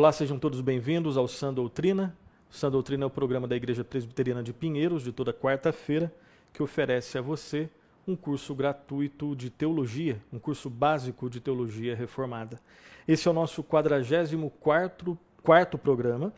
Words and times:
Olá, 0.00 0.12
sejam 0.12 0.38
todos 0.38 0.62
bem-vindos 0.62 1.18
ao 1.18 1.28
Sã 1.28 1.52
Doutrina. 1.52 2.16
O 2.50 2.54
Sã 2.54 2.70
Doutrina 2.70 3.04
é 3.04 3.06
o 3.06 3.10
programa 3.10 3.46
da 3.46 3.54
Igreja 3.54 3.84
Presbiteriana 3.84 4.42
de 4.42 4.50
Pinheiros, 4.50 5.04
de 5.04 5.12
toda 5.12 5.30
quarta-feira, 5.30 6.10
que 6.54 6.62
oferece 6.62 7.18
a 7.18 7.20
você 7.20 7.68
um 8.08 8.16
curso 8.16 8.54
gratuito 8.54 9.36
de 9.36 9.50
teologia, 9.50 10.18
um 10.32 10.38
curso 10.38 10.70
básico 10.70 11.28
de 11.28 11.38
teologia 11.38 11.94
reformada. 11.94 12.58
Esse 13.06 13.28
é 13.28 13.30
o 13.30 13.34
nosso 13.34 13.62
44 13.62 15.18
quarto 15.42 15.76
programa 15.76 16.32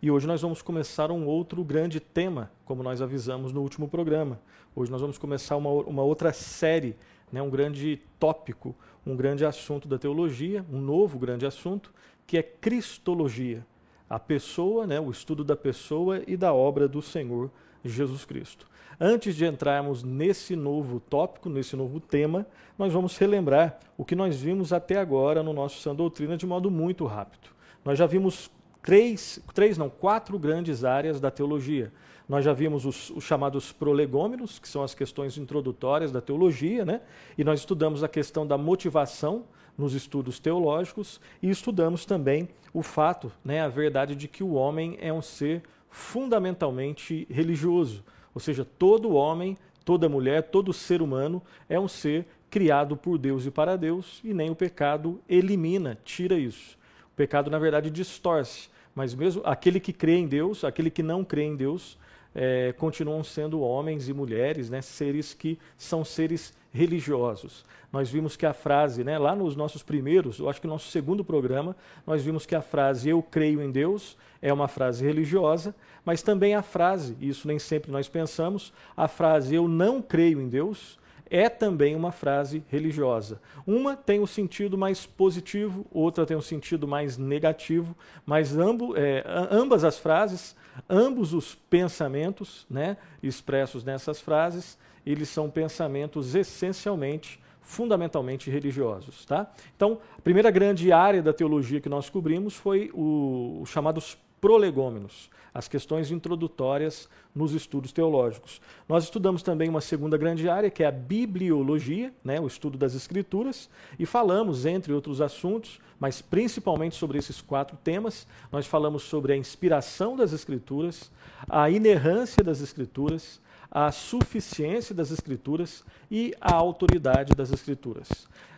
e 0.00 0.12
hoje 0.12 0.24
nós 0.28 0.40
vamos 0.40 0.62
começar 0.62 1.10
um 1.10 1.26
outro 1.26 1.64
grande 1.64 1.98
tema, 1.98 2.52
como 2.64 2.84
nós 2.84 3.02
avisamos 3.02 3.52
no 3.52 3.62
último 3.62 3.88
programa. 3.88 4.38
Hoje 4.76 4.92
nós 4.92 5.00
vamos 5.00 5.18
começar 5.18 5.56
uma, 5.56 5.70
uma 5.70 6.04
outra 6.04 6.32
série, 6.32 6.94
né, 7.32 7.42
um 7.42 7.50
grande 7.50 8.00
tópico, 8.20 8.76
um 9.04 9.16
grande 9.16 9.44
assunto 9.44 9.88
da 9.88 9.98
teologia, 9.98 10.64
um 10.72 10.78
novo 10.78 11.18
grande 11.18 11.44
assunto, 11.44 11.92
que 12.28 12.36
é 12.36 12.42
Cristologia, 12.42 13.66
a 14.08 14.18
pessoa, 14.18 14.86
né, 14.86 15.00
o 15.00 15.10
estudo 15.10 15.42
da 15.42 15.56
pessoa 15.56 16.22
e 16.26 16.36
da 16.36 16.52
obra 16.52 16.86
do 16.86 17.00
Senhor 17.00 17.50
Jesus 17.82 18.26
Cristo. 18.26 18.68
Antes 19.00 19.34
de 19.34 19.46
entrarmos 19.46 20.02
nesse 20.02 20.54
novo 20.54 21.00
tópico, 21.00 21.48
nesse 21.48 21.74
novo 21.74 21.98
tema, 21.98 22.46
nós 22.78 22.92
vamos 22.92 23.16
relembrar 23.16 23.80
o 23.96 24.04
que 24.04 24.14
nós 24.14 24.38
vimos 24.38 24.74
até 24.74 24.98
agora 24.98 25.42
no 25.42 25.54
nosso 25.54 25.80
Sã 25.80 25.94
Doutrina 25.94 26.36
de 26.36 26.46
modo 26.46 26.70
muito 26.70 27.06
rápido. 27.06 27.48
Nós 27.82 27.98
já 27.98 28.04
vimos 28.04 28.50
três, 28.82 29.40
três 29.54 29.78
não, 29.78 29.88
quatro 29.88 30.38
grandes 30.38 30.84
áreas 30.84 31.18
da 31.20 31.30
teologia. 31.30 31.90
Nós 32.28 32.44
já 32.44 32.52
vimos 32.52 32.84
os, 32.84 33.08
os, 33.08 33.24
chamados 33.24 33.72
prolegômenos, 33.72 34.58
que 34.58 34.68
são 34.68 34.82
as 34.82 34.94
questões 34.94 35.38
introdutórias 35.38 36.12
da 36.12 36.20
teologia, 36.20 36.84
né? 36.84 37.00
e 37.38 37.42
nós 37.42 37.60
estudamos 37.60 38.04
a 38.04 38.08
questão 38.08 38.46
da 38.46 38.58
motivação, 38.58 39.44
nos 39.78 39.94
estudos 39.94 40.40
teológicos 40.40 41.20
e 41.40 41.48
estudamos 41.48 42.04
também 42.04 42.48
o 42.74 42.82
fato, 42.82 43.32
né, 43.44 43.62
a 43.62 43.68
verdade 43.68 44.16
de 44.16 44.26
que 44.26 44.42
o 44.42 44.54
homem 44.54 44.98
é 45.00 45.12
um 45.12 45.22
ser 45.22 45.62
fundamentalmente 45.88 47.26
religioso. 47.30 48.04
Ou 48.34 48.40
seja, 48.40 48.64
todo 48.64 49.14
homem, 49.14 49.56
toda 49.84 50.08
mulher, 50.08 50.42
todo 50.42 50.72
ser 50.72 51.00
humano 51.00 51.40
é 51.68 51.78
um 51.78 51.88
ser 51.88 52.26
criado 52.50 52.96
por 52.96 53.18
Deus 53.18 53.46
e 53.46 53.50
para 53.50 53.76
Deus, 53.76 54.20
e 54.24 54.32
nem 54.34 54.50
o 54.50 54.54
pecado 54.54 55.20
elimina, 55.28 55.98
tira 56.04 56.38
isso. 56.38 56.76
O 57.12 57.16
pecado, 57.16 57.50
na 57.50 57.58
verdade, 57.58 57.90
distorce. 57.90 58.68
Mas 58.94 59.14
mesmo 59.14 59.42
aquele 59.44 59.78
que 59.78 59.92
crê 59.92 60.16
em 60.16 60.26
Deus, 60.26 60.64
aquele 60.64 60.90
que 60.90 61.02
não 61.02 61.24
crê 61.24 61.44
em 61.44 61.56
Deus, 61.56 61.96
é, 62.40 62.72
continuam 62.78 63.24
sendo 63.24 63.60
homens 63.60 64.08
e 64.08 64.12
mulheres, 64.12 64.70
né, 64.70 64.80
seres 64.80 65.34
que 65.34 65.58
são 65.76 66.04
seres 66.04 66.56
religiosos. 66.72 67.64
Nós 67.92 68.08
vimos 68.08 68.36
que 68.36 68.46
a 68.46 68.52
frase, 68.52 69.02
né, 69.02 69.18
lá 69.18 69.34
nos 69.34 69.56
nossos 69.56 69.82
primeiros, 69.82 70.38
eu 70.38 70.48
acho 70.48 70.60
que 70.60 70.68
no 70.68 70.74
nosso 70.74 70.88
segundo 70.88 71.24
programa, 71.24 71.74
nós 72.06 72.22
vimos 72.22 72.46
que 72.46 72.54
a 72.54 72.62
frase 72.62 73.08
eu 73.08 73.20
creio 73.20 73.60
em 73.60 73.72
Deus 73.72 74.16
é 74.40 74.52
uma 74.52 74.68
frase 74.68 75.04
religiosa, 75.04 75.74
mas 76.04 76.22
também 76.22 76.54
a 76.54 76.62
frase, 76.62 77.16
isso 77.20 77.48
nem 77.48 77.58
sempre 77.58 77.90
nós 77.90 78.08
pensamos, 78.08 78.72
a 78.96 79.08
frase 79.08 79.56
eu 79.56 79.66
não 79.66 80.00
creio 80.00 80.40
em 80.40 80.48
Deus 80.48 80.96
é 81.30 81.48
também 81.48 81.94
uma 81.94 82.12
frase 82.12 82.62
religiosa. 82.68 83.40
Uma 83.66 83.96
tem 83.96 84.20
um 84.20 84.26
sentido 84.26 84.76
mais 84.76 85.06
positivo, 85.06 85.86
outra 85.92 86.26
tem 86.26 86.36
um 86.36 86.42
sentido 86.42 86.86
mais 86.86 87.16
negativo, 87.16 87.96
mas 88.24 88.56
ambo, 88.56 88.96
é, 88.96 89.24
ambas 89.50 89.84
as 89.84 89.98
frases, 89.98 90.56
ambos 90.88 91.32
os 91.32 91.54
pensamentos 91.54 92.66
né, 92.68 92.96
expressos 93.22 93.84
nessas 93.84 94.20
frases, 94.20 94.78
eles 95.04 95.28
são 95.28 95.50
pensamentos 95.50 96.34
essencialmente, 96.34 97.40
fundamentalmente 97.60 98.50
religiosos. 98.50 99.24
Tá? 99.24 99.50
Então, 99.76 100.00
a 100.16 100.20
primeira 100.20 100.50
grande 100.50 100.92
área 100.92 101.22
da 101.22 101.32
teologia 101.32 101.80
que 101.80 101.88
nós 101.88 102.08
cobrimos 102.10 102.54
foi 102.54 102.90
o, 102.94 103.60
os 103.62 103.70
chamados 103.70 104.18
prolegômenos, 104.40 105.30
as 105.52 105.66
questões 105.66 106.10
introdutórias 106.10 107.08
nos 107.34 107.52
estudos 107.52 107.92
teológicos. 107.92 108.60
Nós 108.88 109.04
estudamos 109.04 109.42
também 109.42 109.68
uma 109.68 109.80
segunda 109.80 110.16
grande 110.16 110.48
área, 110.48 110.70
que 110.70 110.82
é 110.82 110.86
a 110.86 110.92
bibliologia, 110.92 112.12
né, 112.24 112.40
o 112.40 112.46
estudo 112.46 112.78
das 112.78 112.94
escrituras, 112.94 113.68
e 113.98 114.06
falamos, 114.06 114.66
entre 114.66 114.92
outros 114.92 115.20
assuntos, 115.20 115.80
mas 115.98 116.22
principalmente 116.22 116.94
sobre 116.94 117.18
esses 117.18 117.40
quatro 117.40 117.76
temas, 117.82 118.26
nós 118.52 118.66
falamos 118.66 119.02
sobre 119.02 119.32
a 119.32 119.36
inspiração 119.36 120.16
das 120.16 120.32
escrituras, 120.32 121.10
a 121.48 121.68
inerrância 121.70 122.42
das 122.44 122.60
escrituras, 122.60 123.40
a 123.70 123.92
suficiência 123.92 124.94
das 124.94 125.10
Escrituras 125.10 125.84
e 126.10 126.34
a 126.40 126.54
autoridade 126.54 127.34
das 127.34 127.52
Escrituras. 127.52 128.08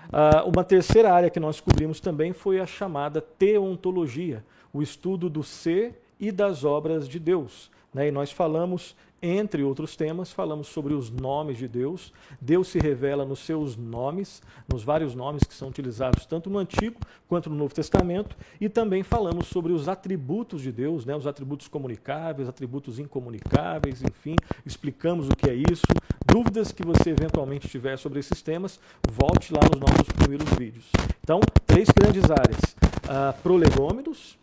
Uh, 0.09 0.49
uma 0.49 0.65
terceira 0.65 1.13
área 1.13 1.31
que 1.31 1.41
nós 1.41 1.61
cobrimos 1.61 2.01
também 2.01 2.33
foi 2.33 2.61
a 2.61 2.67
chamada 2.67 3.21
teontologia, 3.21 4.45
o 4.73 4.83
estudo 4.83 5.29
do 5.29 5.43
ser 5.43 6.01
e 6.19 6.31
das 6.31 6.65
obras 6.65 7.09
de 7.09 7.19
Deus. 7.19 7.71
Né? 7.93 8.09
E 8.09 8.11
nós 8.11 8.31
falamos 8.31 8.95
entre 9.23 9.63
outros 9.63 9.97
temas, 9.97 10.33
falamos 10.33 10.69
sobre 10.69 10.95
os 10.95 11.11
nomes 11.11 11.59
de 11.59 11.69
Deus. 11.69 12.13
Deus 12.41 12.69
se 12.69 12.79
revela 12.79 13.25
nos 13.25 13.41
seus 13.41 13.77
nomes, 13.77 14.43
nos 14.71 14.83
vários 14.83 15.15
nomes 15.15 15.43
que 15.45 15.53
são 15.53 15.69
utilizados 15.69 16.25
tanto 16.25 16.49
no 16.49 16.59
Antigo 16.59 16.99
quanto 17.29 17.51
no 17.51 17.57
Novo 17.57 17.75
Testamento, 17.75 18.37
e 18.61 18.69
também 18.69 19.03
falamos 19.03 19.47
sobre 19.49 19.73
os 19.73 19.89
atributos 19.89 20.63
de 20.63 20.73
Deus, 20.73 21.05
né, 21.05 21.15
os 21.15 21.27
atributos 21.27 21.69
comunicáveis, 21.69 22.49
atributos 22.49 22.99
incomunicáveis, 22.99 24.03
enfim, 24.03 24.37
explicamos 24.65 25.29
o 25.29 25.37
que 25.37 25.51
é 25.51 25.55
isso. 25.55 25.85
Dúvidas 26.27 26.73
que 26.73 26.85
você 26.85 27.11
eventualmente 27.11 27.69
tiver 27.69 27.99
sobre 27.99 28.21
esses 28.21 28.41
temas, 28.41 28.81
volte 29.11 29.53
lá 29.53 29.61
nos 29.71 29.81
nossos 29.81 30.13
primeiros 30.15 30.49
vídeos. 30.51 30.91
Então, 31.23 31.41
três 31.67 31.89
grandes 31.91 32.25
áreas: 32.31 32.77
uh, 33.05 33.41
prolegômenos, 33.43 34.39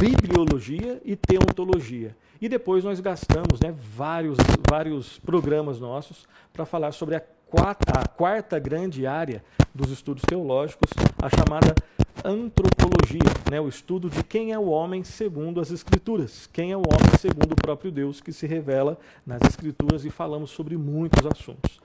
bibliologia 0.00 1.00
e 1.04 1.16
teontologia. 1.16 2.16
E 2.40 2.48
depois 2.48 2.84
nós 2.84 3.00
gastamos 3.00 3.60
né, 3.60 3.74
vários, 3.96 4.36
vários 4.68 5.18
programas 5.18 5.80
nossos 5.80 6.26
para 6.52 6.64
falar 6.64 6.92
sobre 6.92 7.16
a 7.16 7.20
quarta, 7.20 7.98
a 7.98 8.06
quarta 8.06 8.58
grande 8.58 9.06
área 9.06 9.42
dos 9.74 9.90
estudos 9.90 10.22
teológicos, 10.22 10.90
a 11.20 11.28
chamada 11.28 11.74
antropologia, 12.24 13.20
né, 13.50 13.60
o 13.60 13.68
estudo 13.68 14.10
de 14.10 14.22
quem 14.22 14.52
é 14.52 14.58
o 14.58 14.68
homem 14.68 15.04
segundo 15.04 15.60
as 15.60 15.70
Escrituras, 15.70 16.48
quem 16.52 16.72
é 16.72 16.76
o 16.76 16.80
homem 16.80 17.18
segundo 17.18 17.52
o 17.52 17.56
próprio 17.56 17.90
Deus 17.90 18.20
que 18.20 18.32
se 18.32 18.46
revela 18.46 18.98
nas 19.26 19.40
Escrituras 19.42 20.04
e 20.04 20.10
falamos 20.10 20.50
sobre 20.50 20.76
muitos 20.76 21.24
assuntos. 21.26 21.80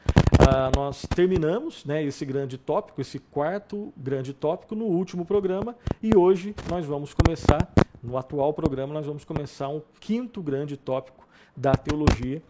Ah, 0.45 0.69
nós 0.75 1.05
terminamos 1.15 1.85
né, 1.85 2.03
esse 2.03 2.25
grande 2.25 2.57
tópico, 2.57 2.99
esse 2.99 3.17
quarto 3.17 3.93
grande 3.95 4.33
tópico, 4.33 4.75
no 4.75 4.83
último 4.83 5.25
programa. 5.25 5.73
E 6.01 6.15
hoje 6.17 6.53
nós 6.69 6.85
vamos 6.85 7.13
começar, 7.13 7.71
no 8.03 8.17
atual 8.17 8.53
programa, 8.53 8.93
nós 8.93 9.05
vamos 9.05 9.23
começar 9.23 9.69
um 9.69 9.81
quinto 10.01 10.41
grande 10.43 10.75
tópico 10.75 11.25
da 11.55 11.73
teologia, 11.73 12.41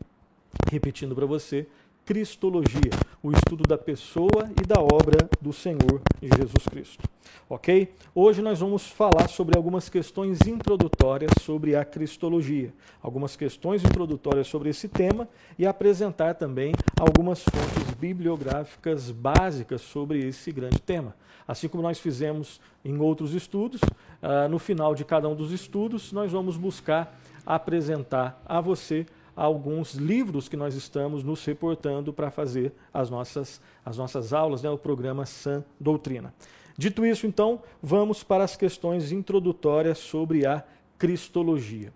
repetindo 0.72 1.14
para 1.14 1.28
você, 1.28 1.68
Cristologia, 2.06 2.92
o 3.24 3.32
estudo 3.32 3.64
da 3.64 3.78
pessoa 3.78 4.52
e 4.62 4.68
da 4.68 4.82
obra 4.82 5.30
do 5.40 5.54
Senhor 5.54 6.02
Jesus 6.22 6.68
Cristo. 6.70 7.08
Ok? 7.50 7.94
Hoje 8.14 8.42
nós 8.42 8.60
vamos 8.60 8.90
falar 8.90 9.30
sobre 9.30 9.58
algumas 9.58 9.88
questões 9.88 10.42
introdutórias 10.46 11.32
sobre 11.42 11.74
a 11.74 11.86
Cristologia, 11.86 12.74
algumas 13.02 13.38
questões 13.38 13.82
introdutórias 13.82 14.48
sobre 14.48 14.70
esse 14.70 14.90
tema 14.90 15.30
e 15.58 15.66
apresentar 15.66 16.36
também 16.36 16.74
algumas 17.00 17.42
fontes 17.44 17.94
bibliográficas 17.98 19.10
básicas 19.10 19.80
sobre 19.80 20.28
esse 20.28 20.52
grande 20.52 20.82
tema. 20.82 21.16
Assim 21.48 21.70
como 21.70 21.82
nós 21.82 22.00
fizemos 22.00 22.60
em 22.84 23.00
outros 23.00 23.34
estudos, 23.34 23.80
uh, 23.82 24.50
no 24.50 24.60
final 24.60 24.94
de 24.94 25.06
cada 25.06 25.30
um 25.30 25.36
dos 25.36 25.54
estudos, 25.54 26.12
nós 26.12 26.30
vamos 26.30 26.58
buscar 26.58 27.18
apresentar 27.46 28.42
a 28.46 28.60
você 28.60 29.06
alguns 29.36 29.94
livros 29.94 30.48
que 30.48 30.58
nós 30.58 30.76
estamos 30.76 31.24
nos 31.24 31.44
reportando 31.46 32.14
para 32.14 32.30
fazer 32.30 32.74
as 32.94 33.10
nossas, 33.10 33.62
as 33.86 33.98
nossas 33.98 34.34
aulas, 34.34 34.62
né, 34.62 34.70
o 34.70 34.78
programa 34.78 35.26
San 35.26 35.64
Doutrina. 35.80 36.34
Dito 36.78 37.06
isso, 37.06 37.28
então, 37.28 37.62
vamos 37.82 38.24
para 38.24 38.44
as 38.44 38.56
questões 38.56 39.12
introdutórias 39.12 39.98
sobre 39.98 40.46
a 40.46 40.64
Cristologia. 40.98 41.94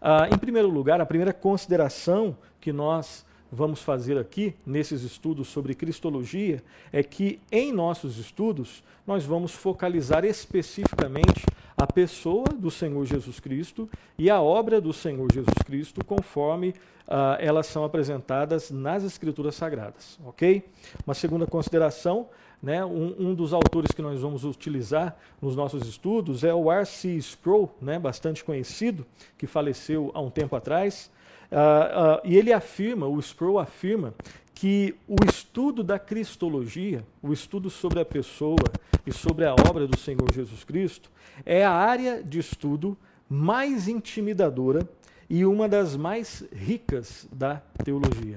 Ah, 0.00 0.28
em 0.32 0.38
primeiro 0.38 0.68
lugar, 0.68 1.00
a 1.00 1.06
primeira 1.06 1.32
consideração 1.32 2.36
que 2.60 2.72
nós 2.72 3.26
vamos 3.50 3.82
fazer 3.82 4.16
aqui, 4.16 4.54
nesses 4.64 5.02
estudos 5.02 5.48
sobre 5.48 5.74
Cristologia, 5.74 6.62
é 6.92 7.02
que 7.02 7.40
em 7.50 7.72
nossos 7.72 8.18
estudos 8.18 8.82
nós 9.06 9.24
vamos 9.24 9.52
focalizar 9.52 10.24
especificamente 10.24 11.44
a 11.80 11.86
pessoa 11.86 12.44
do 12.44 12.70
Senhor 12.70 13.06
Jesus 13.06 13.40
Cristo 13.40 13.88
e 14.18 14.28
a 14.28 14.38
obra 14.38 14.82
do 14.82 14.92
Senhor 14.92 15.26
Jesus 15.32 15.54
Cristo, 15.64 16.04
conforme 16.04 16.74
uh, 17.08 17.38
elas 17.38 17.68
são 17.68 17.84
apresentadas 17.84 18.70
nas 18.70 19.02
Escrituras 19.02 19.54
Sagradas. 19.54 20.20
Ok? 20.26 20.62
Uma 21.06 21.14
segunda 21.14 21.46
consideração. 21.46 22.28
Né, 22.62 22.84
um, 22.84 23.14
um, 23.18 23.34
dos 23.34 23.54
autores 23.54 23.90
que 23.90 24.02
nós 24.02 24.20
vamos 24.20 24.44
utilizar 24.44 25.16
nos 25.40 25.56
nossos 25.56 25.88
estudos 25.88 26.44
é 26.44 26.52
o 26.52 26.70
R.C. 26.70 27.16
Sproul, 27.16 27.70
né, 27.80 27.98
bastante 27.98 28.44
conhecido, 28.44 29.06
que 29.38 29.46
faleceu 29.46 30.10
há 30.12 30.20
um 30.20 30.28
tempo 30.28 30.54
atrás. 30.54 31.10
Uh, 31.50 31.56
uh, 31.56 32.20
e 32.22 32.36
ele 32.36 32.52
afirma, 32.52 33.06
o 33.06 33.18
Sproul 33.18 33.58
afirma, 33.58 34.12
que 34.60 34.94
o 35.08 35.16
estudo 35.26 35.82
da 35.82 35.98
cristologia, 35.98 37.02
o 37.22 37.32
estudo 37.32 37.70
sobre 37.70 37.98
a 37.98 38.04
pessoa 38.04 38.62
e 39.06 39.10
sobre 39.10 39.46
a 39.46 39.54
obra 39.54 39.86
do 39.86 39.98
Senhor 39.98 40.30
Jesus 40.30 40.64
Cristo, 40.64 41.10
é 41.46 41.64
a 41.64 41.72
área 41.72 42.22
de 42.22 42.40
estudo 42.40 42.94
mais 43.26 43.88
intimidadora 43.88 44.86
e 45.30 45.46
uma 45.46 45.66
das 45.66 45.96
mais 45.96 46.44
ricas 46.52 47.26
da 47.32 47.62
teologia. 47.82 48.34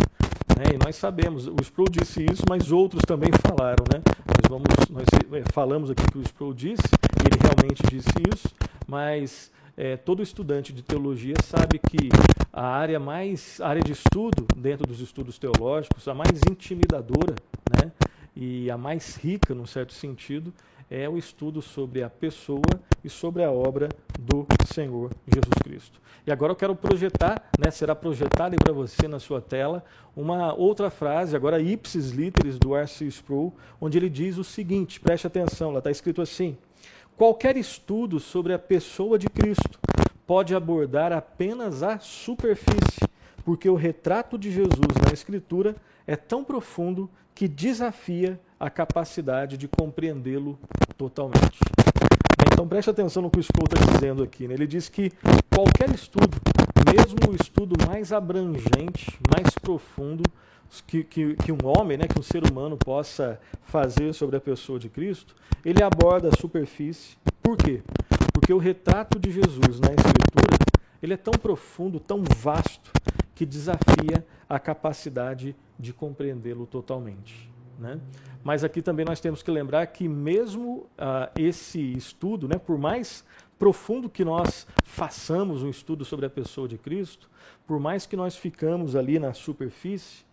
Né? 0.58 0.76
E 0.76 0.78
nós 0.86 0.96
sabemos, 0.96 1.46
o 1.46 1.58
Sproul 1.62 1.90
disse 1.90 2.24
isso, 2.24 2.44
mas 2.48 2.72
outros 2.72 3.02
também 3.06 3.32
falaram. 3.46 3.84
Né? 3.94 4.02
Nós, 4.26 4.50
vamos, 4.50 4.90
nós 4.90 5.06
é, 5.34 5.44
falamos 5.52 5.92
aqui 5.92 6.10
que 6.10 6.20
o 6.20 6.22
Sproul 6.22 6.54
disse, 6.54 6.84
ele 7.20 7.38
realmente 7.42 7.84
disse 7.90 8.14
isso, 8.34 8.48
mas 8.88 9.52
é, 9.76 9.98
todo 9.98 10.24
estudante 10.24 10.72
de 10.72 10.82
teologia 10.82 11.36
sabe 11.44 11.80
que 11.80 12.08
a 12.54 12.68
área 12.68 13.00
mais 13.00 13.60
a 13.60 13.68
área 13.68 13.82
de 13.82 13.92
estudo 13.92 14.46
dentro 14.56 14.86
dos 14.86 15.00
estudos 15.00 15.40
teológicos, 15.40 16.08
a 16.08 16.14
mais 16.14 16.40
intimidadora, 16.48 17.34
né, 17.76 17.92
e 18.36 18.70
a 18.70 18.78
mais 18.78 19.16
rica, 19.16 19.56
num 19.56 19.66
certo 19.66 19.92
sentido, 19.92 20.54
é 20.90 21.10
o 21.10 21.18
estudo 21.18 21.64
sobre 21.64 22.04
a 22.04 22.10
pessoa 22.10 22.62
e 23.04 23.10
sobre 23.10 23.44
a 23.44 23.52
obra 23.52 23.90
do 24.20 24.46
Senhor 24.72 25.12
Jesus 25.26 25.54
Cristo. 25.64 26.00
E 26.28 26.32
agora 26.32 26.52
eu 26.52 26.56
quero 26.56 26.76
projetar, 26.76 27.50
né, 27.58 27.72
será 27.72 27.96
projetada 27.96 28.56
para 28.56 28.72
você 28.72 29.08
na 29.08 29.20
sua 29.20 29.42
tela, 29.42 29.84
uma 30.16 30.54
outra 30.54 30.92
frase, 30.92 31.36
agora 31.36 31.60
ipsis 31.60 32.12
literis 32.12 32.60
do 32.60 32.76
R.C. 32.76 33.06
Sproul, 33.08 33.52
onde 33.82 33.98
ele 33.98 34.10
diz 34.10 34.38
o 34.38 34.44
seguinte, 34.44 35.00
preste 35.00 35.26
atenção, 35.26 35.72
lá 35.72 35.80
está 35.80 35.90
escrito 35.90 36.22
assim, 36.22 36.56
qualquer 37.18 37.58
estudo 37.58 38.20
sobre 38.20 38.54
a 38.54 38.60
pessoa 38.60 39.18
de 39.18 39.28
Cristo 39.28 39.80
pode 40.26 40.56
abordar 40.56 41.12
apenas 41.12 41.84
a 41.84 42.00
superfície, 42.00 43.08
porque 43.44 43.70
o 43.70 43.76
retrato 43.76 44.38
de 44.38 44.52
Jesus 44.52 44.96
na 45.06 45.14
Escritura 45.14 45.76
é 46.08 46.16
tão 46.16 46.44
profundo 46.44 47.10
que 47.36 47.48
desafia 47.48 48.40
a 48.60 48.70
capacidade 48.70 49.58
de 49.58 49.68
compreendê-lo 49.68 50.58
totalmente. 50.98 51.60
Então 52.52 52.68
preste 52.68 52.90
atenção 52.90 53.24
no 53.24 53.30
que 53.30 53.40
o 53.40 53.42
Sproul 53.42 53.68
está 53.72 53.94
dizendo 53.94 54.24
aqui. 54.24 54.48
Né? 54.48 54.54
Ele 54.54 54.68
diz 54.68 54.88
que 54.88 55.12
qualquer 55.54 55.90
estudo, 55.90 56.38
mesmo 56.94 57.32
o 57.32 57.36
estudo 57.36 57.76
mais 57.88 58.14
abrangente, 58.14 59.20
mais 59.36 59.50
profundo, 59.62 60.24
que, 60.88 61.04
que, 61.04 61.36
que, 61.36 61.52
um 61.52 61.58
homem, 61.66 61.98
né, 61.98 62.08
que 62.08 62.20
um 62.20 62.24
ser 62.24 62.44
humano 62.50 62.78
possa 62.78 63.40
fazer 63.64 64.14
sobre 64.14 64.38
a 64.38 64.42
pessoa 64.42 64.80
de 64.80 64.90
Cristo, 64.90 65.36
ele 65.64 65.84
aborda 65.84 66.30
a 66.30 66.40
superfície. 66.40 67.18
Por 67.42 67.58
quê? 67.58 67.82
Porque 68.44 68.54
o 68.54 68.58
retrato 68.58 69.18
de 69.18 69.32
Jesus 69.32 69.80
na 69.80 69.88
Escritura 69.88 70.58
ele 71.02 71.14
é 71.14 71.18
tão 71.18 71.32
profundo, 71.32 71.98
tão 71.98 72.22
vasto, 72.36 72.92
que 73.34 73.46
desafia 73.46 74.28
a 74.50 74.60
capacidade 74.60 75.56
de 75.80 75.94
compreendê-lo 75.94 76.66
totalmente. 76.66 77.50
Né? 77.80 78.02
Mas 78.44 78.66
aqui 78.66 78.82
também 78.82 79.06
nós 79.06 79.22
temos 79.22 79.42
que 79.42 79.50
lembrar 79.50 79.88
que 79.88 80.10
mesmo 80.10 80.90
uh, 81.00 81.32
esse 81.40 81.94
estudo, 81.94 82.46
né, 82.46 82.58
por 82.58 82.78
mais 82.78 83.24
profundo 83.58 84.10
que 84.10 84.26
nós 84.26 84.68
façamos 84.84 85.64
um 85.64 85.70
estudo 85.70 86.04
sobre 86.04 86.26
a 86.26 86.30
pessoa 86.30 86.68
de 86.68 86.78
Cristo, 86.78 87.30
por 87.66 87.80
mais 87.80 88.06
que 88.06 88.18
nós 88.18 88.36
ficamos 88.36 88.94
ali 88.94 89.20
na 89.20 89.34
superfície, 89.34 90.26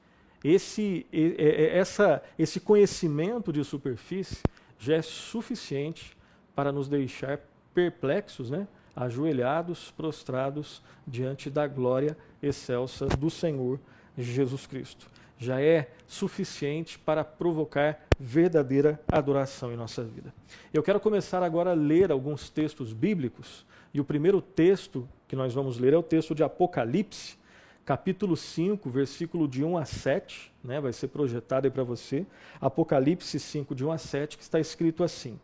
esse, 0.43 1.07
essa, 1.13 2.21
esse 2.37 2.59
conhecimento 2.59 3.53
de 3.53 3.63
superfície 3.63 4.43
já 4.81 4.97
é 4.97 5.03
suficiente 5.03 6.19
para 6.57 6.73
nos 6.73 6.89
deixar 6.89 7.39
perplexos, 7.75 8.51
né? 8.51 8.67
ajoelhados, 8.95 9.91
prostrados 9.91 10.83
diante 11.07 11.49
da 11.49 11.67
glória 11.67 12.17
excelsa 12.43 13.07
do 13.07 13.31
Senhor 13.31 13.79
Jesus 14.17 14.67
Cristo. 14.67 15.07
Já 15.39 15.61
é 15.61 15.91
suficiente 16.07 16.99
para 16.99 17.25
provocar 17.25 18.07
verdadeira 18.19 19.01
adoração 19.09 19.73
em 19.73 19.77
nossa 19.77 20.05
vida. 20.05 20.35
Eu 20.73 20.83
quero 20.83 21.01
começar 21.01 21.43
agora 21.43 21.71
a 21.71 21.75
ler 21.75 22.13
alguns 22.13 22.51
textos 22.51 22.93
bíblicos, 22.93 23.65
e 23.93 24.01
o 24.01 24.05
primeiro 24.05 24.43
texto 24.43 25.09
que 25.27 25.35
nós 25.35 25.55
vamos 25.55 25.79
ler 25.79 25.95
é 25.95 25.97
o 25.97 26.03
texto 26.03 26.35
de 26.35 26.45
Apocalipse, 26.45 27.39
capítulo 27.85 28.37
5, 28.37 28.89
versículo 28.91 29.49
de 29.49 29.65
1 29.65 29.79
a 29.79 29.85
7, 29.85 30.53
né, 30.63 30.81
vai 30.81 30.93
ser 30.93 31.09
projetado 31.09 31.67
aí 31.67 31.71
para 31.71 31.83
você. 31.83 32.27
Apocalipse 32.61 33.41
5, 33.41 33.75
de 33.75 33.85
1 33.85 33.91
a 33.91 33.99
7, 33.99 34.37
que 34.37 34.43
está 34.43 34.61
escrito 34.61 35.03
assim. 35.03 35.41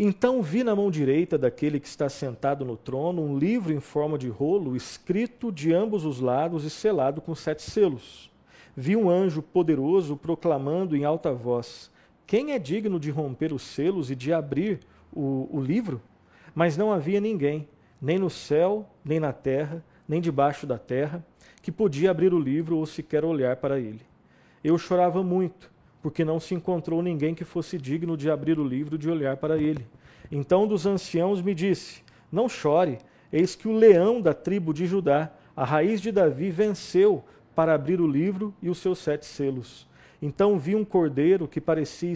Então 0.00 0.40
vi 0.40 0.62
na 0.62 0.76
mão 0.76 0.92
direita 0.92 1.36
daquele 1.36 1.80
que 1.80 1.88
está 1.88 2.08
sentado 2.08 2.64
no 2.64 2.76
trono 2.76 3.20
um 3.20 3.36
livro 3.36 3.72
em 3.72 3.80
forma 3.80 4.16
de 4.16 4.28
rolo, 4.28 4.76
escrito 4.76 5.50
de 5.50 5.74
ambos 5.74 6.04
os 6.04 6.20
lados 6.20 6.62
e 6.62 6.70
selado 6.70 7.20
com 7.20 7.34
sete 7.34 7.62
selos. 7.62 8.30
Vi 8.76 8.94
um 8.94 9.10
anjo 9.10 9.42
poderoso 9.42 10.16
proclamando 10.16 10.96
em 10.96 11.04
alta 11.04 11.32
voz: 11.32 11.90
Quem 12.28 12.52
é 12.52 12.60
digno 12.60 13.00
de 13.00 13.10
romper 13.10 13.52
os 13.52 13.62
selos 13.62 14.08
e 14.08 14.14
de 14.14 14.32
abrir 14.32 14.78
o, 15.12 15.48
o 15.50 15.60
livro? 15.60 16.00
Mas 16.54 16.76
não 16.76 16.92
havia 16.92 17.20
ninguém, 17.20 17.68
nem 18.00 18.20
no 18.20 18.30
céu, 18.30 18.88
nem 19.04 19.18
na 19.18 19.32
terra, 19.32 19.84
nem 20.06 20.20
debaixo 20.20 20.64
da 20.64 20.78
terra, 20.78 21.26
que 21.60 21.72
podia 21.72 22.12
abrir 22.12 22.32
o 22.32 22.38
livro 22.38 22.76
ou 22.76 22.86
sequer 22.86 23.24
olhar 23.24 23.56
para 23.56 23.80
ele. 23.80 24.02
Eu 24.62 24.78
chorava 24.78 25.24
muito 25.24 25.68
porque 26.02 26.24
não 26.24 26.38
se 26.38 26.54
encontrou 26.54 27.02
ninguém 27.02 27.34
que 27.34 27.44
fosse 27.44 27.78
digno 27.78 28.16
de 28.16 28.30
abrir 28.30 28.58
o 28.58 28.66
livro 28.66 28.94
e 28.94 28.98
de 28.98 29.10
olhar 29.10 29.36
para 29.36 29.58
ele. 29.58 29.86
Então 30.30 30.66
dos 30.66 30.86
anciãos 30.86 31.40
me 31.42 31.54
disse: 31.54 32.02
Não 32.30 32.48
chore, 32.48 32.98
eis 33.32 33.54
que 33.54 33.68
o 33.68 33.76
leão 33.76 34.20
da 34.20 34.34
tribo 34.34 34.72
de 34.72 34.86
Judá, 34.86 35.32
a 35.56 35.64
raiz 35.64 36.00
de 36.00 36.12
Davi, 36.12 36.50
venceu 36.50 37.24
para 37.54 37.74
abrir 37.74 38.00
o 38.00 38.06
livro 38.06 38.54
e 38.62 38.70
os 38.70 38.78
seus 38.78 38.98
sete 38.98 39.26
selos. 39.26 39.86
Então 40.20 40.58
vi 40.58 40.74
um 40.74 40.84
cordeiro 40.84 41.48
que 41.48 41.60
parecia, 41.60 42.14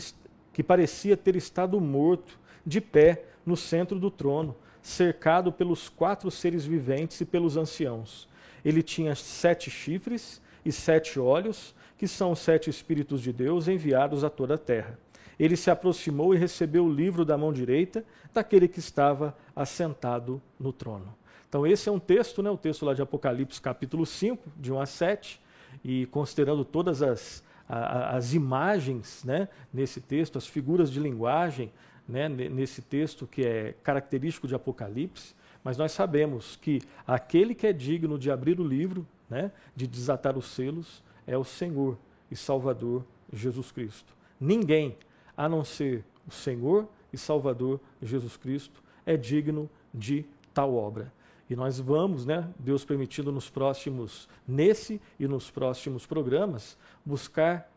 que 0.52 0.62
parecia 0.62 1.16
ter 1.16 1.36
estado 1.36 1.80
morto, 1.80 2.38
de 2.64 2.80
pé, 2.80 3.24
no 3.44 3.56
centro 3.56 3.98
do 3.98 4.10
trono, 4.10 4.54
cercado 4.80 5.52
pelos 5.52 5.88
quatro 5.88 6.30
seres 6.30 6.64
viventes 6.64 7.20
e 7.20 7.24
pelos 7.24 7.56
anciãos. 7.56 8.28
Ele 8.64 8.82
tinha 8.82 9.14
sete 9.14 9.68
chifres 9.68 10.40
e 10.64 10.70
sete 10.70 11.18
olhos 11.18 11.74
que 12.02 12.08
são 12.08 12.32
os 12.32 12.40
sete 12.40 12.68
Espíritos 12.68 13.22
de 13.22 13.32
Deus 13.32 13.68
enviados 13.68 14.24
a 14.24 14.28
toda 14.28 14.54
a 14.54 14.58
terra. 14.58 14.98
Ele 15.38 15.56
se 15.56 15.70
aproximou 15.70 16.34
e 16.34 16.36
recebeu 16.36 16.84
o 16.84 16.92
livro 16.92 17.24
da 17.24 17.38
mão 17.38 17.52
direita 17.52 18.04
daquele 18.34 18.66
que 18.66 18.80
estava 18.80 19.38
assentado 19.54 20.42
no 20.58 20.72
trono. 20.72 21.14
Então, 21.48 21.64
esse 21.64 21.88
é 21.88 21.92
um 21.92 22.00
texto, 22.00 22.42
né, 22.42 22.50
o 22.50 22.56
texto 22.56 22.84
lá 22.84 22.92
de 22.92 23.00
Apocalipse, 23.00 23.60
capítulo 23.60 24.04
5, 24.04 24.50
de 24.56 24.72
1 24.72 24.80
a 24.80 24.84
7, 24.84 25.40
e 25.84 26.06
considerando 26.06 26.64
todas 26.64 27.04
as, 27.04 27.44
a, 27.68 28.16
as 28.16 28.34
imagens 28.34 29.22
né, 29.22 29.48
nesse 29.72 30.00
texto, 30.00 30.36
as 30.36 30.46
figuras 30.48 30.90
de 30.90 30.98
linguagem 30.98 31.70
né, 32.08 32.28
nesse 32.28 32.82
texto 32.82 33.28
que 33.28 33.46
é 33.46 33.76
característico 33.84 34.48
de 34.48 34.56
Apocalipse, 34.56 35.36
mas 35.62 35.78
nós 35.78 35.92
sabemos 35.92 36.56
que 36.56 36.80
aquele 37.06 37.54
que 37.54 37.68
é 37.68 37.72
digno 37.72 38.18
de 38.18 38.28
abrir 38.28 38.58
o 38.58 38.66
livro, 38.66 39.06
né, 39.30 39.52
de 39.76 39.86
desatar 39.86 40.36
os 40.36 40.46
selos, 40.46 41.00
é 41.26 41.36
o 41.36 41.44
Senhor 41.44 41.98
e 42.30 42.36
Salvador 42.36 43.04
Jesus 43.32 43.70
Cristo. 43.72 44.14
Ninguém, 44.40 44.96
a 45.36 45.48
não 45.48 45.64
ser 45.64 46.04
o 46.26 46.30
Senhor 46.30 46.88
e 47.12 47.18
Salvador 47.18 47.80
Jesus 48.02 48.36
Cristo, 48.36 48.82
é 49.04 49.16
digno 49.16 49.68
de 49.92 50.24
tal 50.52 50.74
obra. 50.74 51.12
E 51.48 51.56
nós 51.56 51.78
vamos, 51.78 52.24
né, 52.24 52.48
Deus 52.58 52.84
permitindo 52.84 53.30
nos 53.30 53.50
próximos, 53.50 54.28
nesse 54.46 55.00
e 55.18 55.26
nos 55.26 55.50
próximos 55.50 56.06
programas, 56.06 56.78
buscar 57.04 57.70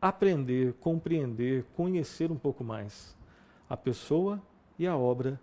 aprender, 0.00 0.74
compreender, 0.74 1.64
conhecer 1.74 2.30
um 2.30 2.36
pouco 2.36 2.64
mais 2.64 3.16
a 3.68 3.76
pessoa 3.76 4.40
e 4.78 4.86
a 4.86 4.96
obra 4.96 5.40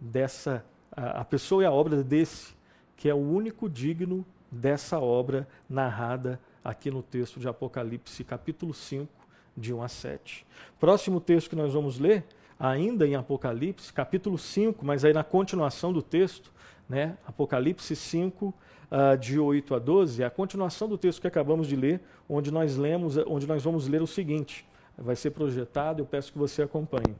dessa, 0.00 0.64
a, 0.92 1.20
a 1.20 1.24
pessoa 1.24 1.62
e 1.62 1.66
a 1.66 1.72
obra 1.72 2.02
desse, 2.02 2.54
que 2.96 3.08
é 3.08 3.14
o 3.14 3.18
único 3.18 3.68
digno 3.68 4.26
dessa 4.50 4.98
obra 4.98 5.48
narrada 5.68 6.40
aqui 6.62 6.90
no 6.90 7.02
texto 7.02 7.40
de 7.40 7.48
Apocalipse, 7.48 8.24
capítulo 8.24 8.74
5, 8.74 9.08
de 9.56 9.72
1 9.74 9.82
a 9.82 9.88
7. 9.88 10.46
Próximo 10.78 11.20
texto 11.20 11.50
que 11.50 11.56
nós 11.56 11.72
vamos 11.72 11.98
ler, 11.98 12.24
ainda 12.58 13.06
em 13.06 13.14
Apocalipse, 13.14 13.92
capítulo 13.92 14.38
5, 14.38 14.84
mas 14.84 15.04
aí 15.04 15.12
na 15.12 15.24
continuação 15.24 15.92
do 15.92 16.02
texto, 16.02 16.52
né? 16.88 17.16
Apocalipse 17.26 17.94
5, 17.94 18.46
uh, 18.46 18.54
ah, 18.90 19.16
de 19.16 19.38
8 19.38 19.74
a 19.74 19.78
12, 19.78 20.22
é 20.22 20.26
a 20.26 20.30
continuação 20.30 20.88
do 20.88 20.96
texto 20.96 21.20
que 21.20 21.26
acabamos 21.26 21.66
de 21.66 21.76
ler, 21.76 22.00
onde 22.28 22.50
nós 22.50 22.76
lemos, 22.76 23.16
onde 23.26 23.46
nós 23.46 23.62
vamos 23.62 23.86
ler 23.86 24.00
o 24.00 24.06
seguinte. 24.06 24.66
Vai 24.96 25.14
ser 25.14 25.30
projetado, 25.30 26.00
eu 26.02 26.06
peço 26.06 26.32
que 26.32 26.38
você 26.38 26.62
acompanhe. 26.62 27.14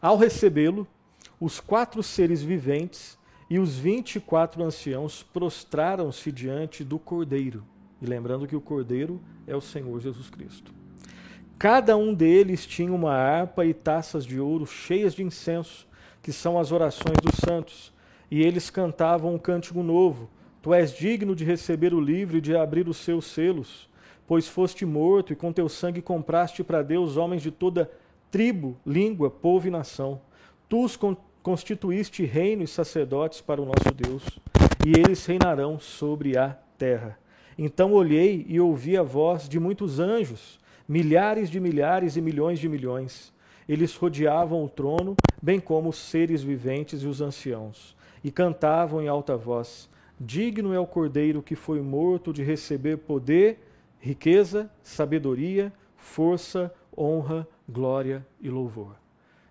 Ao 0.00 0.16
recebê-lo, 0.16 0.86
os 1.40 1.60
quatro 1.60 2.02
seres 2.02 2.42
viventes 2.42 3.18
e 3.50 3.58
os 3.58 3.76
vinte 3.76 4.16
e 4.16 4.20
quatro 4.20 4.62
anciãos 4.62 5.22
prostraram-se 5.22 6.32
diante 6.32 6.82
do 6.82 6.98
Cordeiro 6.98 7.64
e 8.00 8.06
lembrando 8.06 8.46
que 8.46 8.56
o 8.56 8.60
Cordeiro 8.60 9.20
é 9.46 9.56
o 9.56 9.60
Senhor 9.60 9.98
Jesus 10.00 10.30
Cristo. 10.30 10.72
Cada 11.58 11.96
um 11.96 12.14
deles 12.14 12.64
tinha 12.64 12.92
uma 12.92 13.12
harpa 13.12 13.66
e 13.66 13.74
taças 13.74 14.24
de 14.24 14.38
ouro 14.38 14.64
cheias 14.64 15.14
de 15.14 15.24
incenso, 15.24 15.88
que 16.22 16.32
são 16.32 16.58
as 16.58 16.70
orações 16.70 17.16
dos 17.22 17.34
santos. 17.36 17.92
E 18.30 18.42
eles 18.42 18.70
cantavam 18.70 19.34
um 19.34 19.38
cântico 19.38 19.82
novo: 19.82 20.30
Tu 20.62 20.72
és 20.72 20.92
digno 20.92 21.34
de 21.34 21.44
receber 21.44 21.92
o 21.92 22.00
livro 22.00 22.36
e 22.36 22.40
de 22.40 22.54
abrir 22.54 22.88
os 22.88 22.98
seus 22.98 23.26
selos, 23.26 23.88
pois 24.26 24.46
foste 24.46 24.86
morto 24.86 25.32
e 25.32 25.36
com 25.36 25.52
teu 25.52 25.68
sangue 25.68 26.00
compraste 26.00 26.62
para 26.62 26.82
Deus 26.82 27.16
homens 27.16 27.42
de 27.42 27.50
toda 27.50 27.90
tribo, 28.30 28.76
língua, 28.86 29.30
povo 29.30 29.66
e 29.66 29.70
nação. 29.70 30.20
Tu 30.68 30.84
os 30.84 30.96
constituíste 31.42 32.24
reino 32.24 32.62
e 32.62 32.68
sacerdotes 32.68 33.40
para 33.40 33.60
o 33.60 33.64
nosso 33.64 33.92
Deus, 33.94 34.22
e 34.86 34.90
eles 34.90 35.24
reinarão 35.26 35.80
sobre 35.80 36.36
a 36.36 36.50
terra. 36.76 37.18
Então 37.58 37.92
olhei 37.92 38.46
e 38.48 38.60
ouvi 38.60 38.96
a 38.96 39.02
voz 39.02 39.48
de 39.48 39.58
muitos 39.58 39.98
anjos, 39.98 40.60
milhares 40.88 41.50
de 41.50 41.58
milhares 41.58 42.16
e 42.16 42.20
milhões 42.20 42.60
de 42.60 42.68
milhões. 42.68 43.32
Eles 43.68 43.96
rodeavam 43.96 44.64
o 44.64 44.68
trono, 44.68 45.16
bem 45.42 45.58
como 45.58 45.88
os 45.88 45.98
seres 45.98 46.40
viventes 46.40 47.02
e 47.02 47.06
os 47.08 47.20
anciãos, 47.20 47.96
e 48.22 48.30
cantavam 48.30 49.02
em 49.02 49.08
alta 49.08 49.36
voz: 49.36 49.90
Digno 50.20 50.72
é 50.72 50.78
o 50.78 50.86
cordeiro 50.86 51.42
que 51.42 51.56
foi 51.56 51.80
morto 51.80 52.32
de 52.32 52.44
receber 52.44 52.98
poder 52.98 53.58
riqueza, 53.98 54.70
sabedoria, 54.80 55.72
força, 55.96 56.72
honra, 56.96 57.46
glória 57.68 58.24
e 58.40 58.48
louvor. 58.48 58.94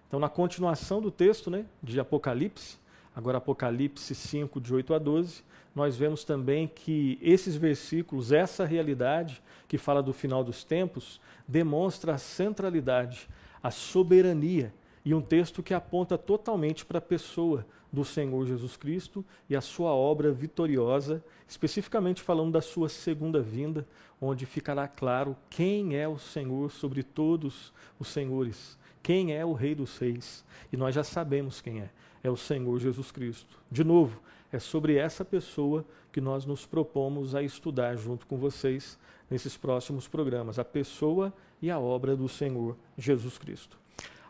Então, 0.07 0.19
na 0.19 0.29
continuação 0.29 1.01
do 1.01 1.11
texto 1.11 1.51
né, 1.51 1.65
de 1.83 1.99
Apocalipse, 1.99 2.77
agora 3.13 3.39
Apocalipse 3.39 4.15
5, 4.15 4.61
de 4.61 4.73
8 4.73 4.93
a 4.93 4.97
12, 4.97 5.43
nós 5.77 5.95
vemos 5.95 6.23
também 6.23 6.67
que 6.67 7.19
esses 7.21 7.55
versículos, 7.55 8.31
essa 8.31 8.65
realidade 8.65 9.43
que 9.67 9.77
fala 9.77 10.01
do 10.01 10.11
final 10.11 10.43
dos 10.43 10.63
tempos, 10.63 11.21
demonstra 11.47 12.15
a 12.15 12.17
centralidade, 12.17 13.29
a 13.61 13.69
soberania 13.69 14.73
e 15.05 15.13
um 15.13 15.21
texto 15.21 15.61
que 15.61 15.75
aponta 15.75 16.17
totalmente 16.17 16.83
para 16.83 16.97
a 16.97 17.01
pessoa 17.01 17.63
do 17.93 18.03
Senhor 18.03 18.43
Jesus 18.47 18.75
Cristo 18.75 19.23
e 19.47 19.55
a 19.55 19.61
sua 19.61 19.91
obra 19.91 20.31
vitoriosa, 20.31 21.23
especificamente 21.47 22.23
falando 22.23 22.53
da 22.53 22.61
sua 22.61 22.89
segunda 22.89 23.39
vinda, 23.39 23.87
onde 24.19 24.47
ficará 24.47 24.87
claro 24.87 25.37
quem 25.47 25.95
é 25.95 26.07
o 26.07 26.17
Senhor 26.17 26.71
sobre 26.71 27.03
todos 27.03 27.71
os 27.99 28.07
senhores, 28.07 28.79
quem 29.03 29.31
é 29.31 29.45
o 29.45 29.53
Rei 29.53 29.75
dos 29.75 29.95
Reis. 29.99 30.43
E 30.73 30.75
nós 30.75 30.95
já 30.95 31.03
sabemos 31.03 31.61
quem 31.61 31.81
é: 31.81 31.91
é 32.23 32.31
o 32.31 32.35
Senhor 32.35 32.79
Jesus 32.79 33.11
Cristo. 33.11 33.59
De 33.71 33.83
novo, 33.83 34.19
é 34.51 34.59
sobre 34.59 34.95
essa 34.95 35.25
pessoa 35.25 35.85
que 36.11 36.21
nós 36.21 36.45
nos 36.45 36.65
propomos 36.65 37.35
a 37.35 37.43
estudar 37.43 37.95
junto 37.95 38.25
com 38.25 38.37
vocês 38.37 38.97
nesses 39.29 39.57
próximos 39.57 40.07
programas, 40.07 40.57
a 40.57 40.65
pessoa 40.65 41.33
e 41.61 41.69
a 41.69 41.79
obra 41.79 42.15
do 42.15 42.29
Senhor 42.29 42.77
Jesus 42.97 43.37
Cristo. 43.37 43.77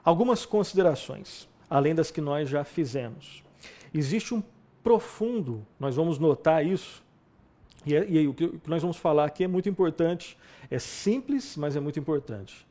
Algumas 0.04 0.46
considerações, 0.46 1.48
além 1.70 1.94
das 1.94 2.10
que 2.10 2.22
nós 2.22 2.50
já 2.50 2.64
fizemos. 2.64 3.44
Existe 3.94 4.34
um 4.34 4.42
profundo, 4.84 5.66
nós 5.80 5.96
vamos 5.96 6.18
notar 6.18 6.66
isso, 6.66 7.04
e, 7.86 7.96
é, 7.96 8.10
e 8.10 8.28
o 8.28 8.34
que 8.34 8.60
nós 8.68 8.82
vamos 8.82 8.98
falar 8.98 9.26
aqui 9.26 9.44
é 9.44 9.48
muito 9.48 9.70
importante, 9.70 10.38
é 10.70 10.80
simples, 10.80 11.56
mas 11.56 11.76
é 11.76 11.80
muito 11.80 12.00
importante. 12.00 12.66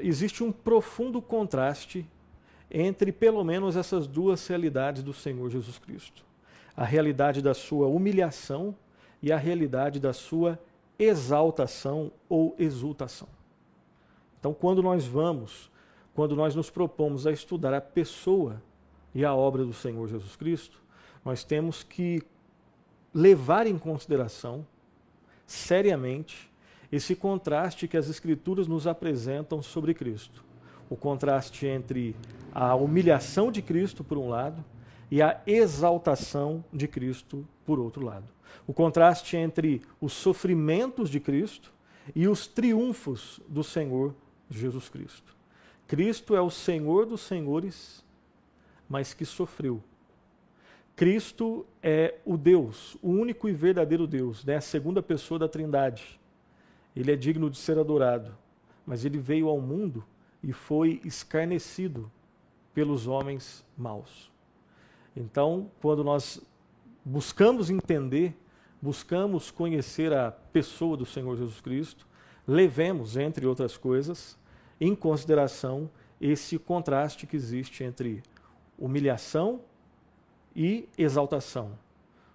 Existe 0.00 0.42
um 0.42 0.50
profundo 0.50 1.22
contraste 1.22 2.06
entre 2.70 3.12
pelo 3.12 3.44
menos 3.44 3.76
essas 3.76 4.06
duas 4.06 4.46
realidades 4.46 5.02
do 5.02 5.12
Senhor 5.12 5.48
Jesus 5.50 5.78
Cristo: 5.78 6.24
a 6.76 6.84
realidade 6.84 7.40
da 7.40 7.54
sua 7.54 7.86
humilhação 7.86 8.74
e 9.22 9.32
a 9.32 9.36
realidade 9.36 9.98
da 9.98 10.12
sua 10.12 10.58
exaltação 10.98 12.12
ou 12.28 12.54
exultação. 12.58 13.28
Então, 14.38 14.52
quando 14.52 14.82
nós 14.82 15.06
vamos 15.06 15.70
quando 16.16 16.34
nós 16.34 16.54
nos 16.54 16.70
propomos 16.70 17.26
a 17.26 17.30
estudar 17.30 17.74
a 17.74 17.80
pessoa 17.80 18.62
e 19.14 19.22
a 19.22 19.34
obra 19.34 19.66
do 19.66 19.74
Senhor 19.74 20.08
Jesus 20.08 20.34
Cristo, 20.34 20.82
nós 21.22 21.44
temos 21.44 21.82
que 21.82 22.22
levar 23.12 23.66
em 23.66 23.76
consideração, 23.78 24.66
seriamente, 25.46 26.50
esse 26.90 27.14
contraste 27.14 27.86
que 27.86 27.98
as 27.98 28.08
Escrituras 28.08 28.66
nos 28.66 28.86
apresentam 28.86 29.60
sobre 29.60 29.92
Cristo. 29.92 30.42
O 30.88 30.96
contraste 30.96 31.66
entre 31.66 32.16
a 32.54 32.74
humilhação 32.74 33.52
de 33.52 33.60
Cristo, 33.60 34.02
por 34.02 34.16
um 34.16 34.30
lado, 34.30 34.64
e 35.10 35.22
a 35.22 35.40
exaltação 35.46 36.64
de 36.72 36.88
Cristo, 36.88 37.46
por 37.64 37.78
outro 37.78 38.04
lado. 38.04 38.26
O 38.66 38.72
contraste 38.72 39.36
entre 39.36 39.82
os 40.00 40.12
sofrimentos 40.12 41.08
de 41.08 41.20
Cristo 41.20 41.72
e 42.14 42.28
os 42.28 42.46
triunfos 42.46 43.40
do 43.48 43.62
Senhor 43.62 44.14
Jesus 44.50 44.88
Cristo. 44.88 45.34
Cristo 45.86 46.34
é 46.34 46.40
o 46.40 46.50
Senhor 46.50 47.06
dos 47.06 47.20
senhores, 47.20 48.04
mas 48.88 49.14
que 49.14 49.24
sofreu. 49.24 49.82
Cristo 50.96 51.66
é 51.82 52.14
o 52.24 52.36
Deus, 52.36 52.96
o 53.02 53.10
único 53.10 53.48
e 53.48 53.52
verdadeiro 53.52 54.06
Deus, 54.06 54.44
né? 54.44 54.56
a 54.56 54.60
segunda 54.60 55.02
pessoa 55.02 55.38
da 55.38 55.48
Trindade. 55.48 56.18
Ele 56.94 57.12
é 57.12 57.16
digno 57.16 57.50
de 57.50 57.58
ser 57.58 57.78
adorado, 57.78 58.34
mas 58.86 59.04
ele 59.04 59.18
veio 59.18 59.48
ao 59.48 59.60
mundo 59.60 60.02
e 60.42 60.52
foi 60.52 61.00
escarnecido 61.04 62.10
pelos 62.72 63.06
homens 63.06 63.64
maus. 63.76 64.30
Então, 65.16 65.70
quando 65.80 66.04
nós 66.04 66.40
buscamos 67.04 67.70
entender, 67.70 68.36
buscamos 68.82 69.50
conhecer 69.50 70.12
a 70.12 70.30
pessoa 70.30 70.96
do 70.96 71.06
Senhor 71.06 71.36
Jesus 71.36 71.60
Cristo, 71.60 72.06
levemos, 72.46 73.16
entre 73.16 73.46
outras 73.46 73.76
coisas, 73.76 74.36
em 74.80 74.94
consideração 74.94 75.90
esse 76.20 76.58
contraste 76.58 77.26
que 77.26 77.36
existe 77.36 77.82
entre 77.82 78.22
humilhação 78.78 79.60
e 80.54 80.88
exaltação, 80.96 81.72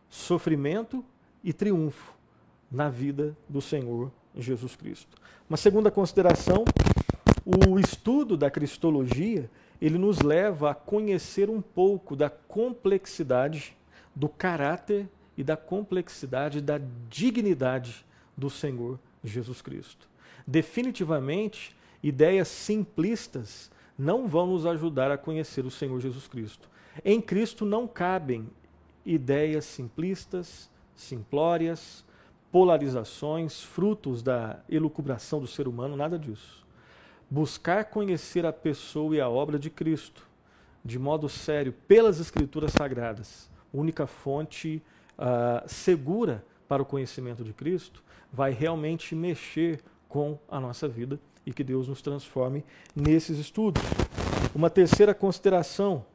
sofrimento 0.09 1.03
e 1.43 1.53
triunfo 1.53 2.13
na 2.71 2.89
vida 2.89 3.35
do 3.47 3.61
Senhor 3.61 4.11
Jesus 4.35 4.75
Cristo. 4.75 5.17
Uma 5.49 5.57
segunda 5.57 5.91
consideração, 5.91 6.63
o 7.45 7.79
estudo 7.79 8.37
da 8.37 8.49
cristologia, 8.49 9.49
ele 9.81 9.97
nos 9.97 10.19
leva 10.19 10.71
a 10.71 10.75
conhecer 10.75 11.49
um 11.49 11.61
pouco 11.61 12.15
da 12.15 12.29
complexidade 12.29 13.75
do 14.15 14.29
caráter 14.29 15.09
e 15.35 15.43
da 15.43 15.57
complexidade 15.57 16.61
da 16.61 16.79
dignidade 17.09 18.05
do 18.37 18.49
Senhor 18.49 18.99
Jesus 19.23 19.61
Cristo. 19.61 20.07
Definitivamente, 20.45 21.75
ideias 22.03 22.47
simplistas 22.47 23.71
não 23.97 24.27
vão 24.27 24.47
nos 24.47 24.65
ajudar 24.65 25.11
a 25.11 25.17
conhecer 25.17 25.65
o 25.65 25.71
Senhor 25.71 25.99
Jesus 25.99 26.27
Cristo. 26.27 26.69
Em 27.03 27.21
Cristo 27.21 27.65
não 27.65 27.87
cabem 27.87 28.49
ideias 29.05 29.65
simplistas, 29.65 30.69
simplórias, 30.95 32.05
polarizações, 32.51 33.61
frutos 33.61 34.21
da 34.21 34.59
elucubração 34.69 35.39
do 35.39 35.47
ser 35.47 35.67
humano, 35.67 35.95
nada 35.95 36.19
disso. 36.19 36.60
Buscar 37.31 37.85
conhecer 37.85 38.45
a 38.45 38.51
pessoa 38.51 39.15
e 39.15 39.21
a 39.21 39.29
obra 39.29 39.57
de 39.57 39.69
Cristo 39.69 40.27
de 40.83 40.99
modo 40.99 41.29
sério 41.29 41.71
pelas 41.87 42.19
Escrituras 42.19 42.73
Sagradas, 42.73 43.49
única 43.73 44.05
fonte 44.05 44.83
uh, 45.17 45.63
segura 45.65 46.43
para 46.67 46.81
o 46.81 46.85
conhecimento 46.85 47.41
de 47.41 47.53
Cristo, 47.53 48.03
vai 48.33 48.51
realmente 48.51 49.15
mexer 49.15 49.79
com 50.09 50.37
a 50.49 50.59
nossa 50.59 50.89
vida 50.89 51.17
e 51.45 51.53
que 51.53 51.63
Deus 51.63 51.87
nos 51.87 52.01
transforme 52.01 52.65
nesses 52.93 53.39
estudos. 53.39 53.81
Uma 54.53 54.69
terceira 54.69 55.13
consideração: 55.13 56.05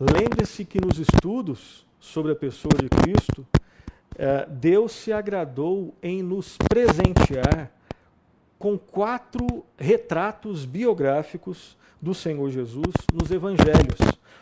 lembre-se 0.00 0.64
que 0.64 0.80
nos 0.80 0.98
estudos 0.98 1.86
sobre 2.00 2.32
a 2.32 2.36
pessoa 2.36 2.72
de 2.80 2.88
Cristo, 2.88 3.46
eh, 4.16 4.46
Deus 4.48 4.92
se 4.92 5.12
agradou 5.12 5.94
em 6.02 6.22
nos 6.22 6.56
presentear 6.56 7.70
com 8.64 8.78
quatro 8.78 9.62
retratos 9.76 10.64
biográficos 10.64 11.76
do 12.00 12.14
Senhor 12.14 12.48
Jesus 12.48 12.94
nos 13.12 13.30
evangelhos, 13.30 13.98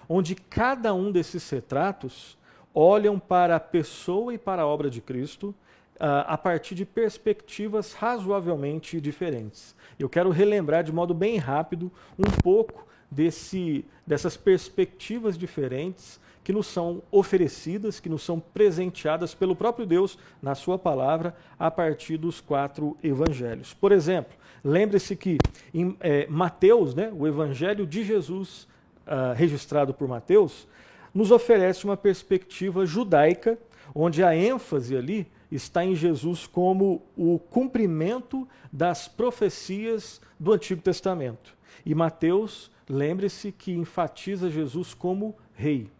onde 0.08 0.36
cada 0.36 0.94
um 0.94 1.10
desses 1.10 1.50
retratos 1.50 2.38
olham 2.72 3.18
para 3.18 3.56
a 3.56 3.58
pessoa 3.58 4.32
e 4.32 4.38
para 4.38 4.62
a 4.62 4.66
obra 4.68 4.88
de 4.88 5.00
Cristo 5.00 5.48
uh, 5.96 6.22
a 6.24 6.38
partir 6.38 6.76
de 6.76 6.86
perspectivas 6.86 7.94
razoavelmente 7.94 9.00
diferentes. 9.00 9.74
Eu 9.98 10.08
quero 10.08 10.30
relembrar 10.30 10.84
de 10.84 10.92
modo 10.92 11.12
bem 11.12 11.36
rápido 11.36 11.90
um 12.16 12.30
pouco 12.44 12.86
desse, 13.10 13.84
dessas 14.06 14.36
perspectivas 14.36 15.36
diferentes 15.36 16.20
que 16.44 16.52
nos 16.52 16.66
são 16.66 17.02
oferecidas, 17.10 18.00
que 18.00 18.08
nos 18.08 18.22
são 18.22 18.40
presenteadas 18.40 19.34
pelo 19.34 19.54
próprio 19.54 19.86
Deus 19.86 20.18
na 20.40 20.54
Sua 20.54 20.78
palavra 20.78 21.34
a 21.58 21.70
partir 21.70 22.16
dos 22.16 22.40
quatro 22.40 22.96
evangelhos. 23.02 23.72
Por 23.74 23.92
exemplo, 23.92 24.32
lembre-se 24.64 25.14
que 25.14 25.38
em 25.72 25.96
é, 26.00 26.26
Mateus, 26.28 26.94
né, 26.94 27.12
o 27.16 27.26
evangelho 27.26 27.86
de 27.86 28.04
Jesus, 28.04 28.66
uh, 29.06 29.34
registrado 29.34 29.94
por 29.94 30.08
Mateus, 30.08 30.66
nos 31.14 31.30
oferece 31.30 31.84
uma 31.84 31.96
perspectiva 31.96 32.86
judaica, 32.86 33.58
onde 33.94 34.24
a 34.24 34.34
ênfase 34.34 34.96
ali 34.96 35.26
está 35.50 35.84
em 35.84 35.94
Jesus 35.94 36.46
como 36.46 37.02
o 37.16 37.38
cumprimento 37.38 38.48
das 38.72 39.06
profecias 39.06 40.20
do 40.40 40.52
Antigo 40.52 40.80
Testamento. 40.80 41.54
E 41.84 41.94
Mateus, 41.94 42.70
lembre-se 42.88 43.52
que 43.52 43.72
enfatiza 43.72 44.50
Jesus 44.50 44.94
como 44.94 45.36
rei. 45.54 45.90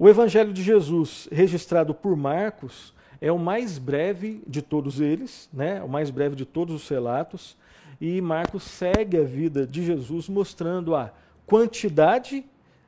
O 0.00 0.08
Evangelho 0.08 0.52
de 0.52 0.62
Jesus, 0.62 1.28
registrado 1.32 1.92
por 1.92 2.14
Marcos, 2.14 2.94
é 3.20 3.32
o 3.32 3.38
mais 3.38 3.78
breve 3.78 4.40
de 4.46 4.62
todos 4.62 5.00
eles, 5.00 5.50
né? 5.52 5.82
o 5.82 5.88
mais 5.88 6.08
breve 6.08 6.36
de 6.36 6.44
todos 6.44 6.72
os 6.72 6.88
relatos, 6.88 7.56
e 8.00 8.20
Marcos 8.20 8.62
segue 8.62 9.18
a 9.18 9.24
vida 9.24 9.66
de 9.66 9.84
Jesus 9.84 10.28
mostrando 10.28 10.94
a 10.94 11.12
quantidade 11.44 12.44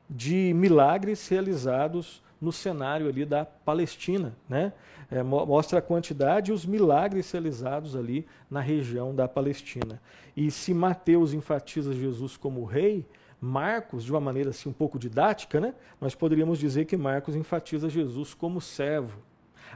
de 0.09 0.53
milagres 0.55 1.27
realizados 1.27 2.23
no 2.39 2.49
cenário 2.49 3.09
ali 3.09 3.25
da 3.25 3.43
Palestina, 3.43 4.33
né? 4.47 4.71
É, 5.11 5.21
mostra 5.21 5.79
a 5.79 5.81
quantidade 5.81 6.51
e 6.51 6.53
os 6.53 6.65
milagres 6.65 7.29
realizados 7.29 7.97
ali 7.97 8.25
na 8.49 8.61
região 8.61 9.13
da 9.13 9.27
Palestina. 9.27 10.01
E 10.37 10.49
se 10.49 10.73
Mateus 10.73 11.33
enfatiza 11.33 11.93
Jesus 11.93 12.37
como 12.37 12.63
rei, 12.63 13.05
Marcos, 13.41 14.03
de 14.03 14.11
uma 14.11 14.21
maneira 14.21 14.51
assim 14.51 14.69
um 14.69 14.73
pouco 14.73 14.99
didática, 14.99 15.59
né? 15.59 15.73
Nós 15.99 16.13
poderíamos 16.13 16.59
dizer 16.59 16.85
que 16.85 16.95
Marcos 16.95 17.35
enfatiza 17.35 17.89
Jesus 17.89 18.35
como 18.35 18.61
servo. 18.61 19.19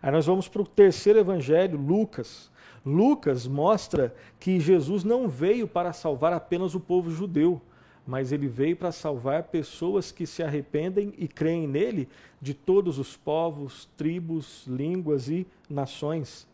Aí 0.01 0.11
nós 0.11 0.27
vamos 0.27 0.47
para 0.47 0.61
o 0.61 0.67
terceiro 0.67 1.17
evangelho, 1.17 1.79
Lucas. 1.79 2.51
Lucas 2.85 3.47
mostra 3.47 4.13
que 4.39 4.59
Jesus 4.59 5.03
não 5.03 5.27
veio 5.27 5.67
para 5.67 5.91
salvar 5.93 6.31
apenas 6.31 6.75
o 6.75 6.79
povo 6.79 7.09
judeu, 7.09 7.59
mas 8.05 8.31
ele 8.31 8.47
veio 8.47 8.77
para 8.77 8.91
salvar 8.91 9.43
pessoas 9.43 10.11
que 10.11 10.27
se 10.27 10.43
arrependem 10.43 11.11
e 11.17 11.27
creem 11.27 11.67
nele 11.67 12.07
de 12.39 12.53
todos 12.53 12.99
os 12.99 13.17
povos, 13.17 13.89
tribos, 13.97 14.63
línguas 14.67 15.27
e 15.27 15.47
nações. 15.67 16.47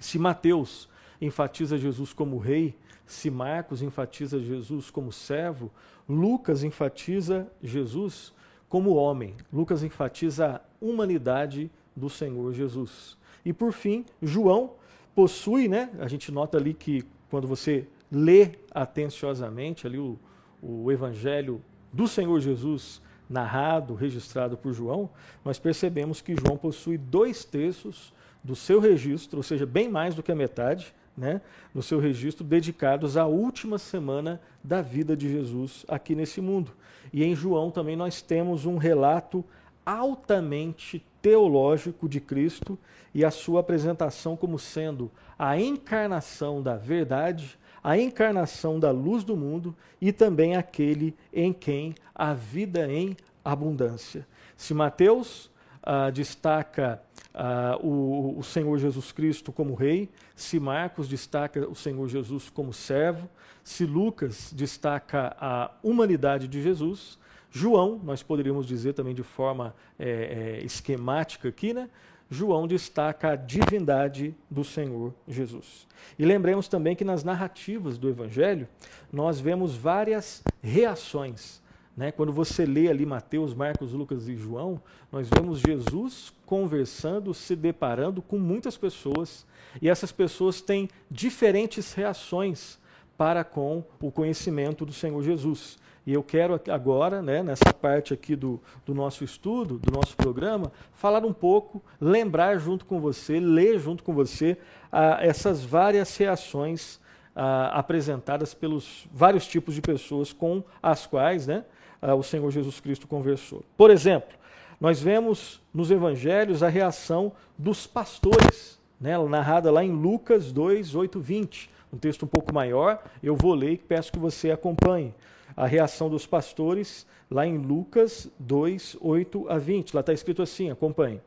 Se 0.00 0.18
Mateus 0.18 0.88
enfatiza 1.20 1.78
Jesus 1.78 2.12
como 2.12 2.38
rei, 2.38 2.74
se 3.06 3.30
Marcos 3.30 3.82
enfatiza 3.82 4.40
Jesus 4.40 4.90
como 4.90 5.12
servo, 5.12 5.70
Lucas 6.08 6.64
enfatiza 6.64 7.46
Jesus 7.62 8.32
como 8.68 8.94
homem. 8.94 9.36
Lucas 9.52 9.82
enfatiza 9.82 10.56
a 10.56 10.60
humanidade 10.80 11.70
do 11.94 12.08
Senhor 12.08 12.52
Jesus. 12.52 13.16
E 13.44 13.52
por 13.52 13.72
fim, 13.72 14.04
João 14.22 14.72
possui, 15.14 15.68
né? 15.68 15.90
A 15.98 16.08
gente 16.08 16.32
nota 16.32 16.58
ali 16.58 16.74
que 16.74 17.04
quando 17.30 17.46
você 17.46 17.86
lê 18.10 18.52
atenciosamente 18.70 19.86
ali 19.86 19.98
o, 19.98 20.18
o 20.62 20.90
Evangelho 20.90 21.62
do 21.92 22.08
Senhor 22.08 22.40
Jesus 22.40 23.02
narrado, 23.28 23.94
registrado 23.94 24.56
por 24.56 24.72
João, 24.72 25.10
nós 25.44 25.58
percebemos 25.58 26.20
que 26.20 26.34
João 26.34 26.56
possui 26.56 26.98
dois 26.98 27.44
terços 27.44 28.12
do 28.42 28.54
seu 28.54 28.78
registro, 28.78 29.38
ou 29.38 29.42
seja, 29.42 29.64
bem 29.64 29.88
mais 29.88 30.14
do 30.14 30.22
que 30.22 30.30
a 30.30 30.36
metade, 30.36 30.94
né, 31.16 31.40
no 31.72 31.82
seu 31.82 31.98
registro, 31.98 32.44
dedicados 32.44 33.16
à 33.16 33.26
última 33.26 33.78
semana 33.78 34.40
da 34.62 34.82
vida 34.82 35.16
de 35.16 35.30
Jesus 35.30 35.84
aqui 35.88 36.14
nesse 36.14 36.40
mundo. 36.40 36.72
E 37.12 37.22
em 37.22 37.34
João 37.34 37.70
também 37.70 37.96
nós 37.96 38.20
temos 38.20 38.66
um 38.66 38.76
relato 38.76 39.44
altamente 39.84 41.04
teológico 41.20 42.08
de 42.08 42.20
Cristo 42.20 42.78
e 43.14 43.24
a 43.24 43.30
sua 43.30 43.60
apresentação 43.60 44.36
como 44.36 44.58
sendo 44.58 45.10
a 45.38 45.58
encarnação 45.58 46.62
da 46.62 46.76
verdade, 46.76 47.58
a 47.82 47.98
encarnação 47.98 48.80
da 48.80 48.90
luz 48.90 49.24
do 49.24 49.36
mundo 49.36 49.74
e 50.00 50.12
também 50.12 50.56
aquele 50.56 51.14
em 51.32 51.52
quem 51.52 51.94
a 52.14 52.34
vida 52.34 52.90
em 52.90 53.16
abundância. 53.44 54.26
Se 54.56 54.72
Mateus 54.72 55.50
ah, 55.84 56.10
destaca 56.10 57.00
ah, 57.32 57.78
o, 57.80 58.38
o 58.38 58.42
Senhor 58.42 58.76
Jesus 58.78 59.12
Cristo 59.12 59.52
como 59.52 59.74
rei, 59.74 60.10
se 60.34 60.58
Marcos 60.58 61.08
destaca 61.08 61.68
o 61.68 61.74
Senhor 61.74 62.08
Jesus 62.08 62.50
como 62.50 62.72
servo, 62.72 63.28
se 63.62 63.84
Lucas 63.84 64.52
destaca 64.52 65.36
a 65.38 65.70
humanidade 65.82 66.48
de 66.48 66.62
Jesus, 66.62 67.18
João, 67.50 68.00
nós 68.02 68.20
poderíamos 68.20 68.66
dizer 68.66 68.94
também 68.94 69.14
de 69.14 69.22
forma 69.22 69.76
é, 69.96 70.58
é, 70.60 70.64
esquemática 70.64 71.48
aqui, 71.48 71.72
né? 71.72 71.88
João 72.28 72.66
destaca 72.66 73.30
a 73.30 73.36
divindade 73.36 74.34
do 74.50 74.64
Senhor 74.64 75.14
Jesus. 75.28 75.86
E 76.18 76.24
lembremos 76.24 76.66
também 76.66 76.96
que 76.96 77.04
nas 77.04 77.22
narrativas 77.22 77.96
do 77.96 78.08
Evangelho, 78.08 78.66
nós 79.12 79.38
vemos 79.38 79.76
várias 79.76 80.42
reações. 80.60 81.62
Né? 81.96 82.10
Quando 82.10 82.32
você 82.32 82.66
lê 82.66 82.88
ali 82.88 83.06
Mateus, 83.06 83.54
Marcos, 83.54 83.92
Lucas 83.92 84.28
e 84.28 84.36
João, 84.36 84.80
nós 85.12 85.28
vemos 85.28 85.60
Jesus 85.60 86.32
conversando, 86.44 87.32
se 87.32 87.54
deparando 87.54 88.20
com 88.20 88.38
muitas 88.38 88.76
pessoas, 88.76 89.46
e 89.80 89.88
essas 89.88 90.10
pessoas 90.10 90.60
têm 90.60 90.88
diferentes 91.10 91.92
reações 91.94 92.78
para 93.16 93.44
com 93.44 93.84
o 94.00 94.10
conhecimento 94.10 94.84
do 94.84 94.92
Senhor 94.92 95.22
Jesus. 95.22 95.78
E 96.06 96.12
eu 96.12 96.22
quero 96.22 96.60
agora, 96.70 97.22
né, 97.22 97.42
nessa 97.42 97.72
parte 97.72 98.12
aqui 98.12 98.36
do, 98.36 98.60
do 98.84 98.94
nosso 98.94 99.24
estudo, 99.24 99.78
do 99.78 99.90
nosso 99.90 100.14
programa, 100.16 100.70
falar 100.92 101.24
um 101.24 101.32
pouco, 101.32 101.82
lembrar 101.98 102.58
junto 102.58 102.84
com 102.84 103.00
você, 103.00 103.40
ler 103.40 103.78
junto 103.78 104.04
com 104.04 104.12
você 104.12 104.58
ah, 104.92 105.18
essas 105.20 105.64
várias 105.64 106.14
reações 106.16 107.00
ah, 107.34 107.78
apresentadas 107.78 108.52
pelos 108.52 109.08
vários 109.12 109.46
tipos 109.46 109.74
de 109.74 109.80
pessoas 109.80 110.30
com 110.30 110.62
as 110.82 111.06
quais 111.06 111.46
né, 111.46 111.64
ah, 112.04 112.14
o 112.14 112.22
Senhor 112.22 112.50
Jesus 112.50 112.80
Cristo 112.80 113.06
conversou. 113.08 113.64
Por 113.78 113.90
exemplo, 113.90 114.36
nós 114.78 115.00
vemos 115.00 115.60
nos 115.72 115.90
evangelhos 115.90 116.62
a 116.62 116.68
reação 116.68 117.32
dos 117.56 117.86
pastores, 117.86 118.78
né, 119.00 119.16
narrada 119.26 119.70
lá 119.70 119.82
em 119.82 119.90
Lucas 119.90 120.52
2, 120.52 120.94
8, 120.94 121.18
20. 121.18 121.70
Um 121.90 121.96
texto 121.96 122.24
um 122.24 122.28
pouco 122.28 122.52
maior, 122.52 123.02
eu 123.22 123.34
vou 123.34 123.54
ler 123.54 123.72
e 123.72 123.78
peço 123.78 124.12
que 124.12 124.18
você 124.18 124.50
acompanhe 124.50 125.14
a 125.56 125.64
reação 125.64 126.10
dos 126.10 126.26
pastores 126.26 127.06
lá 127.30 127.46
em 127.46 127.56
Lucas 127.56 128.28
2, 128.38 128.98
8 129.00 129.48
a 129.48 129.56
20. 129.56 129.94
Lá 129.94 130.00
está 130.00 130.12
escrito 130.12 130.42
assim, 130.42 130.70
acompanhe. 130.70 131.22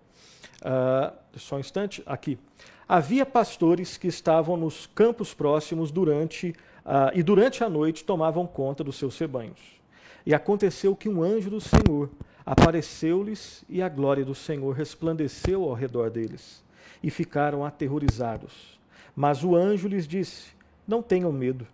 Uh, 0.62 1.12
só 1.38 1.56
um 1.56 1.60
instante, 1.60 2.04
aqui. 2.06 2.38
Havia 2.88 3.26
pastores 3.26 3.98
que 3.98 4.08
estavam 4.08 4.56
nos 4.56 4.86
campos 4.86 5.34
próximos 5.34 5.90
durante 5.90 6.50
uh, 6.86 7.12
e 7.16 7.24
durante 7.24 7.64
a 7.64 7.70
noite 7.70 8.04
tomavam 8.04 8.46
conta 8.46 8.84
dos 8.84 8.98
seus 8.98 9.18
rebanhos. 9.18 9.77
E 10.28 10.34
aconteceu 10.36 10.96
que 10.96 11.10
um 11.10 11.24
anjo 11.24 11.50
do 11.50 11.60
Senhor 11.60 12.12
apareceu-lhes 12.46 13.64
e 13.68 13.82
a 13.82 13.90
glória 13.90 14.24
do 14.24 14.36
Senhor 14.36 14.76
resplandeceu 14.76 15.64
ao 15.64 15.74
redor 15.74 16.12
deles 16.12 16.64
e 17.02 17.10
ficaram 17.10 17.66
aterrorizados. 17.66 18.80
Mas 19.16 19.44
o 19.44 19.56
anjo 19.56 19.88
lhes 19.88 20.08
disse: 20.08 20.52
Não 20.88 21.02
tenham 21.02 21.32
medo 21.32 21.66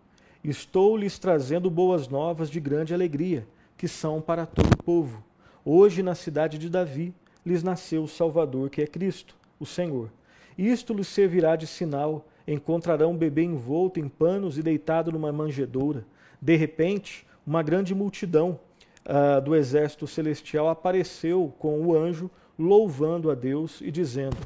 Estou 0.44 0.98
lhes 0.98 1.18
trazendo 1.18 1.70
boas 1.70 2.10
novas 2.10 2.50
de 2.50 2.60
grande 2.60 2.94
alegria, 2.94 3.48
que 3.78 3.88
são 3.88 4.22
para 4.22 4.46
todo 4.46 4.74
o 4.74 4.84
povo. 4.84 5.24
Hoje, 5.64 6.04
na 6.04 6.16
cidade 6.16 6.58
de 6.58 6.70
Davi, 6.70 7.14
lhes 7.46 7.64
nasceu 7.64 8.04
o 8.04 8.10
Salvador, 8.10 8.70
que 8.70 8.82
é 8.82 8.88
Cristo, 8.88 9.38
o 9.58 9.66
Senhor. 9.66 10.12
Isto 10.58 10.94
lhes 10.94 11.08
servirá 11.08 11.56
de 11.56 11.66
sinal: 11.66 12.28
encontrarão 12.46 13.12
um 13.12 13.18
bebê 13.18 13.44
envolto 13.44 14.02
em 14.02 14.10
panos 14.10 14.58
e 14.58 14.62
deitado 14.62 15.14
numa 15.14 15.32
manjedoura. 15.32 16.06
De 16.42 16.58
repente, 16.58 17.26
uma 17.46 17.62
grande 17.62 17.94
multidão 17.94 18.60
uh, 19.06 19.42
do 19.42 19.56
exército 19.56 20.08
celestial 20.08 20.70
apareceu 20.70 21.54
com 21.60 21.82
o 21.82 21.96
anjo, 21.96 22.30
louvando 22.58 23.30
a 23.30 23.36
Deus 23.36 23.82
e 23.82 23.92
dizendo: 23.92 24.38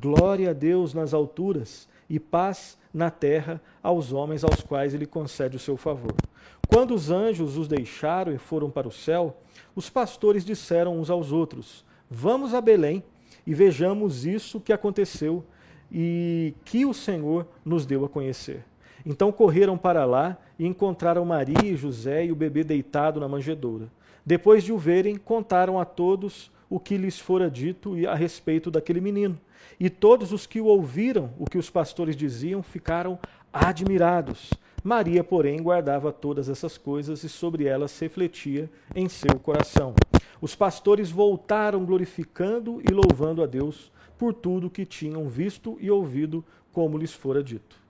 Glória 0.00 0.50
a 0.50 0.52
Deus 0.52 0.94
nas 0.94 1.14
alturas 1.14 1.88
e 2.08 2.18
paz 2.18 2.76
na 2.92 3.10
terra 3.10 3.60
aos 3.82 4.12
homens 4.12 4.44
aos 4.44 4.60
quais 4.60 4.94
ele 4.94 5.06
concede 5.06 5.56
o 5.56 5.60
seu 5.60 5.76
favor. 5.76 6.14
Quando 6.68 6.94
os 6.94 7.10
anjos 7.10 7.56
os 7.56 7.68
deixaram 7.68 8.32
e 8.32 8.38
foram 8.38 8.70
para 8.70 8.88
o 8.88 8.92
céu, 8.92 9.36
os 9.74 9.88
pastores 9.88 10.44
disseram 10.44 10.98
uns 10.98 11.10
aos 11.10 11.32
outros: 11.32 11.84
Vamos 12.10 12.54
a 12.54 12.60
Belém 12.60 13.02
e 13.46 13.54
vejamos 13.54 14.24
isso 14.24 14.60
que 14.60 14.72
aconteceu 14.72 15.44
e 15.90 16.54
que 16.64 16.84
o 16.86 16.94
Senhor 16.94 17.46
nos 17.64 17.84
deu 17.84 18.04
a 18.04 18.08
conhecer. 18.08 18.64
Então 19.04 19.32
correram 19.32 19.76
para 19.76 20.04
lá 20.04 20.36
e 20.58 20.66
encontraram 20.66 21.24
Maria 21.24 21.64
e 21.64 21.76
José 21.76 22.26
e 22.26 22.32
o 22.32 22.36
bebê 22.36 22.62
deitado 22.62 23.18
na 23.18 23.28
manjedoura. 23.28 23.88
Depois 24.24 24.62
de 24.62 24.72
o 24.72 24.78
verem, 24.78 25.16
contaram 25.16 25.80
a 25.80 25.84
todos 25.84 26.50
o 26.70 26.78
que 26.78 26.96
lhes 26.96 27.18
fora 27.18 27.50
dito 27.50 27.94
a 28.08 28.14
respeito 28.14 28.70
daquele 28.70 29.00
menino. 29.00 29.38
E 29.78 29.90
todos 29.90 30.32
os 30.32 30.46
que 30.46 30.60
o 30.60 30.66
ouviram, 30.66 31.30
o 31.38 31.44
que 31.44 31.58
os 31.58 31.68
pastores 31.68 32.16
diziam, 32.16 32.62
ficaram 32.62 33.18
admirados. 33.52 34.50
Maria, 34.82 35.22
porém, 35.22 35.62
guardava 35.62 36.12
todas 36.12 36.48
essas 36.48 36.78
coisas 36.78 37.22
e 37.24 37.28
sobre 37.28 37.66
elas 37.66 37.98
refletia 37.98 38.70
em 38.94 39.08
seu 39.08 39.38
coração. 39.38 39.94
Os 40.40 40.54
pastores 40.54 41.10
voltaram 41.10 41.84
glorificando 41.84 42.80
e 42.88 42.92
louvando 42.92 43.42
a 43.42 43.46
Deus 43.46 43.92
por 44.16 44.32
tudo 44.32 44.70
que 44.70 44.86
tinham 44.86 45.28
visto 45.28 45.76
e 45.80 45.90
ouvido, 45.90 46.44
como 46.72 46.96
lhes 46.96 47.12
fora 47.12 47.42
dito. 47.42 47.81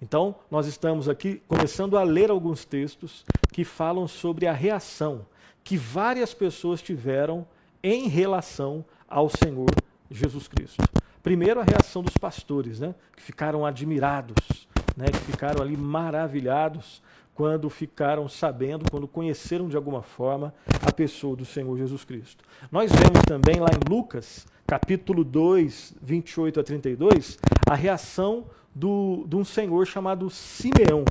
Então, 0.00 0.34
nós 0.50 0.66
estamos 0.66 1.08
aqui 1.08 1.42
começando 1.48 1.96
a 1.96 2.02
ler 2.02 2.30
alguns 2.30 2.64
textos 2.64 3.24
que 3.52 3.64
falam 3.64 4.06
sobre 4.06 4.46
a 4.46 4.52
reação 4.52 5.24
que 5.64 5.76
várias 5.76 6.34
pessoas 6.34 6.82
tiveram 6.82 7.46
em 7.82 8.06
relação 8.06 8.84
ao 9.08 9.28
Senhor 9.28 9.70
Jesus 10.10 10.46
Cristo. 10.46 10.82
Primeiro, 11.22 11.60
a 11.60 11.64
reação 11.64 12.02
dos 12.02 12.16
pastores, 12.16 12.78
né, 12.78 12.94
que 13.16 13.22
ficaram 13.22 13.64
admirados, 13.64 14.68
né, 14.96 15.06
que 15.06 15.18
ficaram 15.18 15.62
ali 15.62 15.76
maravilhados 15.76 17.02
quando 17.34 17.68
ficaram 17.68 18.28
sabendo, 18.28 18.90
quando 18.90 19.08
conheceram 19.08 19.68
de 19.68 19.76
alguma 19.76 20.02
forma 20.02 20.54
a 20.86 20.92
pessoa 20.92 21.34
do 21.34 21.44
Senhor 21.44 21.76
Jesus 21.76 22.04
Cristo. 22.04 22.44
Nós 22.70 22.92
vemos 22.92 23.22
também 23.26 23.60
lá 23.60 23.70
em 23.70 23.90
Lucas 23.92 24.46
capítulo 24.66 25.24
2, 25.24 25.94
28 26.02 26.60
a 26.60 26.62
32, 26.62 27.38
a 27.68 27.74
reação 27.74 28.46
do, 28.76 29.24
de 29.26 29.34
um 29.34 29.44
senhor 29.44 29.86
chamado 29.86 30.28
Simeão. 30.28 31.02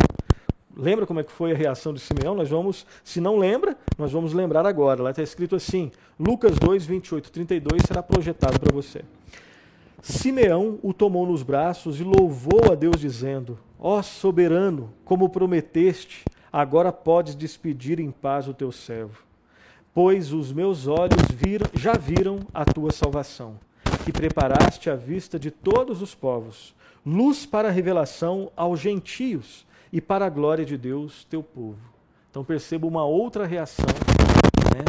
Lembra 0.78 1.08
como 1.08 1.20
é 1.20 1.24
que 1.24 1.32
foi 1.32 1.52
a 1.52 1.56
reação 1.56 1.94
de 1.94 2.00
Simeão? 2.00 2.36
Nós 2.36 2.50
vamos, 2.50 2.86
se 3.04 3.20
não 3.20 3.38
lembra, 3.38 3.76
nós 3.98 4.12
vamos 4.12 4.34
lembrar 4.34 4.68
agora. 4.68 5.02
Lá 5.02 5.10
está 5.10 5.24
escrito 5.24 5.56
assim: 5.56 5.92
Lucas 6.20 6.60
2, 6.60 6.86
28 6.86 7.32
32 7.32 7.82
será 7.88 8.04
projetado 8.04 8.60
para 8.60 8.72
você. 8.72 9.04
Simeão 10.02 10.78
o 10.84 10.94
tomou 10.94 11.26
nos 11.26 11.42
braços 11.42 12.00
e 12.00 12.04
louvou 12.04 12.72
a 12.72 12.76
Deus, 12.76 13.00
dizendo: 13.00 13.58
Ó 13.80 14.00
soberano, 14.04 14.94
como 15.04 15.30
prometeste, 15.30 16.24
agora 16.54 16.92
podes 16.92 17.34
despedir 17.36 18.00
em 18.00 18.12
paz 18.12 18.48
o 18.48 18.54
teu 18.54 18.72
servo. 18.72 19.24
Pois 19.92 20.32
os 20.34 20.54
meus 20.54 20.88
olhos 20.88 21.24
viram, 21.32 21.68
já 21.74 21.94
viram 21.94 22.42
a 22.54 22.64
tua 22.66 22.92
salvação, 22.92 23.58
que 24.04 24.12
preparaste 24.12 24.90
à 24.90 24.96
vista 24.96 25.40
de 25.40 25.50
todos 25.50 26.02
os 26.02 26.14
povos, 26.14 26.76
luz 27.06 27.46
para 27.46 27.68
a 27.68 27.72
revelação 27.72 28.52
aos 28.56 28.80
gentios 28.80 29.66
e 29.92 30.02
para 30.02 30.26
a 30.26 30.30
glória 30.30 30.66
de 30.66 30.78
Deus, 30.78 31.24
teu 31.26 31.44
povo. 31.44 31.80
Então 32.30 32.44
perceba 32.44 32.88
uma 32.88 33.06
outra 33.06 33.46
reação 33.46 33.86
né, 34.76 34.84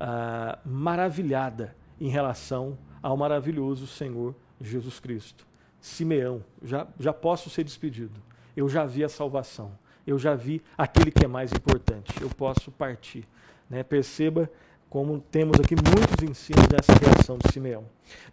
ah, 0.00 0.58
maravilhada 0.64 1.76
em 2.00 2.08
relação 2.08 2.76
ao 3.02 3.16
maravilhoso 3.16 3.86
Senhor 3.86 4.34
Jesus 4.60 4.98
Cristo. 4.98 5.46
Simeão, 5.80 6.42
já, 6.62 6.86
já 6.98 7.12
posso 7.12 7.48
ser 7.50 7.64
despedido. 7.64 8.20
Eu 8.56 8.68
já 8.68 8.84
vi 8.84 9.04
a 9.04 9.08
salvação. 9.08 9.70
Eu 10.06 10.18
já 10.18 10.34
vi 10.34 10.62
aquele 10.76 11.10
que 11.10 11.24
é 11.24 11.28
mais 11.28 11.52
importante. 11.52 12.12
Eu 12.20 12.30
posso 12.30 12.72
partir. 12.72 13.24
Né? 13.70 13.82
Perceba 13.82 14.50
como 14.88 15.20
temos 15.30 15.60
aqui 15.60 15.74
muitos 15.74 16.22
ensinos 16.22 16.66
nessa 16.68 16.92
reação 16.98 17.36
de 17.38 17.52
Simeão. 17.52 17.84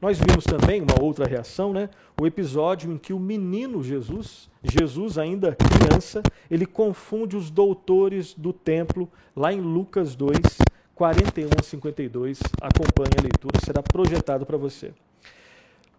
Nós 0.02 0.18
vimos 0.18 0.46
também 0.46 0.82
uma 0.82 1.02
outra 1.02 1.26
reação, 1.26 1.74
né? 1.74 1.90
o 2.20 2.26
episódio 2.26 2.92
em 2.92 2.98
que 2.98 3.12
o 3.12 3.20
menino 3.20 3.84
Jesus, 3.84 4.50
Jesus 4.64 5.18
ainda 5.18 5.56
criança, 5.56 6.24
ele 6.50 6.66
confunde 6.66 7.36
os 7.36 7.50
doutores 7.50 8.34
do 8.34 8.54
templo, 8.54 9.10
lá 9.36 9.52
em 9.52 9.60
Lucas 9.60 10.16
2, 10.16 10.38
41 10.96 11.50
a 11.60 11.64
52. 11.64 12.40
Acompanhe 12.62 13.14
a 13.18 13.22
leitura, 13.22 13.60
será 13.64 13.84
projetado 13.84 14.46
para 14.46 14.58
você. 14.58 14.94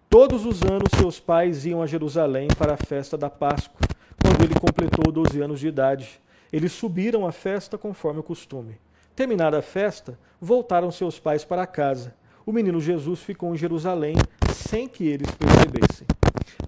Todos 0.08 0.46
os 0.46 0.62
anos 0.62 0.88
seus 0.98 1.20
pais 1.20 1.66
iam 1.66 1.82
a 1.82 1.86
Jerusalém 1.86 2.48
para 2.56 2.74
a 2.74 2.76
festa 2.78 3.18
da 3.18 3.28
Páscoa, 3.28 3.80
quando 4.22 4.42
ele 4.42 4.58
completou 4.58 5.12
12 5.12 5.40
anos 5.42 5.60
de 5.60 5.68
idade. 5.68 6.20
Eles 6.50 6.72
subiram 6.72 7.26
à 7.26 7.32
festa 7.32 7.76
conforme 7.76 8.20
o 8.20 8.22
costume. 8.22 8.78
Terminada 9.16 9.58
a 9.58 9.62
festa, 9.62 10.18
voltaram 10.38 10.90
seus 10.90 11.18
pais 11.18 11.42
para 11.42 11.66
casa. 11.66 12.14
O 12.44 12.52
menino 12.52 12.78
Jesus 12.78 13.20
ficou 13.20 13.54
em 13.54 13.56
Jerusalém 13.56 14.14
sem 14.52 14.86
que 14.86 15.08
eles 15.08 15.30
percebessem. 15.30 16.06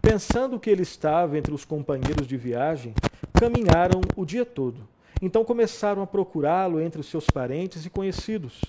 Pensando 0.01 0.59
que 0.59 0.71
ele 0.71 0.81
estava 0.81 1.37
entre 1.37 1.53
os 1.53 1.67
companheiros 1.67 2.27
de 2.27 2.39
viagem, 2.39 2.95
caminharam 3.35 4.01
o 4.17 4.25
dia 4.25 4.47
todo. 4.47 4.89
Então 5.21 5.45
começaram 5.45 6.01
a 6.01 6.07
procurá-lo 6.07 6.81
entre 6.81 7.03
os 7.03 7.11
seus 7.11 7.27
parentes 7.27 7.85
e 7.85 7.91
conhecidos. 7.91 8.63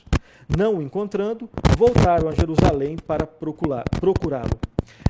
Não 0.57 0.75
o 0.75 0.81
encontrando, 0.81 1.49
voltaram 1.77 2.27
a 2.27 2.33
Jerusalém 2.35 2.97
para 2.97 3.25
procurá-lo. 3.25 4.59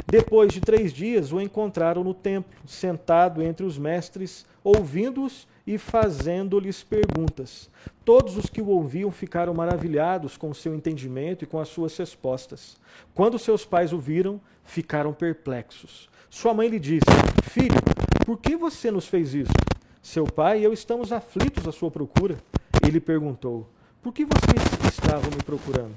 Depois 0.10 0.52
de 0.52 0.60
três 0.60 0.92
dias, 0.92 1.32
o 1.32 1.40
encontraram 1.40 2.04
no 2.04 2.16
templo, 2.16 2.52
sentado 2.66 3.44
entre 3.44 3.64
os 3.64 3.78
mestres, 3.78 4.44
ouvindo-os 4.64 5.48
e 5.68 5.78
fazendo-lhes 5.78 6.84
perguntas. 6.84 7.70
Todos 8.04 8.36
os 8.36 8.48
que 8.48 8.60
o 8.60 8.70
ouviam 8.70 9.12
ficaram 9.12 9.54
maravilhados 9.54 10.36
com 10.36 10.50
o 10.50 10.56
seu 10.56 10.74
entendimento 10.74 11.44
e 11.44 11.48
com 11.48 11.60
as 11.60 11.70
suas 11.70 11.96
respostas. 11.96 12.76
Quando 13.14 13.38
seus 13.38 13.66
pais 13.66 13.94
o 13.94 14.00
viram, 14.00 14.42
ficaram 14.64 15.14
perplexos. 15.14 16.10
Sua 16.28 16.56
mãe 16.56 16.68
lhe 16.68 16.80
disse: 16.80 17.06
Filho, 17.44 17.80
por 18.26 18.38
que 18.38 18.56
você 18.56 18.90
nos 18.90 19.08
fez 19.08 19.36
isso? 19.36 19.54
Seu 20.02 20.26
pai 20.26 20.62
e 20.62 20.64
eu 20.64 20.74
estamos 20.74 21.12
aflitos 21.12 21.68
à 21.68 21.72
sua 21.72 21.92
procura. 21.92 22.38
Ele 22.84 23.00
perguntou: 23.00 23.70
Por 24.02 24.12
que 24.12 24.26
vocês 24.26 24.92
estavam 24.92 25.30
me 25.30 25.44
procurando? 25.44 25.94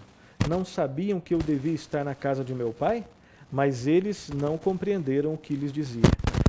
Não 0.46 0.66
sabiam 0.66 1.18
que 1.18 1.32
eu 1.32 1.38
devia 1.38 1.72
estar 1.72 2.04
na 2.04 2.14
casa 2.14 2.44
de 2.44 2.54
meu 2.54 2.74
pai? 2.74 3.06
Mas 3.52 3.86
eles 3.86 4.30
não 4.34 4.56
compreenderam 4.56 5.34
o 5.34 5.38
que 5.38 5.54
lhes 5.54 5.72
dizia. 5.72 6.00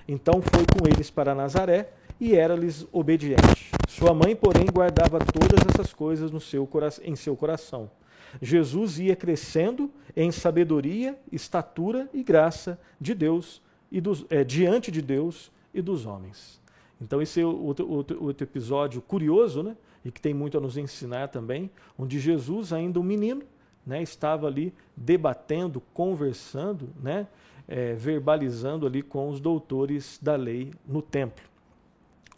Então 0.08 0.42
foi 0.42 0.66
com 0.66 0.88
eles 0.88 1.10
para 1.10 1.36
Nazaré 1.36 1.90
e 2.20 2.34
era-lhes 2.34 2.88
obediente. 2.92 3.72
Sua 3.90 4.14
mãe, 4.14 4.34
porém, 4.36 4.66
guardava 4.72 5.20
todas 5.20 5.60
essas 5.68 5.94
coisas 5.94 6.32
no 6.32 6.40
seu 6.40 6.68
em 7.04 7.16
seu 7.16 7.36
coração. 7.36 7.92
Jesus 8.42 9.00
ia 9.00 9.16
crescendo 9.16 9.92
em 10.16 10.32
sabedoria, 10.32 11.20
estatura 11.32 12.10
e 12.14 12.24
graça 12.24 12.80
de 13.00 13.14
Deus 13.14 13.62
e 13.92 14.02
dos, 14.02 14.26
é, 14.30 14.44
diante 14.44 14.92
de 14.92 15.02
Deus 15.02 15.52
e 15.74 15.82
dos 15.82 16.06
homens. 16.06 16.60
Então 17.00 17.22
esse 17.22 17.42
é 17.42 17.46
outro, 17.46 17.90
outro, 17.90 18.24
outro 18.24 18.44
episódio 18.44 19.02
curioso, 19.02 19.62
né? 19.62 19.76
E 20.06 20.12
que 20.12 20.22
tem 20.22 20.34
muito 20.34 20.58
a 20.58 20.62
nos 20.62 20.78
ensinar 20.78 21.28
também, 21.28 21.70
onde 21.98 22.20
Jesus, 22.20 22.74
ainda 22.74 23.00
um 23.00 23.04
menino, 23.04 23.44
né, 23.86 24.02
estava 24.02 24.48
ali 24.48 24.74
debatendo, 24.96 25.82
conversando, 25.94 26.90
né, 27.02 27.28
é, 27.68 27.94
verbalizando 27.94 28.86
ali 28.86 29.02
com 29.02 29.30
os 29.30 29.40
doutores 29.40 30.20
da 30.22 30.36
lei 30.36 30.72
no 30.86 31.02
templo. 31.02 31.44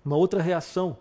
Uma 0.03 0.15
outra 0.15 0.41
reação, 0.41 0.97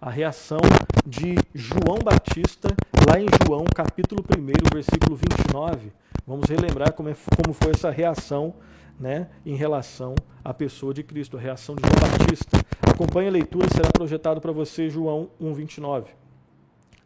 a 0.00 0.10
reação 0.10 0.58
de 1.06 1.36
João 1.54 1.98
Batista, 2.02 2.68
lá 3.08 3.20
em 3.20 3.26
João 3.46 3.64
capítulo 3.64 4.22
1, 4.22 4.74
versículo 4.74 5.16
29. 5.16 5.92
Vamos 6.26 6.48
relembrar 6.48 6.92
como, 6.92 7.08
é, 7.08 7.16
como 7.36 7.54
foi 7.54 7.72
essa 7.72 7.90
reação 7.90 8.54
né, 8.98 9.28
em 9.46 9.54
relação 9.54 10.14
à 10.44 10.52
pessoa 10.52 10.92
de 10.92 11.02
Cristo, 11.02 11.36
a 11.36 11.40
reação 11.40 11.74
de 11.74 11.82
João 11.82 12.18
Batista. 12.18 12.58
Acompanhe 12.82 13.28
a 13.28 13.32
leitura, 13.32 13.68
será 13.68 13.90
projetado 13.90 14.40
para 14.40 14.52
você 14.52 14.90
João 14.90 15.30
1,29. 15.40 16.06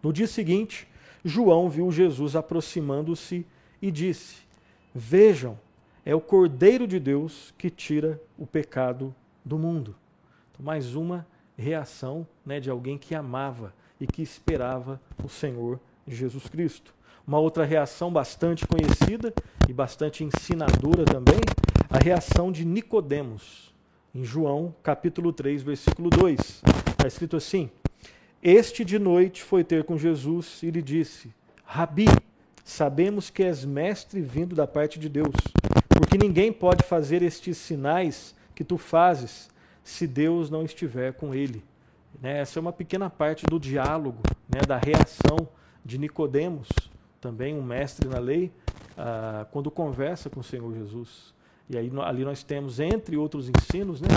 No 0.03 0.13
dia 0.13 0.27
seguinte, 0.27 0.89
João 1.25 1.69
viu 1.69 1.91
Jesus 1.91 2.35
aproximando-se 2.35 3.47
e 3.81 3.91
disse: 3.91 4.43
Vejam, 4.95 5.59
é 6.05 6.15
o 6.15 6.21
Cordeiro 6.21 6.87
de 6.87 6.99
Deus 6.99 7.55
que 7.57 7.71
tira 7.71 8.21
o 8.37 8.47
pecado 8.47 9.15
do 9.45 9.59
mundo. 9.59 9.95
Então, 10.51 10.65
mais 10.65 10.97
uma 10.97 11.27
reação 11.57 12.27
né, 12.45 12.59
de 12.59 12.69
alguém 12.69 12.99
que 12.99 13.15
amava 13.15 13.73
e 14.01 14.07
que 14.07 14.23
esperava 14.23 15.01
o 15.23 15.29
Senhor 15.29 15.79
Jesus 16.07 16.49
Cristo. 16.49 16.93
Uma 17.27 17.39
outra 17.39 17.65
reação 17.65 18.13
bastante 18.13 18.67
conhecida 18.67 19.33
e 19.69 19.73
bastante 19.73 20.25
ensinadora 20.25 21.05
também, 21.05 21.41
a 21.89 21.99
reação 21.99 22.51
de 22.51 22.65
Nicodemos, 22.65 23.73
em 24.13 24.25
João 24.25 24.75
capítulo 24.83 25.33
3, 25.33 25.63
versículo 25.63 26.11
2. 26.11 26.63
Está 26.91 27.07
escrito 27.07 27.37
assim: 27.37 27.71
Este 28.43 28.85
de 28.85 28.99
noite 28.99 29.41
foi 29.41 29.63
ter 29.63 29.85
com 29.85 29.97
Jesus 29.97 30.65
e 30.65 30.71
lhe 30.71 30.83
disse: 30.83 31.33
Rabi, 31.65 32.07
sabemos 32.65 33.31
que 33.31 33.45
és 33.45 33.65
mestre 33.65 34.21
vindo 34.21 34.57
da 34.57 34.67
parte 34.67 34.99
de 34.99 35.09
Deus, 35.09 35.33
porque 35.89 36.19
ninguém 36.19 36.53
pode 36.53 36.83
fazer 36.83 37.23
estes 37.23 37.57
sinais 37.57 38.35
que 38.53 38.65
tu 38.65 38.77
fazes 38.77 39.49
se 39.85 40.09
Deus 40.09 40.51
não 40.51 40.65
estiver 40.65 41.13
com 41.13 41.33
ele. 41.33 41.63
Né? 42.21 42.41
Essa 42.41 42.59
é 42.59 42.61
uma 42.61 42.73
pequena 42.73 43.09
parte 43.09 43.47
do 43.47 43.61
diálogo, 43.61 44.23
né, 44.49 44.61
da 44.67 44.77
reação 44.77 45.49
de 45.85 45.97
Nicodemos, 45.97 46.69
também 47.21 47.55
um 47.55 47.63
mestre 47.63 48.09
na 48.09 48.19
lei, 48.19 48.53
ah, 48.99 49.47
quando 49.53 49.71
conversa 49.71 50.29
com 50.29 50.41
o 50.41 50.45
Senhor 50.45 50.75
Jesus. 50.75 51.33
E 51.71 51.79
aí 51.79 51.91
ali 52.05 52.25
nós 52.25 52.43
temos, 52.43 52.81
entre 52.81 53.17
outros 53.17 53.49
ensinos, 53.49 54.01
né, 54.01 54.09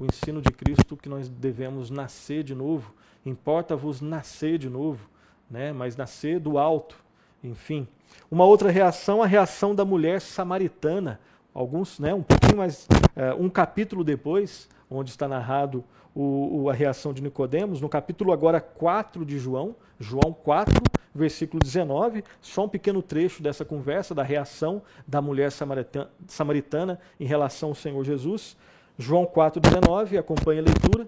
o 0.00 0.04
ensino 0.06 0.42
de 0.42 0.50
Cristo 0.50 0.96
que 0.96 1.08
nós 1.08 1.28
devemos 1.28 1.90
nascer 1.90 2.42
de 2.42 2.54
novo. 2.54 2.92
Importa-vos 3.24 4.00
nascer 4.00 4.58
de 4.58 4.68
novo, 4.68 5.08
né, 5.50 5.72
mas 5.72 5.96
nascer 5.96 6.40
do 6.40 6.58
alto. 6.58 6.96
Enfim. 7.42 7.86
Uma 8.30 8.44
outra 8.44 8.70
reação, 8.70 9.22
a 9.22 9.26
reação 9.26 9.74
da 9.74 9.84
mulher 9.84 10.20
samaritana. 10.20 11.20
Alguns, 11.52 11.98
né, 12.00 12.12
um 12.12 12.22
pouquinho 12.22 12.56
mais, 12.56 12.86
uh, 12.86 13.40
um 13.40 13.48
capítulo 13.48 14.02
depois, 14.02 14.68
onde 14.90 15.10
está 15.10 15.28
narrado 15.28 15.84
o, 16.14 16.62
o, 16.62 16.70
a 16.70 16.72
reação 16.72 17.12
de 17.12 17.22
Nicodemos, 17.22 17.80
no 17.80 17.88
capítulo 17.88 18.32
agora 18.32 18.60
4 18.60 19.24
de 19.24 19.38
João, 19.38 19.76
João 19.98 20.32
4, 20.32 20.74
versículo 21.14 21.62
19, 21.62 22.24
só 22.40 22.64
um 22.64 22.68
pequeno 22.68 23.00
trecho 23.02 23.42
dessa 23.42 23.64
conversa, 23.64 24.14
da 24.14 24.22
reação 24.22 24.82
da 25.06 25.22
mulher 25.22 25.52
samaritana, 25.52 26.10
samaritana 26.26 27.00
em 27.18 27.24
relação 27.24 27.70
ao 27.70 27.74
Senhor 27.74 28.02
Jesus. 28.04 28.56
João 28.98 29.26
4, 29.26 29.60
19, 29.60 30.16
acompanha 30.16 30.62
a 30.62 30.64
leitura. 30.64 31.06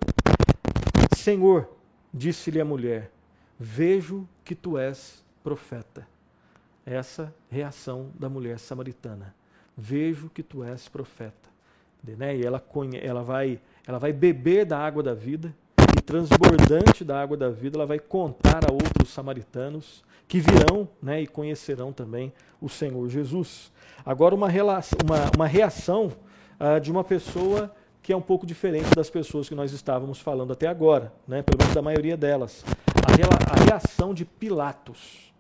Senhor, 1.17 1.69
disse-lhe 2.13 2.61
a 2.61 2.65
mulher, 2.65 3.13
vejo 3.59 4.29
que 4.45 4.55
tu 4.57 4.77
és 4.77 5.25
profeta. 5.45 6.07
Essa 6.85 7.33
reação 7.49 8.11
da 8.19 8.29
mulher 8.29 8.59
samaritana. 8.59 9.35
Vejo 9.77 10.29
que 10.29 10.43
tu 10.43 10.65
és 10.65 10.89
profeta. 10.89 11.49
Né? 12.03 12.37
E 12.37 12.45
ela, 12.45 12.63
ela, 13.03 13.23
vai, 13.23 13.61
ela 13.87 13.99
vai 13.99 14.13
beber 14.13 14.65
da 14.65 14.79
água 14.79 15.03
da 15.03 15.15
vida, 15.15 15.55
e 15.97 16.01
transbordante 16.01 17.05
da 17.05 17.21
água 17.21 17.37
da 17.37 17.51
vida, 17.51 17.77
ela 17.77 17.87
vai 17.87 17.99
contar 17.99 18.69
a 18.69 18.73
outros 18.73 19.11
samaritanos 19.11 20.05
que 20.29 20.41
virão 20.41 20.89
né, 21.01 21.23
e 21.23 21.27
conhecerão 21.27 21.93
também 21.93 22.33
o 22.61 22.69
Senhor 22.69 23.09
Jesus. 23.09 23.71
Agora, 24.05 24.35
uma, 24.35 24.49
relação, 24.49 24.99
uma, 25.05 25.31
uma 25.37 25.47
reação 25.47 26.13
uh, 26.61 26.81
de 26.81 26.91
uma 26.91 27.05
pessoa 27.05 27.75
que 28.03 28.13
é 28.13 28.17
um 28.17 28.23
pouco 28.23 28.47
diferente 28.47 28.95
das 28.95 29.11
pessoas 29.11 29.49
que 29.49 29.55
nós 29.55 29.73
estávamos 29.73 30.21
falando 30.21 30.53
até 30.53 30.69
agora, 30.69 31.13
né, 31.27 31.43
pelo 31.43 31.59
menos 31.59 31.75
da 31.75 31.83
maioria 31.83 32.17
delas. 32.17 32.65
A, 33.05 33.65
reação 33.65 34.15
de 34.15 34.25
Pilatos. 34.25 35.33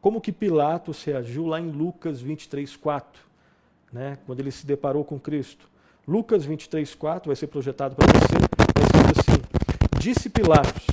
Como 0.00 0.22
que 0.22 0.32
Pilatos 0.32 1.04
reagiu 1.04 1.46
lá 1.46 1.60
em 1.60 1.70
Lucas 1.70 2.22
23, 2.22 2.76
4, 2.76 3.22
né, 3.92 4.16
quando 4.24 4.40
ele 4.40 4.50
se 4.50 4.66
deparou 4.66 5.04
com 5.04 5.20
Cristo? 5.20 5.68
Lucas 6.08 6.46
23, 6.46 6.94
4 6.94 7.28
vai 7.28 7.36
ser 7.36 7.46
projetado 7.48 7.94
para 7.94 8.06
você, 8.06 8.34
vai 8.74 9.12
ser 9.12 9.20
assim: 9.20 9.42
Disse 9.98 10.30
Pilatos 10.30 10.86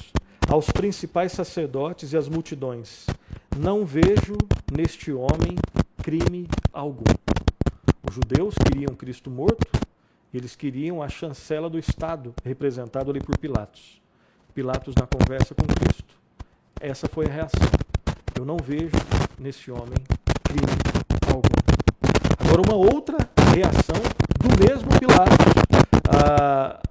aos 0.50 0.70
principais 0.70 1.32
sacerdotes 1.32 2.12
e 2.12 2.18
às 2.18 2.28
multidões: 2.28 3.06
Não 3.58 3.86
vejo 3.86 4.38
neste 4.70 5.14
homem 5.14 5.56
crime 6.02 6.48
algum. 6.74 7.21
Os 8.12 8.16
judeus 8.16 8.56
queriam 8.56 8.94
Cristo 8.94 9.32
morto, 9.32 9.66
eles 10.34 10.54
queriam 10.54 11.02
a 11.02 11.08
chancela 11.08 11.70
do 11.70 11.80
Estado, 11.80 12.34
representado 12.44 13.10
ali 13.10 13.22
por 13.22 13.38
Pilatos. 13.38 14.02
Pilatos, 14.54 14.94
na 14.96 15.08
conversa 15.08 15.56
com 15.56 15.66
Cristo, 15.66 16.14
essa 16.82 17.08
foi 17.08 17.28
a 17.28 17.30
reação. 17.30 17.70
Eu 18.38 18.44
não 18.44 18.58
vejo 18.58 18.92
nesse 19.40 19.72
homem 19.72 19.96
crime 20.44 20.68
algum. 21.26 21.48
Agora, 22.38 22.62
uma 22.62 22.76
outra 22.76 23.18
reação 23.56 24.02
do 24.42 24.68
mesmo 24.68 24.90
Pilatos. 25.00 25.38
Ah, 26.14 26.82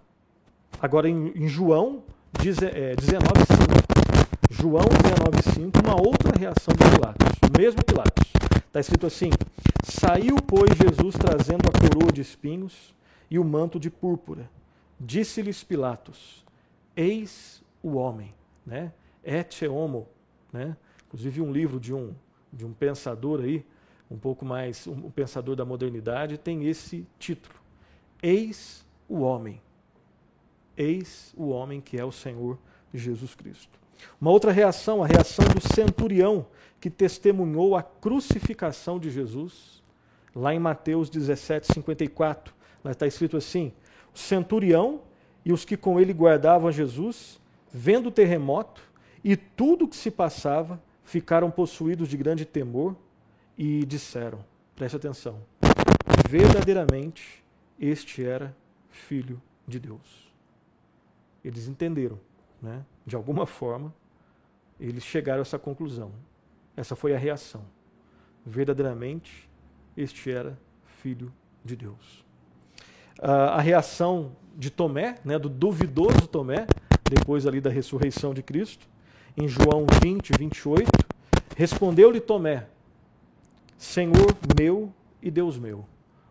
agora, 0.80 1.06
em, 1.06 1.34
em 1.36 1.48
João 1.48 2.02
é, 2.38 2.96
19,5. 2.96 3.90
João 4.48 4.86
19,5, 4.86 5.84
uma 5.84 6.00
outra 6.00 6.32
reação 6.38 6.72
de 6.72 6.96
Pilatos. 6.96 7.28
O 7.46 7.60
mesmo 7.60 7.84
Pilatos. 7.84 8.32
Está 8.66 8.80
escrito 8.80 9.06
assim: 9.06 9.28
Saiu, 9.82 10.36
pois, 10.46 10.76
Jesus 10.76 11.14
trazendo 11.14 11.62
a 11.68 11.72
coroa 11.72 12.12
de 12.12 12.20
espinhos 12.20 12.94
e 13.30 13.38
o 13.38 13.44
manto 13.44 13.80
de 13.80 13.90
púrpura. 13.90 14.50
Disse-lhes 14.98 15.64
Pilatos: 15.64 16.44
Eis 16.94 17.62
o 17.82 17.94
homem, 17.94 18.34
né? 18.64 18.92
Et 19.24 19.66
homo, 19.68 20.06
né? 20.52 20.76
Inclusive 21.06 21.40
um 21.40 21.52
livro 21.52 21.80
de 21.80 21.94
um 21.94 22.14
de 22.52 22.66
um 22.66 22.72
pensador 22.72 23.40
aí, 23.40 23.64
um 24.10 24.18
pouco 24.18 24.44
mais 24.44 24.86
um 24.86 25.10
pensador 25.10 25.54
da 25.54 25.64
modernidade 25.64 26.36
tem 26.36 26.66
esse 26.66 27.06
título: 27.18 27.54
Eis 28.22 28.84
o 29.08 29.20
homem. 29.20 29.62
Eis 30.76 31.32
o 31.36 31.48
homem 31.48 31.80
que 31.80 31.98
é 31.98 32.04
o 32.04 32.12
Senhor 32.12 32.58
Jesus 32.92 33.34
Cristo. 33.34 33.79
Uma 34.20 34.30
outra 34.30 34.52
reação, 34.52 35.02
a 35.02 35.06
reação 35.06 35.44
do 35.48 35.74
centurião 35.74 36.46
que 36.80 36.88
testemunhou 36.88 37.76
a 37.76 37.82
crucificação 37.82 38.98
de 38.98 39.10
Jesus, 39.10 39.82
lá 40.34 40.54
em 40.54 40.58
Mateus 40.58 41.10
17, 41.10 41.72
54. 41.74 42.54
Lá 42.82 42.92
está 42.92 43.06
escrito 43.06 43.36
assim: 43.36 43.72
o 44.14 44.18
centurião 44.18 45.02
e 45.44 45.52
os 45.52 45.64
que 45.64 45.76
com 45.76 46.00
ele 46.00 46.12
guardavam 46.12 46.72
Jesus, 46.72 47.40
vendo 47.72 48.08
o 48.08 48.12
terremoto 48.12 48.82
e 49.22 49.36
tudo 49.36 49.84
o 49.84 49.88
que 49.88 49.96
se 49.96 50.10
passava, 50.10 50.80
ficaram 51.04 51.50
possuídos 51.50 52.08
de 52.08 52.16
grande 52.16 52.44
temor 52.44 52.96
e 53.56 53.84
disseram: 53.84 54.44
preste 54.74 54.96
atenção, 54.96 55.40
verdadeiramente 56.28 57.44
este 57.78 58.24
era 58.24 58.56
filho 58.88 59.40
de 59.66 59.78
Deus. 59.78 60.30
Eles 61.44 61.68
entenderam, 61.68 62.18
né? 62.60 62.84
de 63.06 63.16
alguma 63.16 63.46
forma, 63.46 63.94
eles 64.78 65.04
chegaram 65.04 65.40
a 65.40 65.42
essa 65.42 65.58
conclusão. 65.58 66.12
Essa 66.76 66.96
foi 66.96 67.14
a 67.14 67.18
reação. 67.18 67.64
Verdadeiramente, 68.44 69.48
este 69.96 70.30
era 70.30 70.58
filho 70.84 71.32
de 71.64 71.76
Deus 71.76 72.24
a 73.20 73.60
reação 73.60 74.32
de 74.56 74.70
Tomé, 74.70 75.18
né, 75.24 75.38
do 75.38 75.48
duvidoso 75.48 76.26
Tomé, 76.26 76.66
depois 77.08 77.46
ali 77.46 77.60
da 77.60 77.70
ressurreição 77.70 78.32
de 78.32 78.42
Cristo, 78.42 78.88
em 79.36 79.46
João 79.46 79.86
20, 80.02 80.32
28, 80.38 80.90
respondeu-lhe 81.56 82.20
Tomé, 82.20 82.66
Senhor 83.76 84.34
meu 84.58 84.92
e 85.22 85.30
Deus 85.30 85.58
meu. 85.58 85.86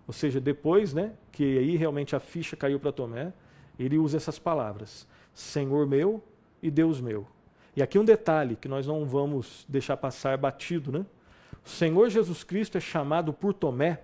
Ou 0.08 0.14
seja, 0.14 0.40
depois, 0.40 0.94
né, 0.94 1.14
que 1.32 1.58
aí 1.58 1.76
realmente 1.76 2.16
a 2.16 2.20
ficha 2.20 2.56
caiu 2.56 2.80
para 2.80 2.92
Tomé, 2.92 3.32
ele 3.78 3.98
usa 3.98 4.18
essas 4.18 4.40
palavras: 4.40 5.08
Senhor 5.34 5.88
meu 5.88 6.24
e 6.62 6.70
Deus 6.70 7.00
meu. 7.00 7.28
E 7.76 7.82
aqui 7.82 7.98
um 7.98 8.06
detalhe 8.06 8.56
que 8.56 8.68
nós 8.68 8.86
não 8.86 9.06
vamos 9.06 9.66
deixar 9.70 9.96
passar 9.98 10.38
batido, 10.38 10.92
né? 10.92 11.06
O 11.66 11.70
Senhor 11.70 12.10
Jesus 12.10 12.44
Cristo 12.44 12.78
é 12.78 12.82
chamado 12.82 13.32
por 13.34 13.54
Tomé 13.54 14.02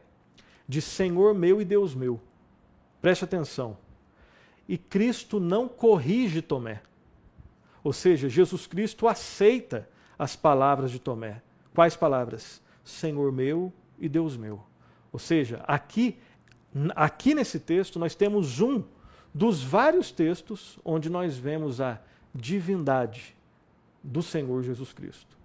de 0.67 0.81
Senhor 0.81 1.33
meu 1.33 1.61
e 1.61 1.65
Deus 1.65 1.93
meu. 1.93 2.19
Preste 3.01 3.23
atenção. 3.23 3.77
E 4.67 4.77
Cristo 4.77 5.39
não 5.39 5.67
corrige 5.67 6.41
Tomé. 6.41 6.81
Ou 7.83 7.93
seja, 7.93 8.27
Jesus 8.27 8.65
Cristo 8.65 9.07
aceita 9.07 9.87
as 10.17 10.35
palavras 10.35 10.89
de 10.89 10.99
Tomé. 10.99 11.41
Quais 11.73 11.95
palavras? 11.95 12.61
Senhor 12.83 13.31
meu 13.31 13.71
e 13.99 14.09
Deus 14.09 14.37
meu. 14.37 14.63
Ou 15.11 15.19
seja, 15.19 15.63
aqui, 15.67 16.17
aqui 16.95 17.35
nesse 17.35 17.59
texto 17.59 17.99
nós 17.99 18.15
temos 18.15 18.59
um 18.59 18.83
dos 19.35 19.61
vários 19.61 20.11
textos 20.11 20.79
onde 20.85 21.09
nós 21.09 21.35
vemos 21.35 21.81
a 21.81 21.99
divindade 22.33 23.35
do 24.01 24.23
Senhor 24.23 24.63
Jesus 24.63 24.93
Cristo. 24.93 25.35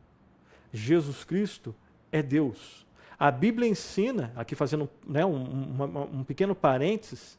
Jesus 0.73 1.25
Cristo 1.25 1.75
é 2.13 2.23
Deus. 2.23 2.87
A 3.19 3.33
Bíblia 3.33 3.69
ensina, 3.69 4.33
aqui 4.37 4.55
fazendo 4.55 4.89
né, 5.05 5.27
um, 5.27 6.19
um, 6.21 6.23
pequeno 6.23 6.55
parênteses, 6.55 7.37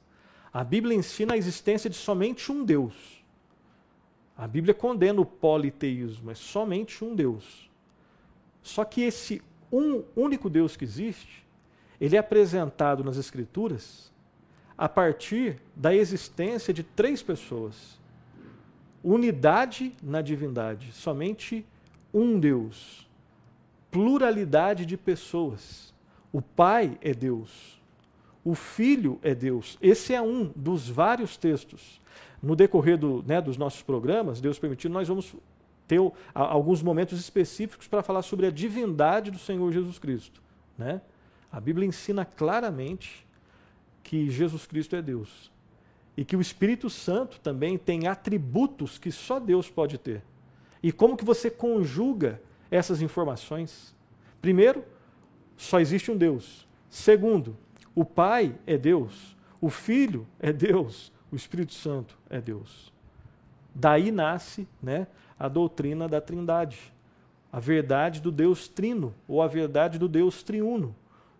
a 0.53 0.61
Bíblia 0.61 0.93
ensina 0.93 1.35
a 1.35 1.37
existência 1.37 1.89
de 1.89 1.95
somente 1.95 2.51
um 2.51 2.65
Deus. 2.65 3.23
A 4.37 4.45
Bíblia 4.45 4.73
condena 4.73 5.21
o 5.21 5.25
politeísmo, 5.25 6.31
é 6.31 6.35
somente 6.35 7.01
um 7.01 7.15
Deus. 7.15 7.71
Só 8.61 8.83
que 8.83 9.03
esse 9.03 9.41
um 9.71 10.03
único 10.17 10.49
Deus 10.49 10.75
que 10.75 10.83
existe, 10.83 11.45
ele 11.99 12.17
é 12.17 12.19
apresentado 12.19 13.05
nas 13.05 13.15
Escrituras 13.15 14.11
a 14.81 14.89
partir 14.89 15.57
da 15.75 15.93
existência 15.93 16.73
de 16.73 16.81
três 16.81 17.21
pessoas. 17.21 17.99
Unidade 19.03 19.93
na 20.01 20.23
divindade, 20.23 20.91
somente 20.91 21.63
um 22.11 22.39
Deus. 22.39 23.07
Pluralidade 23.91 24.87
de 24.87 24.97
pessoas. 24.97 25.93
O 26.33 26.41
Pai 26.41 26.97
é 26.99 27.13
Deus, 27.13 27.79
o 28.43 28.55
Filho 28.55 29.19
é 29.21 29.35
Deus. 29.35 29.77
Esse 29.79 30.15
é 30.15 30.21
um 30.21 30.51
dos 30.55 30.89
vários 30.89 31.37
textos. 31.37 32.01
No 32.41 32.55
decorrer 32.55 32.97
do, 32.97 33.23
né, 33.27 33.39
dos 33.39 33.57
nossos 33.57 33.83
programas, 33.83 34.41
Deus 34.41 34.57
permitindo, 34.57 34.95
nós 34.95 35.07
vamos 35.07 35.35
ter 35.87 35.99
alguns 36.33 36.81
momentos 36.81 37.19
específicos 37.19 37.87
para 37.87 38.01
falar 38.01 38.23
sobre 38.23 38.47
a 38.47 38.51
divindade 38.51 39.29
do 39.29 39.37
Senhor 39.37 39.71
Jesus 39.71 39.99
Cristo. 39.99 40.41
Né? 40.75 41.01
A 41.51 41.59
Bíblia 41.59 41.87
ensina 41.87 42.25
claramente 42.25 43.29
que 44.03 44.29
Jesus 44.29 44.65
Cristo 44.65 44.95
é 44.95 45.01
Deus. 45.01 45.51
E 46.15 46.25
que 46.25 46.35
o 46.35 46.41
Espírito 46.41 46.89
Santo 46.89 47.39
também 47.39 47.77
tem 47.77 48.07
atributos 48.07 48.97
que 48.97 49.11
só 49.11 49.39
Deus 49.39 49.69
pode 49.69 49.97
ter. 49.97 50.21
E 50.83 50.91
como 50.91 51.15
que 51.15 51.25
você 51.25 51.49
conjuga 51.49 52.41
essas 52.69 53.01
informações? 53.01 53.95
Primeiro, 54.41 54.83
só 55.55 55.79
existe 55.79 56.11
um 56.11 56.17
Deus. 56.17 56.67
Segundo, 56.89 57.55
o 57.93 58.03
Pai 58.03 58.55
é 58.65 58.77
Deus, 58.77 59.35
o 59.59 59.69
Filho 59.69 60.27
é 60.39 60.51
Deus, 60.51 61.11
o 61.31 61.35
Espírito 61.35 61.73
Santo 61.73 62.17
é 62.29 62.41
Deus. 62.41 62.91
Daí 63.73 64.11
nasce 64.11 64.67
né, 64.81 65.07
a 65.39 65.47
doutrina 65.47 66.07
da 66.07 66.19
Trindade, 66.19 66.91
a 67.51 67.59
verdade 67.59 68.21
do 68.21 68.31
Deus 68.31 68.67
trino, 68.67 69.13
ou 69.27 69.41
a 69.41 69.47
verdade 69.47 69.99
do 69.99 70.07
Deus 70.07 70.41
triuno. 70.41 70.95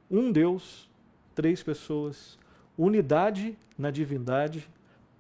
Um 0.10 0.32
Deus, 0.32 0.90
três 1.34 1.64
pessoas, 1.64 2.38
unidade 2.84 3.56
na 3.78 3.92
divindade, 3.92 4.68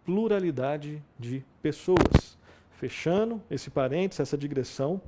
pluralidade 0.04 1.02
de 1.20 1.44
pessoas. 1.62 2.38
Fechando 2.72 3.40
esse 3.52 3.70
parênteses, 3.70 4.22
essa 4.22 4.38
digressão, 4.38 5.00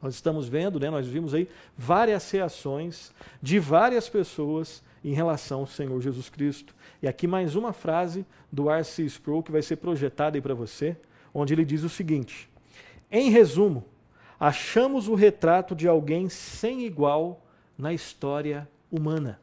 nós 0.00 0.14
estamos 0.14 0.48
vendo, 0.48 0.80
né, 0.80 0.88
nós 0.88 1.06
vimos 1.06 1.34
aí 1.34 1.48
várias 1.76 2.30
reações 2.30 3.12
de 3.42 3.58
várias 3.58 4.08
pessoas 4.08 4.82
em 5.04 5.12
relação 5.12 5.60
ao 5.60 5.66
Senhor 5.66 6.00
Jesus 6.00 6.30
Cristo. 6.30 6.74
E 7.02 7.08
aqui 7.08 7.26
mais 7.26 7.54
uma 7.54 7.74
frase 7.74 8.24
do 8.50 8.70
R.C. 8.70 9.04
Sproul 9.04 9.42
que 9.42 9.52
vai 9.52 9.60
ser 9.60 9.76
projetada 9.76 10.38
aí 10.38 10.40
para 10.40 10.54
você, 10.54 10.96
onde 11.34 11.52
ele 11.52 11.64
diz 11.64 11.82
o 11.82 11.90
seguinte: 11.90 12.48
Em 13.10 13.30
resumo, 13.30 13.84
achamos 14.40 15.08
o 15.08 15.14
retrato 15.14 15.74
de 15.74 15.86
alguém 15.86 16.30
sem 16.30 16.86
igual 16.86 17.42
na 17.76 17.92
história 17.92 18.66
humana. 18.90 19.38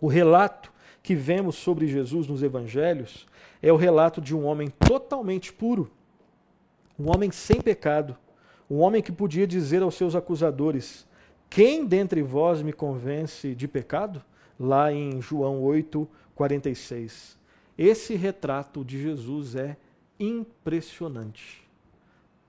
O 0.00 0.06
relato 0.06 0.72
que 1.02 1.14
vemos 1.14 1.56
sobre 1.56 1.86
Jesus 1.86 2.26
nos 2.26 2.42
evangelhos 2.42 3.26
é 3.62 3.72
o 3.72 3.76
relato 3.76 4.20
de 4.20 4.34
um 4.34 4.44
homem 4.44 4.68
totalmente 4.68 5.52
puro, 5.52 5.90
um 6.98 7.10
homem 7.10 7.30
sem 7.30 7.60
pecado, 7.60 8.16
um 8.70 8.78
homem 8.78 9.02
que 9.02 9.12
podia 9.12 9.46
dizer 9.46 9.82
aos 9.82 9.94
seus 9.94 10.14
acusadores: 10.14 11.06
Quem 11.48 11.86
dentre 11.86 12.22
vós 12.22 12.62
me 12.62 12.72
convence 12.72 13.54
de 13.54 13.66
pecado? 13.66 14.22
Lá 14.58 14.92
em 14.92 15.20
João 15.20 15.62
8, 15.62 16.08
46. 16.34 17.38
Esse 17.76 18.14
retrato 18.14 18.84
de 18.84 19.00
Jesus 19.00 19.54
é 19.54 19.76
impressionante. 20.18 21.62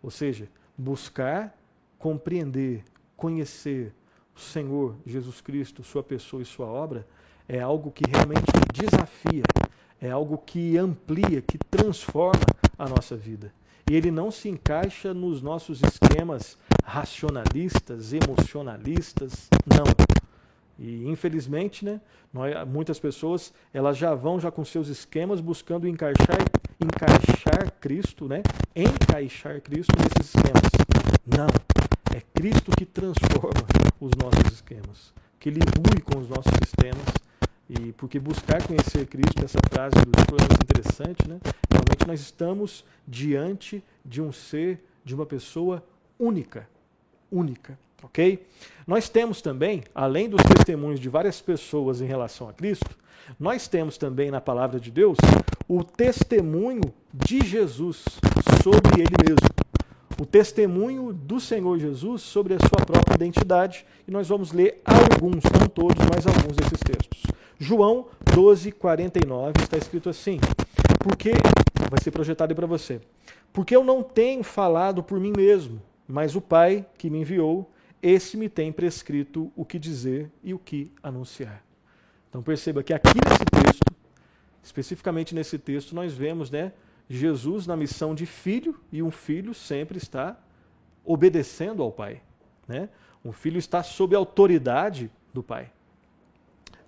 Ou 0.02 0.10
seja, 0.10 0.50
buscar, 0.76 1.56
compreender, 2.00 2.84
conhecer 3.16 3.94
o 4.36 4.40
Senhor 4.40 4.96
Jesus 5.06 5.40
Cristo, 5.42 5.84
Sua 5.84 6.02
pessoa 6.02 6.42
e 6.42 6.46
Sua 6.46 6.66
obra, 6.66 7.06
é 7.50 7.60
algo 7.60 7.92
que 7.92 8.04
realmente 8.08 8.46
desafia, 8.72 9.42
é 10.00 10.12
algo 10.12 10.38
que 10.38 10.78
amplia, 10.78 11.42
que 11.42 11.58
transforma 11.58 12.46
a 12.78 12.88
nossa 12.88 13.18
vida. 13.18 13.52
E 13.90 13.96
ele 13.96 14.12
não 14.12 14.30
se 14.30 14.48
encaixa 14.48 15.16
nos 15.16 15.42
nossos 15.42 15.82
esquemas 15.82 16.60
racionalistas, 16.86 18.14
emocionalistas, 18.14 19.50
não. 19.66 19.84
E 20.78 21.08
infelizmente, 21.08 21.84
né, 21.84 22.00
nós, 22.32 22.54
muitas 22.68 23.00
pessoas 23.00 23.52
elas 23.74 23.98
já 23.98 24.14
vão 24.14 24.40
já 24.40 24.52
com 24.52 24.64
seus 24.64 24.88
esquemas 24.88 25.42
buscando 25.42 25.88
encaixar, 25.88 26.38
encaixar 26.80 27.74
Cristo, 27.82 28.28
né, 28.28 28.44
encaixar 28.76 29.60
Cristo 29.60 29.92
nesses 29.98 30.36
esquemas. 30.36 30.70
Não, 31.26 31.48
é 32.16 32.22
Cristo 32.34 32.72
que 32.78 32.86
transforma 32.86 33.66
os 34.00 34.12
nossos 34.22 34.54
esquemas, 34.54 35.12
que 35.40 35.50
ele 35.50 35.62
com 36.04 36.20
os 36.20 36.30
nossos 36.30 36.54
sistemas 36.64 37.29
e 37.70 37.92
porque 37.94 38.20
buscar 38.20 38.66
conhecer 38.66 39.06
Cristo, 39.06 39.46
essa 39.46 39.60
frase 39.70 39.96
do 39.96 40.22
Spurgeon 40.22 40.48
é 40.50 40.64
interessante, 40.64 41.30
né? 41.30 41.40
Realmente 41.70 42.08
nós 42.08 42.20
estamos 42.20 42.84
diante 43.08 43.84
de 44.04 44.22
um 44.22 44.32
ser, 44.32 44.84
de 45.06 45.14
uma 45.14 45.26
pessoa 45.26 45.84
única, 46.18 46.68
única, 47.32 47.78
ok? 48.02 48.44
Nós 48.88 49.08
temos 49.08 49.40
também, 49.40 49.84
além 49.94 50.28
dos 50.28 50.42
testemunhos 50.42 51.00
de 51.00 51.10
várias 51.10 51.40
pessoas 51.40 52.02
em 52.02 52.06
relação 52.06 52.50
a 52.50 52.54
Cristo, 52.54 52.98
nós 53.40 53.68
temos 53.68 53.98
também 53.98 54.32
na 54.32 54.42
palavra 54.42 54.80
de 54.80 54.90
Deus 54.90 55.18
o 55.68 55.84
testemunho 55.84 56.82
de 57.14 57.46
Jesus 57.46 58.04
sobre 58.64 59.02
ele 59.02 59.16
mesmo. 59.24 59.48
O 60.20 60.26
testemunho 60.26 61.14
do 61.14 61.40
Senhor 61.40 61.78
Jesus 61.78 62.24
sobre 62.24 62.56
a 62.56 62.60
sua 62.60 62.86
própria 62.86 63.16
identidade. 63.16 63.86
E 64.08 64.12
nós 64.12 64.28
vamos 64.28 64.52
ler 64.52 64.82
alguns, 64.84 65.44
não 65.58 65.68
todos, 65.68 66.04
mas 66.14 66.28
alguns 66.28 66.58
desses 66.58 66.80
textos. 66.80 67.19
João 67.62 68.08
12, 68.34 68.72
49 68.72 69.62
está 69.62 69.78
escrito 69.78 70.10
assim: 70.10 70.40
Porque, 71.00 71.32
vai 71.90 72.02
ser 72.02 72.10
projetado 72.10 72.56
para 72.56 72.66
você, 72.66 73.02
porque 73.52 73.76
eu 73.76 73.84
não 73.84 74.02
tenho 74.02 74.44
falado 74.44 75.04
por 75.04 75.20
mim 75.20 75.34
mesmo, 75.36 75.82
mas 76.08 76.38
o 76.38 76.42
Pai 76.42 76.86
que 76.98 77.10
me 77.10 77.20
enviou, 77.20 77.70
esse 78.02 78.38
me 78.38 78.48
tem 78.48 78.72
prescrito 78.72 79.52
o 79.58 79.66
que 79.66 79.78
dizer 79.78 80.32
e 80.42 80.54
o 80.54 80.60
que 80.60 80.90
anunciar. 81.04 81.62
Então 82.30 82.42
perceba 82.42 82.82
que 82.82 82.94
aqui 82.94 83.10
nesse 83.10 83.46
texto, 83.64 83.94
especificamente 84.64 85.36
nesse 85.36 85.60
texto, 85.60 85.94
nós 85.94 86.14
vemos 86.14 86.50
né, 86.50 86.72
Jesus 87.10 87.68
na 87.68 87.76
missão 87.76 88.16
de 88.16 88.26
filho, 88.26 88.80
e 88.90 89.04
um 89.04 89.12
filho 89.12 89.54
sempre 89.54 89.98
está 89.98 90.40
obedecendo 91.04 91.84
ao 91.84 91.92
Pai. 91.92 92.22
Né? 92.66 92.88
Um 93.26 93.34
filho 93.34 93.58
está 93.58 93.84
sob 93.84 94.16
a 94.16 94.20
autoridade 94.20 95.12
do 95.34 95.44
Pai. 95.44 95.72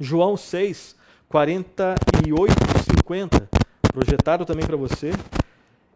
João 0.02 0.36
6, 0.36 0.96
48 1.30 2.54
e 2.54 2.98
50, 2.98 3.50
projetado 3.84 4.44
também 4.46 4.66
para 4.66 4.76
você. 4.76 5.12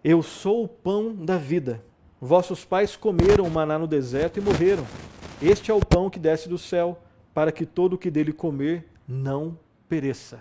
Eu 0.03 0.21
sou 0.21 0.63
o 0.63 0.67
pão 0.67 1.11
da 1.11 1.37
vida. 1.37 1.83
Vossos 2.21 2.63
pais 2.63 2.95
comeram 2.95 3.49
maná 3.49 3.79
no 3.79 3.87
deserto 3.87 4.37
e 4.37 4.43
morreram. 4.43 4.85
Este 5.41 5.71
é 5.71 5.73
o 5.73 5.79
pão 5.83 6.07
que 6.07 6.19
desce 6.19 6.47
do 6.47 6.55
céu, 6.55 7.01
para 7.33 7.51
que 7.51 7.65
todo 7.65 7.93
o 7.93 7.97
que 7.97 8.11
dele 8.11 8.31
comer 8.31 8.87
não 9.07 9.57
pereça. 9.89 10.39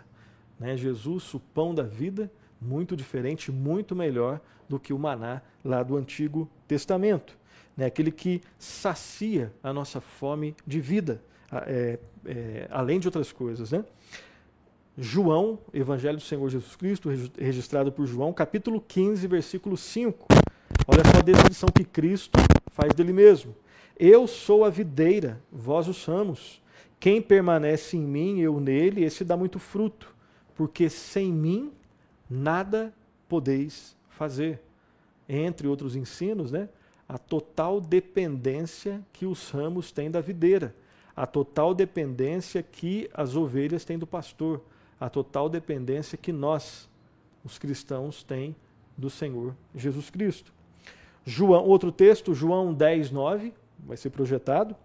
Né? 0.61 0.77
Jesus, 0.77 1.33
o 1.33 1.41
pão 1.41 1.75
da 1.75 1.85
vida, 1.85 2.31
muito 2.61 2.95
diferente, 2.95 3.51
muito 3.51 3.97
melhor 3.97 4.43
do 4.69 4.79
que 4.79 4.93
o 4.93 4.99
maná 4.99 5.41
lá 5.65 5.83
do 5.83 5.97
Antigo 5.97 6.51
Testamento. 6.69 7.35
Né? 7.75 7.87
Aquele 7.87 8.13
que 8.13 8.43
sacia 8.59 9.51
a 9.63 9.73
nossa 9.73 10.03
fome 10.03 10.55
de 10.67 10.83
vida 10.83 11.23
é, 11.67 11.99
é, 12.27 12.69
além 12.71 12.99
de 12.99 13.09
outras 13.09 13.33
coisas. 13.33 13.73
Né? 13.73 13.85
João, 14.97 15.59
Evangelho 15.73 16.19
do 16.19 16.23
Senhor 16.23 16.49
Jesus 16.49 16.77
Cristo, 16.77 17.11
registrado 17.39 17.91
por 17.91 18.07
João, 18.07 18.33
capítulo 18.33 18.81
15, 18.81 19.27
versículo 19.27 19.77
5. 19.77 20.27
Olha 20.87 21.03
só 21.11 21.19
a 21.19 21.23
descrição 21.23 21.69
que 21.69 21.85
Cristo 21.85 22.39
faz 22.69 22.93
dele 22.95 23.13
mesmo. 23.13 23.55
Eu 23.99 24.27
sou 24.27 24.65
a 24.65 24.71
videira, 24.71 25.41
vós 25.51 25.89
os 25.89 26.05
ramos. 26.05 26.63
Quem 26.99 27.21
permanece 27.21 27.97
em 27.97 28.01
mim, 28.01 28.41
eu 28.41 28.61
nele, 28.61 29.05
esse 29.05 29.25
dá 29.25 29.37
muito 29.37 29.59
fruto, 29.59 30.15
porque 30.55 30.89
sem 30.89 31.33
mim 31.33 31.73
nada 32.29 32.93
podeis 33.29 33.97
fazer. 34.11 34.61
Entre 35.29 35.67
outros 35.67 35.97
ensinos, 35.97 36.53
né? 36.53 36.69
A 37.09 37.19
total 37.19 37.81
dependência 37.81 39.03
que 39.13 39.27
os 39.27 39.51
ramos 39.51 39.91
têm 39.91 40.11
da 40.11 40.21
videira 40.21 40.75
a 41.17 41.27
total 41.27 41.75
dependência 41.75 42.63
que 42.63 43.09
as 43.15 43.37
ovelhas 43.37 43.85
têm 43.85 43.99
do 43.99 44.07
pastor, 44.07 44.61
a 44.99 45.09
total 45.09 45.49
dependência 45.49 46.19
que 46.19 46.33
nós, 46.33 46.89
os 47.45 47.59
cristãos, 47.59 48.23
têm 48.23 48.55
do 48.97 49.11
Senhor 49.11 49.55
Jesus 49.75 50.11
Cristo. 50.11 50.53
João, 51.25 51.65
outro 51.65 51.91
texto, 51.91 52.35
João 52.35 52.73
10, 52.73 53.11
9, 53.11 53.55
vai 53.79 53.97
ser 53.97 54.11
projetado. 54.11 54.77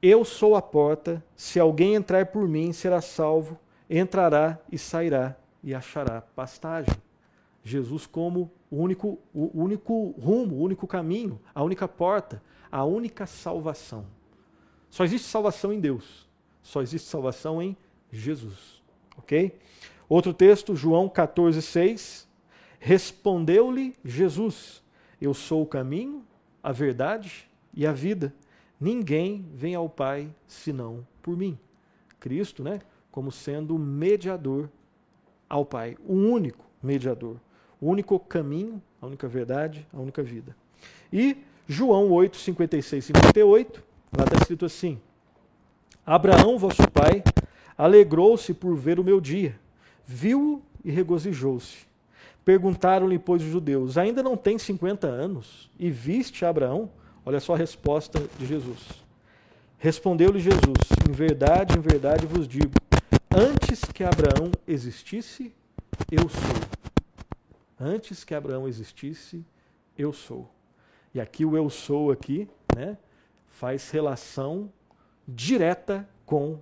Eu 0.00 0.24
sou 0.24 0.54
a 0.54 0.62
porta, 0.62 1.24
se 1.34 1.58
alguém 1.58 1.94
entrar 1.94 2.26
por 2.26 2.46
mim, 2.46 2.72
será 2.72 3.00
salvo, 3.00 3.58
entrará 3.90 4.58
e 4.70 4.78
sairá 4.78 5.36
e 5.62 5.74
achará 5.74 6.20
pastagem. 6.20 6.94
Jesus 7.64 8.06
como 8.06 8.50
o 8.70 8.76
único, 8.76 9.18
o 9.34 9.60
único 9.60 10.10
rumo, 10.20 10.56
o 10.56 10.62
único 10.62 10.86
caminho, 10.86 11.40
a 11.54 11.62
única 11.62 11.88
porta, 11.88 12.40
a 12.70 12.84
única 12.84 13.26
salvação. 13.26 14.06
Só 14.90 15.04
existe 15.04 15.26
salvação 15.26 15.72
em 15.72 15.80
Deus. 15.80 16.28
Só 16.62 16.82
existe 16.82 17.08
salvação 17.08 17.62
em 17.62 17.76
Jesus. 18.10 18.82
Ok? 19.16 19.58
Outro 20.08 20.32
texto, 20.32 20.74
João 20.74 21.08
14, 21.08 21.60
6. 21.60 22.28
Respondeu-lhe 22.80 23.94
Jesus: 24.04 24.82
Eu 25.20 25.34
sou 25.34 25.62
o 25.62 25.66
caminho, 25.66 26.24
a 26.62 26.72
verdade 26.72 27.48
e 27.74 27.86
a 27.86 27.92
vida. 27.92 28.34
Ninguém 28.80 29.44
vem 29.54 29.74
ao 29.74 29.88
Pai 29.88 30.28
senão 30.46 31.06
por 31.22 31.36
mim. 31.36 31.58
Cristo, 32.20 32.62
né? 32.62 32.80
Como 33.10 33.32
sendo 33.32 33.78
mediador 33.78 34.68
ao 35.48 35.64
Pai, 35.64 35.96
o 36.06 36.14
único 36.14 36.64
mediador, 36.82 37.36
o 37.80 37.88
único 37.88 38.18
caminho, 38.20 38.82
a 39.00 39.06
única 39.06 39.26
verdade, 39.26 39.86
a 39.92 39.98
única 39.98 40.22
vida. 40.22 40.54
E 41.12 41.36
João 41.66 42.10
8, 42.10 42.36
56 42.36 43.04
e 43.04 43.06
58 43.14 43.87
Lá 44.16 44.24
está 44.24 44.36
escrito 44.36 44.64
assim: 44.64 45.00
Abraão, 46.04 46.58
vosso 46.58 46.88
pai, 46.90 47.22
alegrou-se 47.76 48.54
por 48.54 48.74
ver 48.74 48.98
o 48.98 49.04
meu 49.04 49.20
dia, 49.20 49.58
viu 50.06 50.62
e 50.84 50.90
regozijou-se. 50.90 51.86
Perguntaram-lhe, 52.44 53.18
pois, 53.18 53.42
os 53.42 53.50
judeus: 53.50 53.98
Ainda 53.98 54.22
não 54.22 54.36
tem 54.36 54.58
50 54.58 55.06
anos 55.06 55.70
e 55.78 55.90
viste 55.90 56.44
Abraão? 56.44 56.90
Olha 57.24 57.40
só 57.40 57.54
a 57.54 57.58
resposta 57.58 58.22
de 58.38 58.46
Jesus. 58.46 58.78
Respondeu-lhe 59.78 60.40
Jesus: 60.40 60.78
Em 61.08 61.12
verdade, 61.12 61.78
em 61.78 61.80
verdade 61.80 62.26
vos 62.26 62.48
digo: 62.48 62.72
Antes 63.30 63.84
que 63.84 64.02
Abraão 64.02 64.50
existisse, 64.66 65.52
eu 66.10 66.28
sou. 66.28 66.78
Antes 67.78 68.24
que 68.24 68.34
Abraão 68.34 68.66
existisse, 68.66 69.44
eu 69.96 70.12
sou. 70.12 70.50
E 71.14 71.20
aqui 71.20 71.44
o 71.44 71.56
eu 71.56 71.68
sou 71.68 72.10
aqui, 72.10 72.48
né? 72.74 72.96
Faz 73.58 73.90
relação 73.90 74.72
direta 75.26 76.08
com 76.24 76.60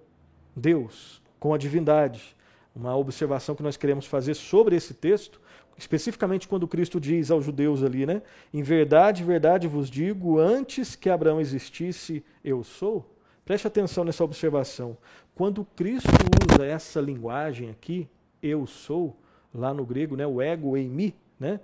Deus, 0.57 1.21
com 1.39 1.53
a 1.53 1.59
divindade. 1.59 2.35
Uma 2.75 2.97
observação 2.97 3.55
que 3.55 3.63
nós 3.63 3.77
queremos 3.77 4.07
fazer 4.07 4.33
sobre 4.33 4.75
esse 4.77 4.95
texto, 4.95 5.39
especificamente 5.77 6.49
quando 6.49 6.67
Cristo 6.67 6.99
diz 6.99 7.31
aos 7.31 7.45
judeus 7.45 7.83
ali, 7.83 8.07
né? 8.07 8.23
Em 8.53 8.63
verdade, 8.63 9.23
verdade 9.23 9.69
vos 9.69 9.91
digo, 9.91 10.39
antes 10.39 10.97
que 10.97 11.11
Abraão 11.11 11.39
existisse, 11.39 12.25
eu 12.43 12.65
sou. 12.65 13.15
Preste 13.45 13.67
atenção 13.67 14.03
nessa 14.03 14.25
observação. 14.25 14.97
Quando 15.35 15.67
Cristo 15.77 16.09
usa 16.51 16.65
essa 16.65 16.99
linguagem 16.99 17.69
aqui, 17.69 18.09
eu 18.43 18.67
sou, 18.67 19.15
lá 19.53 19.75
no 19.75 19.85
grego, 19.85 20.17
né, 20.17 20.27
o 20.27 20.41
ego 20.41 20.79
eimi, 20.79 21.15
né, 21.39 21.61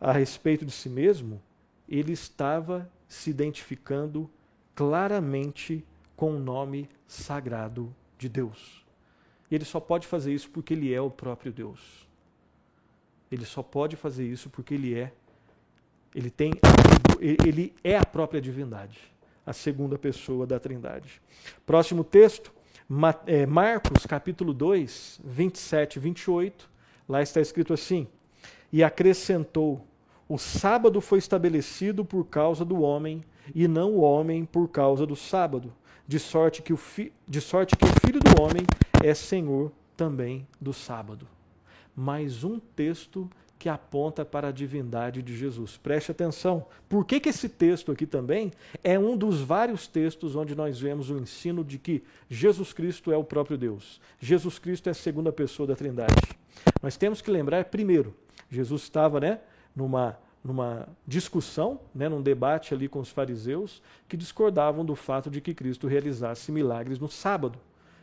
a 0.00 0.10
respeito 0.10 0.64
de 0.64 0.72
si 0.72 0.88
mesmo, 0.88 1.38
ele 1.86 2.12
estava 2.12 2.90
se 3.06 3.28
identificando 3.28 4.30
claramente 4.80 5.84
com 6.16 6.36
o 6.36 6.38
nome 6.38 6.88
sagrado 7.06 7.94
de 8.16 8.30
Deus. 8.30 8.82
E 9.50 9.54
ele 9.54 9.66
só 9.66 9.78
pode 9.78 10.06
fazer 10.06 10.32
isso 10.32 10.48
porque 10.48 10.72
ele 10.72 10.94
é 10.94 10.98
o 10.98 11.10
próprio 11.10 11.52
Deus. 11.52 12.08
Ele 13.30 13.44
só 13.44 13.62
pode 13.62 13.94
fazer 13.94 14.26
isso 14.26 14.48
porque 14.48 14.72
ele 14.72 14.98
é 14.98 15.12
Ele 16.14 16.30
tem 16.30 16.52
ele 17.20 17.74
é 17.84 17.98
a 17.98 18.06
própria 18.06 18.40
divindade, 18.40 18.98
a 19.44 19.52
segunda 19.52 19.98
pessoa 19.98 20.46
da 20.46 20.58
Trindade. 20.58 21.20
Próximo 21.66 22.02
texto, 22.02 22.50
é, 23.26 23.44
Marcos, 23.44 24.06
capítulo 24.06 24.54
2, 24.54 25.20
27 25.22 25.96
e 25.96 26.00
28. 26.00 26.70
Lá 27.06 27.20
está 27.20 27.38
escrito 27.38 27.74
assim: 27.74 28.08
E 28.72 28.82
acrescentou: 28.82 29.86
O 30.26 30.38
sábado 30.38 31.02
foi 31.02 31.18
estabelecido 31.18 32.02
por 32.02 32.24
causa 32.24 32.64
do 32.64 32.80
homem, 32.80 33.22
e 33.54 33.66
não 33.68 33.92
o 33.92 34.00
homem 34.00 34.44
por 34.44 34.68
causa 34.68 35.06
do 35.06 35.16
sábado, 35.16 35.72
de 36.06 36.18
sorte 36.18 36.62
que 36.62 36.72
o, 36.72 36.76
fi, 36.76 37.12
de 37.26 37.40
sorte 37.40 37.76
que 37.76 37.84
o 37.84 38.00
filho 38.06 38.20
do 38.20 38.42
homem 38.42 38.66
é 39.02 39.14
senhor 39.14 39.72
também 39.96 40.46
do 40.60 40.72
sábado. 40.72 41.26
Mais 41.94 42.44
um 42.44 42.58
texto 42.58 43.30
que 43.60 43.68
aponta 43.68 44.24
para 44.24 44.48
a 44.48 44.52
divindade 44.52 45.22
de 45.22 45.36
Jesus. 45.36 45.76
Preste 45.76 46.10
atenção. 46.10 46.64
Por 46.88 47.04
que, 47.04 47.20
que 47.20 47.28
esse 47.28 47.46
texto 47.46 47.92
aqui 47.92 48.06
também 48.06 48.50
é 48.82 48.98
um 48.98 49.14
dos 49.14 49.42
vários 49.42 49.86
textos 49.86 50.34
onde 50.34 50.54
nós 50.54 50.80
vemos 50.80 51.10
o 51.10 51.18
ensino 51.18 51.62
de 51.62 51.78
que 51.78 52.02
Jesus 52.26 52.72
Cristo 52.72 53.12
é 53.12 53.16
o 53.18 53.22
próprio 53.22 53.58
Deus? 53.58 54.00
Jesus 54.18 54.58
Cristo 54.58 54.88
é 54.88 54.92
a 54.92 54.94
segunda 54.94 55.30
pessoa 55.30 55.66
da 55.66 55.76
Trindade. 55.76 56.14
Nós 56.82 56.96
temos 56.96 57.20
que 57.20 57.30
lembrar, 57.30 57.66
primeiro, 57.66 58.16
Jesus 58.50 58.80
estava 58.80 59.20
né, 59.20 59.40
numa, 59.76 60.18
numa 60.42 60.88
discussão, 61.06 61.80
né, 61.94 62.08
num 62.08 62.22
debate 62.22 62.72
ali 62.72 62.88
com 62.88 62.98
os 62.98 63.10
fariseus, 63.10 63.82
que 64.08 64.16
discordavam 64.16 64.84
do 64.84 64.94
fato 64.94 65.30
de 65.30 65.40
que 65.40 65.54
Cristo 65.54 65.86
realizasse 65.86 66.50
milagres 66.50 66.98
no 66.98 67.08
sábado. 67.08 67.58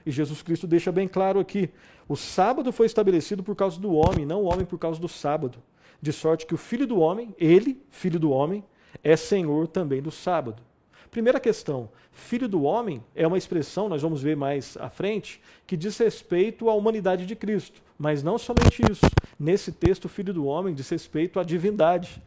E 0.06 0.12
Jesus 0.12 0.42
Cristo 0.42 0.68
deixa 0.68 0.92
bem 0.92 1.08
claro 1.08 1.40
aqui: 1.40 1.70
o 2.08 2.16
sábado 2.16 2.72
foi 2.72 2.86
estabelecido 2.86 3.44
por 3.44 3.56
causa 3.56 3.80
do 3.80 3.94
homem, 3.94 4.26
não 4.26 4.44
o 4.44 4.46
homem 4.46 4.66
por 4.66 4.78
causa 4.78 5.00
do 5.00 5.08
sábado. 5.08 5.62
De 6.02 6.14
sorte 6.14 6.46
que 6.46 6.54
o 6.54 6.58
filho 6.58 6.86
do 6.86 7.00
homem, 7.00 7.36
ele, 7.38 7.82
filho 7.90 8.20
do 8.20 8.30
homem, 8.30 8.64
é 9.04 9.16
senhor 9.16 9.68
também 9.68 10.02
do 10.02 10.12
sábado. 10.12 10.62
Primeira 11.10 11.40
questão: 11.40 11.90
filho 12.12 12.48
do 12.48 12.64
homem 12.64 13.04
é 13.16 13.26
uma 13.26 13.38
expressão, 13.38 13.90
nós 13.90 14.02
vamos 14.02 14.22
ver 14.22 14.38
mais 14.38 14.78
à 14.78 14.90
frente, 14.90 15.42
que 15.66 15.76
diz 15.76 15.98
respeito 15.98 16.70
à 16.70 16.74
humanidade 16.76 17.26
de 17.26 17.36
Cristo. 17.36 17.82
Mas 17.98 18.22
não 18.22 18.38
somente 18.38 18.82
isso. 18.92 19.06
Nesse 19.40 19.72
texto, 19.72 20.10
filho 20.10 20.34
do 20.34 20.46
homem 20.46 20.74
diz 20.74 20.90
respeito 20.90 21.40
à 21.40 21.44
divindade. 21.44 22.22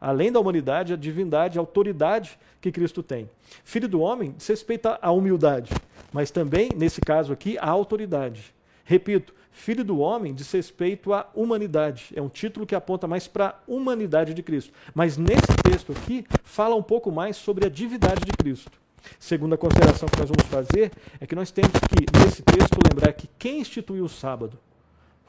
Além 0.00 0.32
da 0.32 0.40
humanidade, 0.40 0.92
a 0.92 0.96
divindade, 0.96 1.58
a 1.58 1.60
autoridade 1.60 2.38
que 2.60 2.72
Cristo 2.72 3.02
tem. 3.02 3.28
Filho 3.64 3.88
do 3.88 4.00
homem 4.00 4.34
diz 4.36 4.46
respeito 4.46 4.86
à 5.00 5.10
humildade 5.10 5.70
mas 6.12 6.30
também, 6.30 6.70
nesse 6.76 7.00
caso 7.00 7.32
aqui, 7.32 7.56
a 7.58 7.68
autoridade. 7.68 8.54
Repito, 8.84 9.32
filho 9.52 9.84
do 9.84 9.98
homem 9.98 10.34
diz 10.34 10.50
respeito 10.50 11.12
à 11.12 11.28
humanidade. 11.34 12.12
É 12.14 12.20
um 12.20 12.28
título 12.28 12.66
que 12.66 12.74
aponta 12.74 13.06
mais 13.06 13.28
para 13.28 13.48
a 13.48 13.54
humanidade 13.66 14.34
de 14.34 14.42
Cristo. 14.42 14.72
Mas 14.94 15.16
nesse 15.16 15.54
texto 15.62 15.92
aqui, 15.92 16.24
fala 16.42 16.74
um 16.74 16.82
pouco 16.82 17.12
mais 17.12 17.36
sobre 17.36 17.66
a 17.66 17.70
divindade 17.70 18.24
de 18.24 18.32
Cristo. 18.32 18.72
Segunda 19.18 19.56
consideração 19.56 20.08
que 20.08 20.18
nós 20.18 20.28
vamos 20.28 20.50
fazer 20.50 20.92
é 21.20 21.26
que 21.26 21.34
nós 21.34 21.50
temos 21.50 21.72
que, 21.72 22.18
nesse 22.18 22.42
texto, 22.42 22.78
lembrar 22.90 23.12
que 23.12 23.28
quem 23.38 23.60
instituiu 23.60 24.04
o 24.04 24.08
sábado 24.08 24.58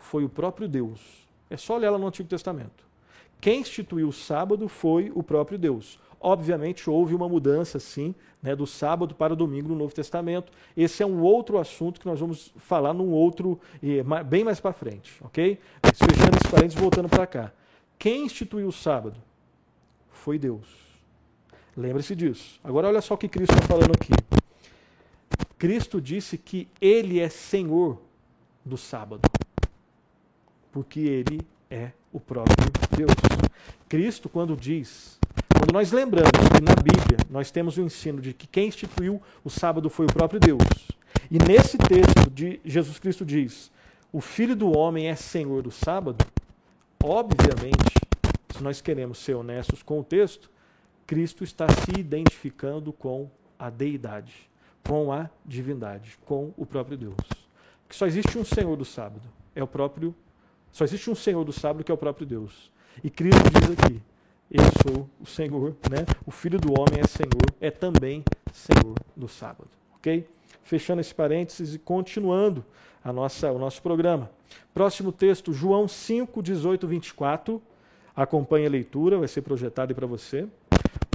foi 0.02 0.24
o 0.24 0.30
próprio 0.30 0.68
Deus. 0.68 1.00
É 1.50 1.58
só 1.58 1.76
olhar 1.76 1.92
lá 1.92 1.98
no 1.98 2.08
Antigo 2.08 2.28
Testamento. 2.28 2.86
Quem 3.40 3.62
instituiu 3.62 4.08
o 4.10 4.14
sábado 4.14 4.68
foi 4.68 5.12
o 5.16 5.24
próprio 5.24 5.58
Deus. 5.58 6.00
Obviamente 6.20 6.88
houve 6.90 7.16
uma 7.16 7.28
mudança, 7.28 7.80
sim, 7.80 8.14
né, 8.42 8.56
do 8.56 8.68
sábado 8.68 9.16
para 9.16 9.34
o 9.34 9.36
domingo 9.36 9.70
no 9.70 9.76
Novo 9.76 9.94
Testamento. 9.94 10.52
Esse 10.78 11.02
é 11.02 11.06
um 11.06 11.22
outro 11.22 11.58
assunto 11.58 12.00
que 12.00 12.06
nós 12.06 12.20
vamos 12.20 12.54
falar 12.58 12.94
num 12.94 13.10
outro, 13.10 13.60
bem 14.28 14.44
mais 14.44 14.60
para 14.60 14.72
frente, 14.72 15.18
ok? 15.24 15.60
Fechando 15.84 16.38
esse 16.38 16.52
parênteses, 16.52 16.80
voltando 16.80 17.10
para 17.10 17.26
cá. 17.26 17.52
Quem 17.98 18.26
instituiu 18.26 18.68
o 18.68 18.72
sábado? 18.72 19.18
Foi 20.12 20.38
Deus. 20.38 20.68
Lembre-se 21.76 22.16
disso. 22.16 22.60
Agora 22.64 22.88
olha 22.88 23.02
só 23.02 23.16
o 23.16 23.18
que 23.18 23.28
Cristo 23.28 23.54
está 23.56 23.68
falando 23.68 23.92
aqui. 23.92 24.14
Cristo 25.58 26.00
disse 26.00 26.38
que 26.38 26.68
Ele 26.80 27.20
é 27.20 27.30
Senhor 27.30 28.00
do 28.64 28.78
sábado, 28.78 29.22
porque 30.72 31.00
Ele 31.00 31.42
é 31.70 31.92
o 32.12 32.20
próprio 32.20 32.56
Deus. 32.96 33.12
Cristo, 33.88 34.30
quando 34.30 34.56
diz 34.56 35.20
quando 35.62 35.74
nós 35.74 35.92
lembramos 35.92 36.32
que 36.32 36.62
na 36.62 36.74
Bíblia 36.76 37.18
nós 37.30 37.52
temos 37.52 37.78
o 37.78 37.82
ensino 37.82 38.20
de 38.20 38.34
que 38.34 38.48
quem 38.48 38.68
instituiu 38.68 39.22
o 39.44 39.50
sábado 39.50 39.90
foi 39.92 40.08
o 40.08 40.12
próprio 40.12 40.40
Deus, 40.40 40.60
e 41.30 41.38
nesse 41.38 41.78
texto 41.78 42.32
de 42.32 42.60
Jesus 42.66 42.98
Cristo 42.98 43.24
diz: 43.24 43.72
o 44.12 44.20
Filho 44.20 44.56
do 44.56 44.76
Homem 44.76 45.08
é 45.08 45.16
Senhor 45.16 45.62
do 45.62 45.70
sábado, 45.70 46.26
obviamente, 47.04 47.94
se 48.56 48.64
nós 48.64 48.82
queremos 48.82 49.20
ser 49.20 49.36
honestos 49.36 49.84
com 49.84 50.00
o 50.00 50.04
texto, 50.04 50.50
Cristo 51.06 51.44
está 51.44 51.68
se 51.70 52.00
identificando 52.00 52.92
com 52.92 53.30
a 53.60 53.70
deidade, 53.70 54.34
com 54.84 55.14
a 55.14 55.30
divindade, 55.46 56.18
com 56.26 56.54
o 56.58 56.66
próprio 56.66 56.98
Deus. 56.98 57.16
Porque 57.84 57.96
só 57.96 58.08
existe 58.08 58.38
um 58.38 58.44
Senhor 58.44 58.76
do 58.76 58.86
sábado, 58.86 59.22
é 59.56 59.62
o 59.62 59.68
próprio. 59.68 60.16
Só 60.72 60.84
existe 60.84 61.10
um 61.10 61.16
Senhor 61.16 61.44
do 61.44 61.52
sábado 61.52 61.84
que 61.84 61.92
é 61.92 61.94
o 61.94 61.98
próprio 61.98 62.26
Deus. 62.26 62.72
E 63.04 63.10
Cristo 63.10 63.42
diz 63.50 63.72
aqui: 63.72 64.02
eu 64.54 64.64
sou 64.84 65.10
o 65.22 65.26
Senhor, 65.26 65.78
né? 65.90 66.06
O 66.26 66.32
Filho 66.32 66.60
do 66.60 66.74
Homem 66.78 67.00
é 67.00 67.08
Senhor, 67.08 67.46
é 67.62 67.72
também 67.72 68.22
Senhor 68.52 68.96
do 69.16 69.26
sábado, 69.30 69.70
ok? 69.96 70.28
Fechando 70.62 71.00
esse 71.00 71.16
parênteses 71.16 71.74
e 71.74 71.80
continuando 71.80 72.66
a 73.02 73.14
nossa, 73.14 73.50
o 73.50 73.58
nosso 73.58 73.82
programa. 73.82 74.30
Próximo 74.74 75.14
texto, 75.14 75.54
João 75.54 75.88
5, 75.88 76.44
18, 76.44 76.86
24. 76.86 77.62
Acompanhe 78.14 78.68
a 78.68 78.70
leitura, 78.70 79.18
vai 79.18 79.28
ser 79.30 79.42
projetado 79.42 79.96
para 79.96 80.06
você. 80.06 80.46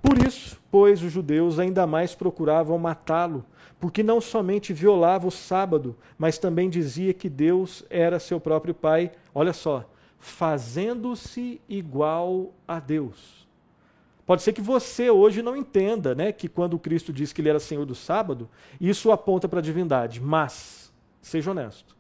Por 0.03 0.19
isso, 0.25 0.61
pois, 0.71 1.03
os 1.03 1.11
judeus 1.13 1.59
ainda 1.59 1.87
mais 1.87 2.15
procuravam 2.15 2.79
matá-lo, 2.79 3.45
porque 3.81 4.03
não 4.03 4.21
somente 4.21 4.73
violava 4.73 5.27
o 5.27 5.31
sábado, 5.31 5.97
mas 6.17 6.39
também 6.39 6.71
dizia 6.71 7.13
que 7.13 7.29
Deus 7.29 7.85
era 7.91 8.19
seu 8.19 8.41
próprio 8.41 8.75
Pai. 8.75 9.13
Olha 9.35 9.53
só, 9.53 9.89
fazendo-se 10.19 11.61
igual 11.69 12.53
a 12.67 12.81
Deus. 12.81 13.47
Pode 14.27 14.43
ser 14.43 14.53
que 14.53 14.61
você 14.61 15.09
hoje 15.09 15.41
não 15.41 15.57
entenda, 15.57 16.15
né, 16.15 16.33
que 16.33 16.49
quando 16.49 16.79
Cristo 16.81 17.13
disse 17.13 17.33
que 17.33 17.41
ele 17.41 17.49
era 17.49 17.61
Senhor 17.61 17.87
do 17.87 17.95
sábado, 17.95 18.49
isso 18.81 19.13
aponta 19.13 19.49
para 19.49 19.61
a 19.61 19.63
divindade, 19.63 20.21
mas 20.21 20.93
seja 21.23 21.53
honesto. 21.53 21.97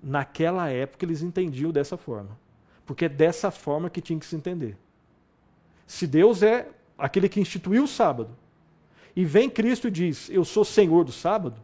Naquela 0.00 0.70
época 0.70 1.04
eles 1.04 1.22
entendiam 1.22 1.72
dessa 1.72 1.96
forma, 1.96 2.38
porque 2.86 3.06
é 3.06 3.08
dessa 3.08 3.50
forma 3.50 3.90
que 3.90 4.00
tinha 4.00 4.18
que 4.18 4.26
se 4.26 4.36
entender. 4.36 4.78
Se 5.88 6.06
Deus 6.06 6.42
é 6.42 6.68
aquele 6.98 7.28
que 7.28 7.40
instituiu 7.40 7.84
o 7.84 7.88
sábado, 7.88 8.36
e 9.14 9.24
vem 9.24 9.48
Cristo 9.48 9.88
e 9.88 9.90
diz: 9.90 10.28
"Eu 10.28 10.44
sou 10.44 10.64
Senhor 10.64 11.04
do 11.04 11.12
sábado", 11.12 11.60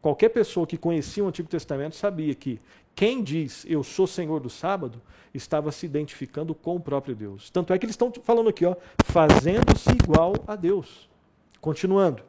qualquer 0.00 0.30
pessoa 0.30 0.66
que 0.66 0.76
conhecia 0.76 1.22
o 1.22 1.28
Antigo 1.28 1.48
Testamento 1.48 1.94
sabia 1.94 2.34
que 2.34 2.58
quem 2.94 3.22
diz 3.22 3.64
eu 3.68 3.82
sou 3.82 4.06
Senhor 4.06 4.40
do 4.40 4.50
sábado 4.50 5.00
estava 5.32 5.72
se 5.72 5.86
identificando 5.86 6.54
com 6.54 6.76
o 6.76 6.80
próprio 6.80 7.14
Deus. 7.14 7.50
Tanto 7.50 7.72
é 7.72 7.78
que 7.78 7.86
eles 7.86 7.94
estão 7.94 8.12
falando 8.22 8.50
aqui, 8.50 8.66
ó, 8.66 8.76
fazendo-se 9.04 9.90
igual 9.90 10.34
a 10.46 10.54
Deus. 10.54 11.08
Continuando. 11.60 12.22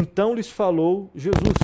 Então 0.00 0.34
lhes 0.34 0.48
falou 0.48 1.10
Jesus: 1.14 1.54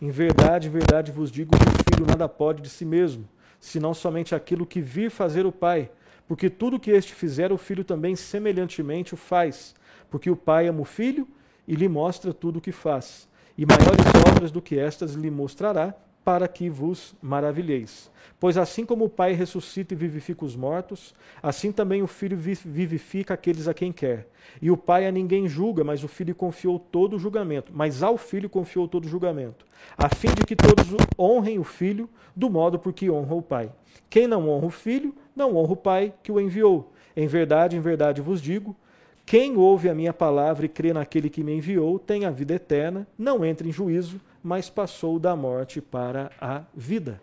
Em 0.00 0.10
verdade, 0.10 0.68
em 0.68 0.70
verdade 0.70 1.10
vos 1.10 1.30
digo 1.30 1.50
que 1.56 1.64
o 1.64 1.94
filho 1.94 2.06
nada 2.06 2.28
pode 2.28 2.62
de 2.62 2.68
si 2.68 2.84
mesmo, 2.84 3.28
senão 3.58 3.92
somente 3.92 4.34
aquilo 4.34 4.66
que 4.66 4.80
vir 4.80 5.10
fazer 5.10 5.44
o 5.44 5.52
Pai. 5.52 5.90
Porque 6.26 6.48
tudo 6.48 6.78
que 6.80 6.90
este 6.90 7.14
fizer, 7.14 7.52
o 7.52 7.58
filho 7.58 7.84
também 7.84 8.16
semelhantemente 8.16 9.14
o 9.14 9.16
faz. 9.16 9.74
Porque 10.10 10.30
o 10.30 10.36
Pai 10.36 10.68
ama 10.68 10.80
o 10.80 10.84
filho 10.84 11.26
e 11.66 11.74
lhe 11.74 11.88
mostra 11.88 12.32
tudo 12.32 12.58
o 12.58 12.60
que 12.60 12.72
faz. 12.72 13.28
E 13.56 13.66
maiores 13.66 14.06
obras 14.30 14.50
do 14.50 14.62
que 14.62 14.78
estas 14.78 15.14
lhe 15.14 15.30
mostrará, 15.30 15.94
para 16.24 16.46
que 16.46 16.70
vos 16.70 17.14
maravilheis. 17.20 18.10
Pois 18.38 18.56
assim 18.56 18.84
como 18.84 19.04
o 19.04 19.08
Pai 19.08 19.32
ressuscita 19.32 19.94
e 19.94 19.96
vivifica 19.96 20.44
os 20.44 20.56
mortos, 20.56 21.14
assim 21.42 21.72
também 21.72 22.02
o 22.02 22.06
Filho 22.06 22.36
vivifica 22.36 23.34
aqueles 23.34 23.68
a 23.68 23.74
quem 23.74 23.92
quer. 23.92 24.28
E 24.60 24.70
o 24.70 24.76
Pai 24.76 25.06
a 25.06 25.12
ninguém 25.12 25.48
julga, 25.48 25.84
mas 25.84 26.02
o 26.02 26.08
Filho 26.08 26.34
confiou 26.34 26.78
todo 26.78 27.16
o 27.16 27.18
julgamento, 27.18 27.72
mas 27.74 28.02
ao 28.02 28.16
Filho 28.16 28.48
confiou 28.48 28.88
todo 28.88 29.04
o 29.04 29.08
julgamento, 29.08 29.66
a 29.96 30.08
fim 30.08 30.28
de 30.28 30.44
que 30.44 30.56
todos 30.56 30.86
honrem 31.18 31.58
o 31.58 31.64
Filho 31.64 32.08
do 32.34 32.48
modo 32.48 32.78
por 32.78 32.92
que 32.92 33.10
honra 33.10 33.34
o 33.34 33.42
Pai. 33.42 33.72
Quem 34.08 34.26
não 34.26 34.48
honra 34.48 34.66
o 34.66 34.70
Filho, 34.70 35.14
não 35.34 35.56
honra 35.56 35.72
o 35.72 35.76
Pai 35.76 36.14
que 36.22 36.32
o 36.32 36.40
enviou. 36.40 36.92
Em 37.16 37.26
verdade, 37.26 37.76
em 37.76 37.80
verdade 37.80 38.20
vos 38.20 38.40
digo, 38.40 38.76
quem 39.24 39.56
ouve 39.56 39.88
a 39.88 39.94
minha 39.94 40.12
palavra 40.12 40.66
e 40.66 40.68
crê 40.68 40.92
naquele 40.92 41.30
que 41.30 41.44
me 41.44 41.54
enviou, 41.54 41.98
tem 41.98 42.24
a 42.24 42.30
vida 42.30 42.54
eterna, 42.54 43.06
não 43.16 43.44
entra 43.44 43.66
em 43.66 43.72
juízo, 43.72 44.20
mas 44.42 44.68
passou 44.68 45.18
da 45.18 45.36
morte 45.36 45.80
para 45.80 46.30
a 46.40 46.62
vida. 46.74 47.20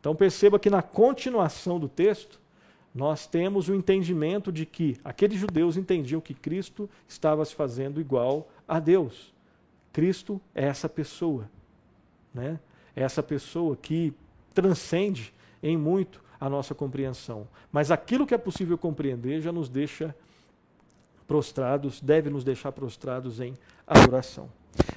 Então 0.00 0.14
perceba 0.14 0.58
que 0.58 0.68
na 0.68 0.82
continuação 0.82 1.78
do 1.78 1.88
texto, 1.88 2.40
nós 2.94 3.26
temos 3.26 3.68
o 3.68 3.74
entendimento 3.74 4.52
de 4.52 4.66
que 4.66 4.96
aqueles 5.02 5.38
judeus 5.38 5.76
entendiam 5.76 6.20
que 6.20 6.34
Cristo 6.34 6.90
estava 7.08 7.44
se 7.44 7.54
fazendo 7.54 8.00
igual 8.00 8.48
a 8.68 8.78
Deus. 8.78 9.32
Cristo 9.92 10.40
é 10.54 10.66
essa 10.66 10.88
pessoa, 10.88 11.48
né? 12.34 12.60
É 12.94 13.02
essa 13.02 13.22
pessoa 13.22 13.76
que 13.76 14.12
transcende 14.52 15.32
em 15.62 15.76
muito 15.76 16.22
a 16.42 16.50
nossa 16.50 16.74
compreensão. 16.74 17.46
Mas 17.70 17.92
aquilo 17.92 18.26
que 18.26 18.34
é 18.34 18.38
possível 18.38 18.76
compreender 18.76 19.40
já 19.40 19.52
nos 19.52 19.68
deixa 19.68 20.12
prostrados, 21.24 22.00
deve 22.00 22.30
nos 22.30 22.42
deixar 22.42 22.72
prostrados 22.72 23.38
em 23.38 23.54
adoração. 23.86 24.50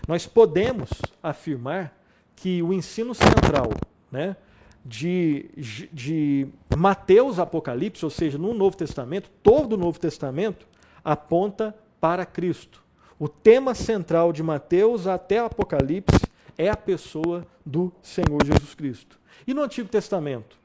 Nós 0.07 0.25
podemos 0.25 0.89
afirmar 1.21 1.95
que 2.35 2.63
o 2.63 2.73
ensino 2.73 3.13
central 3.13 3.69
né, 4.11 4.35
de, 4.83 5.47
de 5.93 6.47
Mateus 6.75 7.37
Apocalipse, 7.37 8.03
ou 8.03 8.09
seja, 8.09 8.39
no 8.39 8.51
Novo 8.51 8.75
Testamento, 8.75 9.29
todo 9.43 9.73
o 9.73 9.77
Novo 9.77 9.99
Testamento 9.99 10.67
aponta 11.03 11.75
para 12.01 12.25
Cristo. 12.25 12.83
O 13.19 13.29
tema 13.29 13.75
central 13.75 14.33
de 14.33 14.41
Mateus 14.41 15.05
até 15.05 15.37
Apocalipse 15.37 16.25
é 16.57 16.69
a 16.69 16.75
pessoa 16.75 17.45
do 17.63 17.93
Senhor 18.01 18.43
Jesus 18.43 18.73
Cristo. 18.73 19.19
E 19.45 19.53
no 19.53 19.61
Antigo 19.61 19.87
Testamento? 19.87 20.64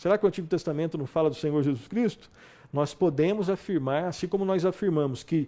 Será 0.00 0.16
que 0.16 0.24
o 0.24 0.28
Antigo 0.28 0.46
Testamento 0.46 0.96
não 0.96 1.04
fala 1.04 1.28
do 1.28 1.36
Senhor 1.36 1.62
Jesus 1.62 1.86
Cristo? 1.86 2.30
Nós 2.72 2.94
podemos 2.94 3.50
afirmar, 3.50 4.04
assim 4.04 4.26
como 4.26 4.46
nós 4.46 4.64
afirmamos 4.64 5.22
que 5.22 5.46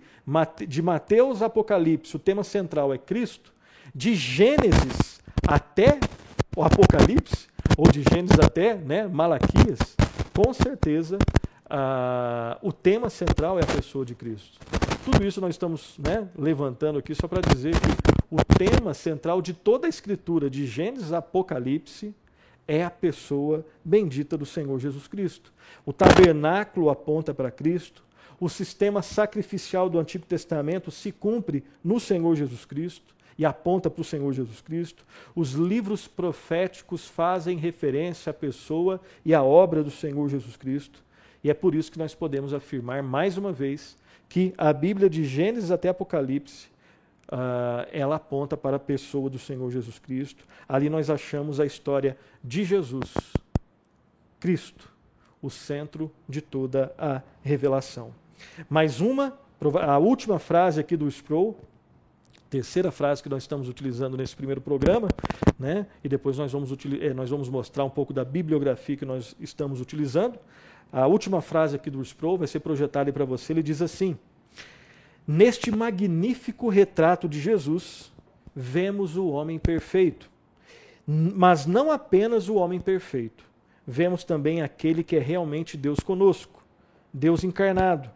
de 0.69 0.83
Mateus 0.83 1.41
a 1.41 1.47
Apocalipse 1.47 2.15
o 2.15 2.19
tema 2.19 2.45
central 2.45 2.93
é 2.93 2.99
Cristo, 2.99 3.51
de 3.95 4.15
Gênesis 4.15 5.23
até 5.49 5.99
o 6.55 6.63
Apocalipse, 6.63 7.49
ou 7.79 7.91
de 7.91 8.03
Gênesis 8.03 8.39
até 8.39 8.75
né, 8.75 9.09
Malaquias, 9.09 9.97
com 10.37 10.53
certeza 10.53 11.17
ah, 11.71 12.59
o 12.61 12.75
tema 12.75 13.09
central 13.09 13.59
é 13.59 13.63
a 13.63 13.75
pessoa 13.75 14.05
de 14.05 14.15
Cristo. 14.15 14.59
Tudo 15.03 15.25
isso 15.25 15.41
nós 15.41 15.55
estamos 15.55 15.97
né, 15.99 16.29
levantando 16.37 16.99
aqui 16.99 17.15
só 17.15 17.27
para 17.27 17.41
dizer 17.41 17.73
que 17.73 17.89
o 18.31 18.37
tema 18.45 18.93
central 18.93 19.41
de 19.41 19.55
toda 19.55 19.87
a 19.87 19.89
escritura, 19.89 20.51
de 20.51 20.67
Gênesis 20.67 21.11
a 21.11 21.19
Apocalipse, 21.19 22.15
é 22.73 22.83
a 22.83 22.91
pessoa 22.91 23.67
bendita 23.85 24.35
do 24.35 24.47
Senhor 24.47 24.79
Jesus 24.79 25.07
Cristo. 25.07 25.53
O 25.85 25.93
tabernáculo 25.93 26.89
aponta 26.89 27.35
para 27.35 27.51
Cristo, 27.51 28.03
o 28.41 28.49
sistema 28.49 29.03
sacrificial 29.03 29.91
do 29.91 29.99
Antigo 29.99 30.25
Testamento 30.25 30.91
se 30.91 31.13
cumpre 31.13 31.63
no 31.85 32.01
Senhor 32.01 32.35
Jesus 32.35 32.65
Cristo 32.65 33.15
e 33.37 33.45
aponta 33.45 33.91
para 33.91 34.01
o 34.01 34.05
Senhor 34.05 34.33
Jesus 34.33 34.63
Cristo. 34.63 35.05
Os 35.37 35.53
livros 35.53 36.09
proféticos 36.09 37.07
fazem 37.07 37.59
referência 37.59 38.31
à 38.31 38.35
pessoa 38.35 38.99
e 39.23 39.35
à 39.35 39.43
obra 39.43 39.85
do 39.85 39.91
Senhor 39.91 40.27
Jesus 40.31 40.57
Cristo. 40.57 41.05
E 41.45 41.51
é 41.51 41.55
por 41.55 41.75
isso 41.75 41.93
que 41.93 41.99
nós 41.99 42.15
podemos 42.15 42.55
afirmar 42.55 43.03
mais 43.03 43.37
uma 43.37 43.53
vez 43.53 43.99
que 44.31 44.55
a 44.57 44.73
Bíblia 44.73 45.11
de 45.11 45.27
Gênesis 45.27 45.71
até 45.71 45.91
Apocalipse 45.91 46.72
uh, 47.33 47.89
ela 47.91 48.17
aponta 48.17 48.57
para 48.57 48.77
a 48.77 48.81
pessoa 48.81 49.31
do 49.31 49.39
Senhor 49.39 49.71
Jesus 49.71 49.99
Cristo. 49.99 50.45
Ali 50.69 50.91
nós 50.91 51.09
achamos 51.09 51.59
a 51.59 51.65
história 51.65 52.17
de 52.45 52.63
Jesus, 52.63 53.15
Cristo, 54.39 54.91
o 55.41 55.49
centro 55.49 56.13
de 56.29 56.43
toda 56.43 56.95
a 56.99 57.23
revelação. 57.43 58.15
Mais 58.69 59.01
uma, 59.01 59.39
a 59.81 59.99
última 59.99 60.39
frase 60.39 60.79
aqui 60.81 60.97
do 60.97 61.09
Sproul, 61.09 61.57
terceira 62.51 62.91
frase 62.91 63.23
que 63.23 63.31
nós 63.31 63.45
estamos 63.45 63.69
utilizando 63.69 64.17
nesse 64.17 64.37
primeiro 64.37 64.61
programa, 64.61 65.09
né? 65.59 65.87
e 66.05 66.09
depois 66.09 66.37
nós 66.37 66.53
vamos, 66.53 66.71
eh, 67.01 67.15
nós 67.15 67.31
vamos 67.31 67.49
mostrar 67.49 67.85
um 67.85 67.91
pouco 67.91 68.13
da 68.13 68.25
bibliografia 68.25 68.97
que 68.97 69.07
nós 69.07 69.35
estamos 69.41 69.81
utilizando. 69.81 70.39
A 70.93 71.07
última 71.07 71.41
frase 71.41 71.77
aqui 71.77 71.89
do 71.89 72.03
Sproul 72.03 72.37
vai 72.37 72.47
ser 72.47 72.61
projetada 72.61 73.11
para 73.11 73.25
você. 73.25 73.55
Ele 73.55 73.63
diz 73.63 73.81
assim: 73.81 74.19
Neste 75.27 75.71
magnífico 75.71 76.69
retrato 76.69 77.29
de 77.29 77.41
Jesus, 77.41 78.13
vemos 78.55 79.17
o 79.17 79.29
homem 79.29 79.59
perfeito. 79.59 80.31
Mas 81.07 81.67
não 81.67 81.91
apenas 81.91 82.49
o 82.49 82.55
homem 82.57 82.81
perfeito. 82.81 83.45
Vemos 83.87 84.25
também 84.25 84.63
aquele 84.63 85.03
que 85.03 85.17
é 85.17 85.19
realmente 85.19 85.77
Deus 85.77 86.01
conosco, 86.01 86.63
Deus 87.13 87.45
encarnado. 87.45 88.11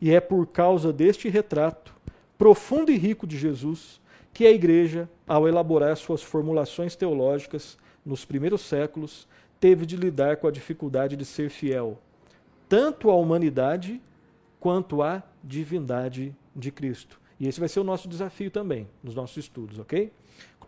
E 0.00 0.10
é 0.10 0.20
por 0.20 0.46
causa 0.46 0.92
deste 0.92 1.28
retrato 1.28 1.94
profundo 2.36 2.92
e 2.92 2.96
rico 2.96 3.26
de 3.26 3.36
Jesus 3.36 4.00
que 4.32 4.46
a 4.46 4.50
igreja, 4.52 5.08
ao 5.26 5.48
elaborar 5.48 5.96
suas 5.96 6.22
formulações 6.22 6.94
teológicas 6.94 7.76
nos 8.06 8.24
primeiros 8.24 8.60
séculos, 8.60 9.26
teve 9.58 9.84
de 9.84 9.96
lidar 9.96 10.36
com 10.36 10.46
a 10.46 10.52
dificuldade 10.52 11.16
de 11.16 11.24
ser 11.24 11.50
fiel 11.50 11.98
tanto 12.68 13.10
à 13.10 13.16
humanidade 13.16 14.00
quanto 14.60 15.02
à 15.02 15.22
divindade 15.42 16.36
de 16.54 16.70
Cristo. 16.70 17.20
E 17.38 17.46
esse 17.46 17.60
vai 17.60 17.68
ser 17.68 17.80
o 17.80 17.84
nosso 17.84 18.08
desafio 18.08 18.50
também 18.50 18.88
nos 19.02 19.14
nossos 19.14 19.36
estudos, 19.36 19.78
ok? 19.78 20.12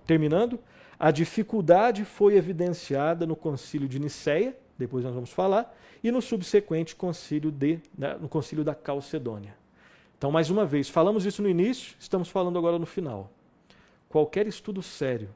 Terminando, 0.06 0.58
a 0.98 1.10
dificuldade 1.10 2.04
foi 2.04 2.36
evidenciada 2.36 3.26
no 3.26 3.34
concílio 3.34 3.88
de 3.88 3.98
Nicéia, 3.98 4.56
depois 4.78 5.04
nós 5.04 5.14
vamos 5.14 5.30
falar, 5.30 5.76
e 6.02 6.10
no 6.10 6.22
subsequente 6.22 6.96
concílio 6.96 7.50
de, 7.50 7.80
né, 7.96 8.16
no 8.20 8.28
concílio 8.28 8.64
da 8.64 8.74
Calcedônia. 8.74 9.54
Então, 10.16 10.30
mais 10.30 10.50
uma 10.50 10.66
vez, 10.66 10.88
falamos 10.88 11.24
isso 11.24 11.42
no 11.42 11.48
início, 11.48 11.96
estamos 11.98 12.28
falando 12.28 12.58
agora 12.58 12.78
no 12.78 12.86
final. 12.86 13.30
Qualquer 14.08 14.46
estudo 14.46 14.82
sério 14.82 15.30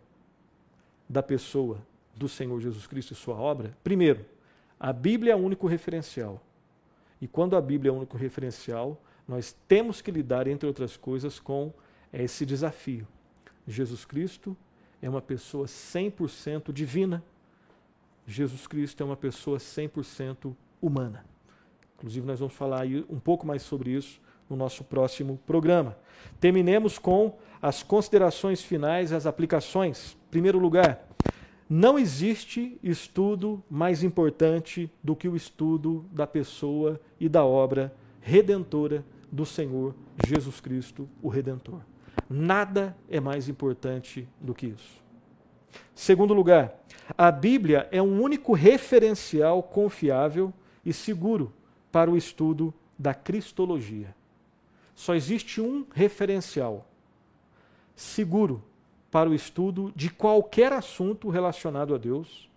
da 1.09 1.22
pessoa 1.22 1.78
do 2.14 2.28
Senhor 2.28 2.61
Jesus 2.61 2.86
Cristo 2.86 3.12
e 3.12 3.16
sua 3.16 3.36
obra, 3.36 3.76
primeiro, 3.82 4.24
a 4.78 4.92
Bíblia 4.92 5.32
é 5.32 5.36
o 5.36 5.38
único 5.38 5.66
referencial. 5.66 6.42
E 7.20 7.26
quando 7.26 7.57
a 7.57 7.61
Bíblia 7.61 7.90
é 7.90 7.92
o 7.92 7.97
único 7.97 8.16
referencial, 8.16 9.01
nós 9.27 9.57
temos 9.66 10.01
que 10.01 10.11
lidar, 10.11 10.47
entre 10.47 10.66
outras 10.66 10.97
coisas, 10.97 11.39
com 11.39 11.72
esse 12.12 12.45
desafio. 12.45 13.07
Jesus 13.66 14.05
Cristo 14.05 14.57
é 15.01 15.09
uma 15.09 15.22
pessoa 15.22 15.66
100% 15.66 16.72
divina. 16.72 17.22
Jesus 18.27 18.66
Cristo 18.66 19.03
é 19.03 19.07
uma 19.07 19.16
pessoa 19.16 19.59
100% 19.59 20.55
humana. 20.81 21.25
Inclusive, 21.97 22.27
nós 22.27 22.39
vamos 22.39 22.55
falar 22.55 22.87
um 23.09 23.18
pouco 23.18 23.47
mais 23.47 23.62
sobre 23.62 23.91
isso 23.91 24.20
no 24.49 24.57
nosso 24.57 24.85
próximo 24.85 25.39
programa. 25.47 25.97
Terminemos 26.41 26.99
com 26.99 27.39
as 27.61 27.83
considerações 27.83 28.62
finais 28.62 29.12
as 29.12 29.27
aplicações. 29.27 30.16
Em 30.29 30.31
primeiro 30.31 30.59
lugar, 30.59 31.09
não 31.68 31.99
existe 31.99 32.79
estudo 32.83 33.62
mais 33.70 34.03
importante 34.03 34.91
do 35.03 35.16
que 35.16 35.29
o 35.29 35.35
estudo 35.35 36.05
da 36.12 36.27
pessoa 36.27 37.01
e 37.18 37.29
da 37.29 37.45
obra 37.45 37.95
redentora 38.20 39.05
do 39.35 39.45
Senhor 39.45 39.97
Jesus 40.24 40.61
Cristo, 40.61 41.09
o 41.20 41.28
Redentor. 41.28 41.80
Nada 42.30 42.97
é 43.09 43.18
mais 43.18 43.49
importante 43.49 44.28
do 44.41 44.55
que 44.55 44.68
isso. 44.68 45.03
Segundo 45.93 46.32
lugar, 46.32 46.72
a 47.18 47.32
Bíblia 47.32 47.89
é 47.91 48.01
um 48.01 48.22
único 48.22 48.53
referencial 48.53 49.61
confiável 49.61 50.55
e 50.85 50.93
seguro 50.93 51.53
para 51.91 52.09
o 52.09 52.16
estudo 52.16 52.72
da 52.97 53.12
Cristologia. 53.12 54.14
Só 54.95 55.16
existe 55.16 55.61
um 55.61 55.85
referencial 55.93 56.89
seguro 57.97 58.62
para 59.11 59.28
o 59.28 59.35
estudo 59.35 59.93
de 59.97 60.11
qualquer 60.11 60.72
assunto 60.72 61.28
relacionado 61.28 61.93
a 61.93 61.99
Deus 61.99 62.49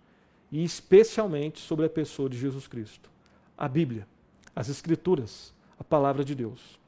e 0.50 0.62
especialmente 0.62 1.58
sobre 1.58 1.86
a 1.86 1.90
pessoa 1.90 2.28
de 2.28 2.38
Jesus 2.38 2.68
Cristo. 2.68 3.10
A 3.56 3.66
Bíblia, 3.66 4.06
as 4.54 4.68
Escrituras, 4.68 5.52
a 5.78 5.84
palavra 5.84 6.24
de 6.24 6.34
Deus. 6.34 6.78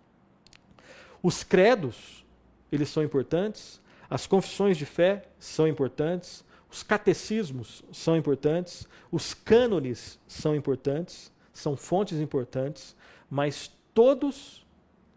Os 1.22 1.43
credos, 1.43 2.24
eles 2.70 2.88
são 2.88 3.03
importantes, 3.03 3.80
as 4.09 4.26
confissões 4.26 4.76
de 4.76 4.86
fé 4.86 5.24
são 5.38 5.68
importantes, 5.68 6.45
os 6.70 6.82
catecismos 6.82 7.84
são 7.93 8.16
importantes, 8.16 8.86
os 9.11 9.34
cânones 9.34 10.18
são 10.26 10.55
importantes, 10.55 11.32
são 11.53 11.76
fontes 11.76 12.18
importantes, 12.18 12.97
mas 13.28 13.70
todos 13.93 14.64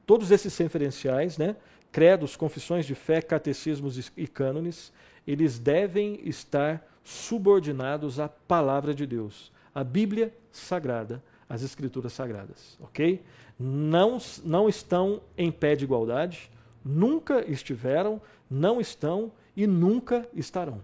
todos 0.06 0.32
esses 0.32 0.58
referenciais, 0.58 1.38
né, 1.38 1.56
credos, 1.92 2.36
confissões 2.36 2.86
de 2.86 2.96
fé, 2.96 3.22
catecismos 3.22 4.12
e 4.18 4.28
cânones, 4.28 4.92
eles 5.26 5.60
devem 5.60 6.20
estar 6.28 6.86
subordinados 7.04 8.20
à 8.20 8.28
palavra 8.28 8.94
de 8.94 9.06
Deus, 9.06 9.52
à 9.74 9.84
Bíblia 9.84 10.34
Sagrada, 10.52 11.24
às 11.48 11.64
Escrituras 11.64 12.14
Sagradas, 12.14 12.78
ok? 12.80 13.24
Não, 13.60 14.18
não 14.44 14.68
estão 14.68 15.22
em 15.38 15.52
pé 15.52 15.76
de 15.76 15.84
igualdade, 15.84 16.50
nunca 16.84 17.44
estiveram, 17.50 18.22
não 18.50 18.82
estão 18.82 19.32
e 19.56 19.68
nunca 19.68 20.28
estarão. 20.34 20.82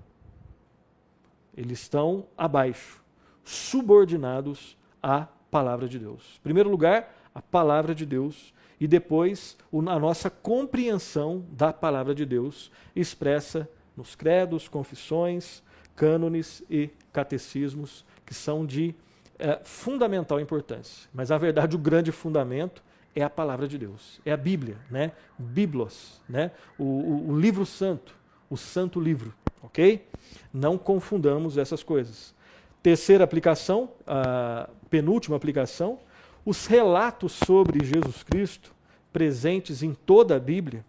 Eles 1.56 1.82
estão 1.82 2.26
abaixo, 2.38 3.04
subordinados 3.44 4.78
à 5.02 5.28
palavra 5.52 5.88
de 5.88 6.00
Deus. 6.00 6.38
Em 6.40 6.44
primeiro 6.44 6.70
lugar, 6.70 7.16
a 7.34 7.42
palavra 7.42 7.94
de 7.94 8.06
Deus 8.06 8.54
e 8.80 8.88
depois 8.88 9.58
a 9.74 10.00
nossa 10.00 10.30
compreensão 10.30 11.46
da 11.52 11.74
palavra 11.74 12.16
de 12.16 12.26
Deus 12.26 12.72
expressa 12.96 13.70
nos 13.96 14.16
credos, 14.16 14.70
confissões, 14.70 15.62
cânones 15.96 16.64
e 16.70 16.90
catecismos, 17.12 18.06
que 18.26 18.34
são 18.34 18.66
de 18.66 18.96
é, 19.40 19.60
fundamental 19.64 20.40
importância. 20.40 21.10
Mas, 21.14 21.30
na 21.30 21.38
verdade, 21.38 21.76
o 21.76 21.80
grande 21.80 22.12
fundamento 22.12 22.84
é 23.16 23.24
a 23.24 23.30
palavra 23.30 23.68
de 23.68 23.78
Deus, 23.78 24.20
é 24.26 24.32
a 24.32 24.38
Bíblia, 24.38 24.78
né? 24.90 25.14
Biblos, 25.38 26.22
né? 26.28 26.52
O, 26.78 26.84
o, 26.84 27.30
o 27.30 27.40
livro 27.40 27.66
santo, 27.66 28.14
o 28.50 28.58
santo 28.58 29.00
livro, 29.00 29.34
ok? 29.64 30.08
Não 30.54 30.78
confundamos 30.78 31.58
essas 31.58 31.82
coisas. 31.82 32.36
Terceira 32.84 33.24
aplicação, 33.24 33.92
a 34.06 34.70
penúltima 34.90 35.36
aplicação, 35.36 36.00
os 36.46 36.66
relatos 36.66 37.34
sobre 37.34 37.84
Jesus 37.84 38.24
Cristo 38.24 38.74
presentes 39.12 39.84
em 39.84 39.94
toda 39.94 40.36
a 40.36 40.40
Bíblia 40.40 40.86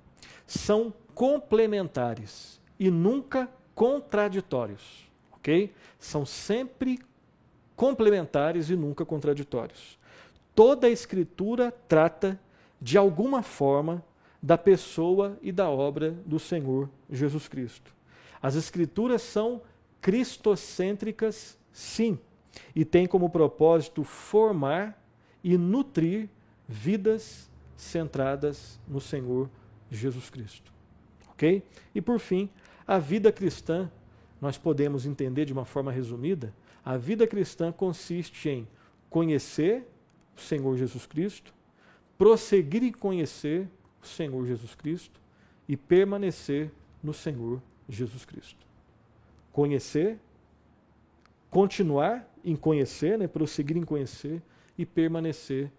são 0.46 0.92
complementares 1.14 2.60
e 2.78 2.90
nunca 2.90 3.48
contraditórios, 3.74 5.08
ok? 5.32 5.72
São 5.98 6.24
sempre 6.24 6.98
complementares 7.80 8.68
e 8.68 8.76
nunca 8.76 9.06
contraditórios. 9.06 9.98
Toda 10.54 10.86
a 10.86 10.90
Escritura 10.90 11.72
trata, 11.88 12.38
de 12.78 12.98
alguma 12.98 13.42
forma, 13.42 14.04
da 14.42 14.58
pessoa 14.58 15.38
e 15.40 15.50
da 15.50 15.70
obra 15.70 16.10
do 16.26 16.38
Senhor 16.38 16.90
Jesus 17.10 17.48
Cristo. 17.48 17.90
As 18.42 18.54
Escrituras 18.54 19.22
são 19.22 19.62
cristocêntricas, 19.98 21.56
sim, 21.72 22.18
e 22.76 22.84
têm 22.84 23.06
como 23.06 23.30
propósito 23.30 24.04
formar 24.04 25.02
e 25.42 25.56
nutrir 25.56 26.28
vidas 26.68 27.50
centradas 27.78 28.78
no 28.86 29.00
Senhor 29.00 29.48
Jesus 29.90 30.28
Cristo. 30.28 30.70
Ok? 31.30 31.62
E 31.94 32.02
por 32.02 32.18
fim, 32.18 32.50
a 32.86 32.98
vida 32.98 33.32
cristã, 33.32 33.90
nós 34.38 34.58
podemos 34.58 35.06
entender 35.06 35.46
de 35.46 35.54
uma 35.54 35.64
forma 35.64 35.90
resumida, 35.90 36.52
a 36.84 36.96
vida 36.96 37.26
cristã 37.26 37.70
consiste 37.70 38.48
em 38.48 38.68
conhecer 39.08 39.86
o 40.36 40.40
Senhor 40.40 40.76
Jesus 40.76 41.06
Cristo, 41.06 41.52
prosseguir 42.16 42.82
em 42.82 42.92
conhecer 42.92 43.68
o 44.02 44.06
Senhor 44.06 44.46
Jesus 44.46 44.74
Cristo 44.74 45.20
e 45.68 45.76
permanecer 45.76 46.70
no 47.02 47.12
Senhor 47.12 47.60
Jesus 47.88 48.24
Cristo. 48.24 48.66
Conhecer, 49.52 50.18
continuar 51.50 52.28
em 52.44 52.56
conhecer, 52.56 53.18
né, 53.18 53.26
prosseguir 53.26 53.76
em 53.76 53.82
conhecer 53.82 54.42
e 54.78 54.86
permanecer 54.86 55.70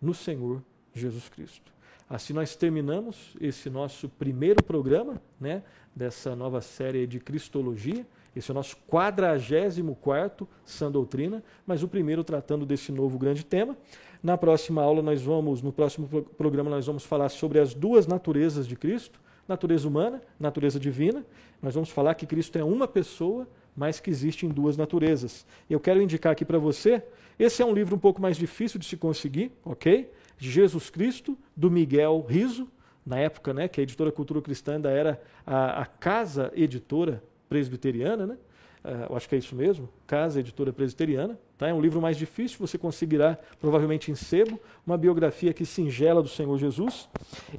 no 0.00 0.12
Senhor 0.12 0.62
Jesus 0.92 1.28
Cristo. 1.28 1.72
Assim 2.08 2.32
nós 2.32 2.56
terminamos 2.56 3.36
esse 3.40 3.70
nosso 3.70 4.08
primeiro 4.08 4.62
programa, 4.64 5.22
né, 5.40 5.62
dessa 5.94 6.34
nova 6.34 6.60
série 6.60 7.06
de 7.06 7.20
Cristologia. 7.20 8.04
Esse 8.34 8.50
é 8.50 8.52
o 8.52 8.54
nosso 8.54 8.76
44 8.86 10.48
Sã 10.64 10.90
Doutrina, 10.90 11.42
mas 11.66 11.82
o 11.82 11.88
primeiro 11.88 12.22
tratando 12.22 12.64
desse 12.64 12.92
novo 12.92 13.18
grande 13.18 13.44
tema. 13.44 13.76
Na 14.22 14.36
próxima 14.38 14.82
aula 14.82 15.02
nós 15.02 15.22
vamos, 15.22 15.62
no 15.62 15.72
próximo 15.72 16.08
programa 16.36 16.70
nós 16.70 16.86
vamos 16.86 17.04
falar 17.04 17.28
sobre 17.28 17.58
as 17.58 17.74
duas 17.74 18.06
naturezas 18.06 18.68
de 18.68 18.76
Cristo, 18.76 19.20
natureza 19.48 19.88
humana, 19.88 20.22
natureza 20.38 20.78
divina. 20.78 21.24
Nós 21.60 21.74
vamos 21.74 21.90
falar 21.90 22.14
que 22.14 22.26
Cristo 22.26 22.56
é 22.56 22.62
uma 22.62 22.86
pessoa, 22.86 23.48
mas 23.74 23.98
que 23.98 24.10
existem 24.10 24.48
duas 24.48 24.76
naturezas. 24.76 25.44
Eu 25.68 25.80
quero 25.80 26.00
indicar 26.00 26.32
aqui 26.32 26.44
para 26.44 26.58
você, 26.58 27.02
esse 27.38 27.62
é 27.62 27.66
um 27.66 27.72
livro 27.72 27.96
um 27.96 27.98
pouco 27.98 28.20
mais 28.20 28.36
difícil 28.36 28.78
de 28.78 28.86
se 28.86 28.96
conseguir, 28.96 29.50
OK? 29.64 30.10
Jesus 30.38 30.88
Cristo, 30.88 31.36
do 31.56 31.70
Miguel 31.70 32.24
Riso, 32.28 32.68
na 33.04 33.18
época 33.18 33.52
né, 33.52 33.66
que 33.66 33.80
a 33.80 33.82
editora 33.82 34.12
Cultura 34.12 34.40
Cristã 34.40 34.74
ainda 34.74 34.90
era 34.90 35.20
a, 35.46 35.82
a 35.82 35.86
casa 35.86 36.52
editora 36.54 37.22
presbiteriana, 37.50 38.26
né? 38.26 38.38
Uh, 38.82 39.10
eu 39.10 39.16
acho 39.16 39.28
que 39.28 39.34
é 39.34 39.38
isso 39.38 39.54
mesmo, 39.54 39.90
Casa 40.06 40.40
Editora 40.40 40.72
Presbiteriana. 40.72 41.38
Tá? 41.58 41.68
É 41.68 41.74
um 41.74 41.80
livro 41.82 42.00
mais 42.00 42.16
difícil, 42.16 42.56
você 42.58 42.78
conseguirá 42.78 43.38
provavelmente 43.60 44.10
em 44.10 44.14
sebo, 44.14 44.58
uma 44.86 44.96
biografia 44.96 45.50
aqui 45.50 45.66
singela 45.66 46.22
do 46.22 46.28
Senhor 46.28 46.56
Jesus. 46.58 47.06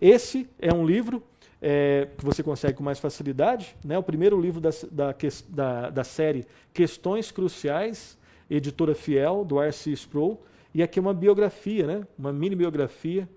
Esse 0.01 0.49
é 0.57 0.73
um 0.73 0.83
livro 0.83 1.21
é, 1.61 2.07
que 2.17 2.25
você 2.25 2.41
consegue 2.41 2.75
com 2.75 2.83
mais 2.83 2.97
facilidade. 2.97 3.75
Né? 3.85 3.97
O 3.97 4.03
primeiro 4.03 4.41
livro 4.41 4.59
da, 4.59 4.71
da, 4.91 5.15
da, 5.49 5.89
da 5.91 6.03
série 6.03 6.47
Questões 6.73 7.29
Cruciais, 7.29 8.17
editora 8.49 8.95
fiel, 8.95 9.45
do 9.45 9.61
R.C. 9.61 9.91
Sproul. 9.91 10.41
E 10.73 10.81
aqui 10.81 10.97
é 10.97 11.01
uma 11.01 11.13
biografia, 11.13 11.85
né? 11.85 12.07
uma 12.17 12.33
mini 12.33 12.55
biografia 12.55 13.29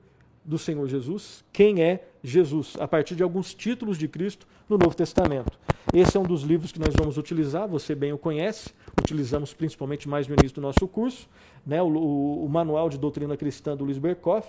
do 0.43 0.57
Senhor 0.57 0.89
Jesus. 0.89 1.45
Quem 1.53 1.83
é 1.83 2.09
Jesus? 2.23 2.77
A 2.79 2.89
partir 2.89 3.15
de 3.15 3.23
alguns 3.23 3.53
títulos 3.53 3.99
de 3.99 4.09
Cristo 4.09 4.47
no 4.69 4.79
Novo 4.79 4.97
Testamento. 4.97 5.59
Esse 5.95 6.16
é 6.16 6.20
um 6.20 6.24
dos 6.24 6.42
livros 6.42 6.72
que 6.72 6.80
nós 6.80 6.92
vamos 6.92 7.16
utilizar, 7.16 7.68
você 7.68 7.95
bem 7.95 8.12
o 8.12 8.18
conhece, 8.18 8.70
utilizamos 9.01 9.55
principalmente 9.55 10.09
mais 10.09 10.26
no 10.26 10.34
início 10.34 10.57
do 10.57 10.61
nosso 10.61 10.88
curso, 10.88 11.28
né? 11.64 11.80
o, 11.80 11.86
o, 11.86 12.45
o 12.45 12.49
Manual 12.49 12.90
de 12.90 12.99
Doutrina 12.99 13.36
Cristã 13.36 13.76
do 13.76 13.84
Luiz 13.84 13.97
Berkoff, 13.97 14.49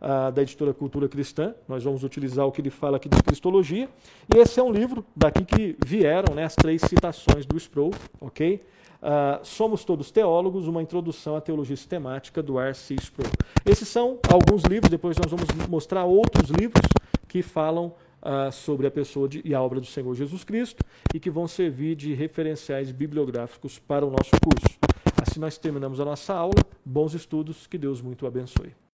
uh, 0.00 0.32
da 0.32 0.40
editora 0.40 0.72
Cultura 0.72 1.06
Cristã. 1.06 1.54
Nós 1.68 1.84
vamos 1.84 2.02
utilizar 2.02 2.46
o 2.46 2.50
que 2.50 2.62
ele 2.62 2.70
fala 2.70 2.96
aqui 2.96 3.10
de 3.10 3.22
Cristologia. 3.22 3.90
E 4.34 4.38
esse 4.38 4.58
é 4.58 4.62
um 4.62 4.72
livro 4.72 5.04
daqui 5.14 5.44
que 5.44 5.76
vieram 5.84 6.34
né, 6.34 6.44
as 6.44 6.54
três 6.54 6.80
citações 6.80 7.44
do 7.44 7.58
Sproul, 7.58 7.92
ok? 8.18 8.64
Uh, 9.02 9.44
Somos 9.44 9.84
Todos 9.84 10.10
Teólogos, 10.10 10.66
uma 10.66 10.80
introdução 10.80 11.36
à 11.36 11.42
teologia 11.42 11.76
sistemática 11.76 12.42
do 12.42 12.58
R.C. 12.58 12.94
Sproul. 12.94 13.30
Esses 13.66 13.86
são 13.86 14.18
alguns 14.32 14.62
livros, 14.62 14.90
depois 14.90 15.18
nós 15.18 15.30
vamos 15.30 15.46
mostrar 15.68 16.04
outros 16.04 16.48
livros 16.48 16.86
que 17.28 17.42
falam 17.42 17.92
uh, 18.26 18.52
sobre 18.52 18.86
a 18.86 18.90
pessoa 18.90 19.28
de, 19.28 19.40
e 19.44 19.54
a 19.54 19.62
obra 19.62 19.80
do 19.80 19.86
Senhor 19.86 20.12
Jesus 20.14 20.42
Cristo 20.42 20.84
e 21.14 21.20
que 21.20 21.30
vão 21.30 21.46
servir 21.46 21.94
de 21.94 22.12
referenciais 22.12 22.90
bibliográficos 22.90 23.78
para 23.78 24.04
o 24.04 24.10
nosso 24.10 24.32
curso. 24.42 24.78
Assim 25.20 25.40
nós 25.40 25.56
terminamos 25.56 26.00
a 26.00 26.04
nossa 26.04 26.34
aula. 26.34 26.62
Bons 26.84 27.14
estudos, 27.14 27.66
que 27.66 27.78
Deus 27.78 28.02
muito 28.02 28.26
abençoe. 28.26 28.85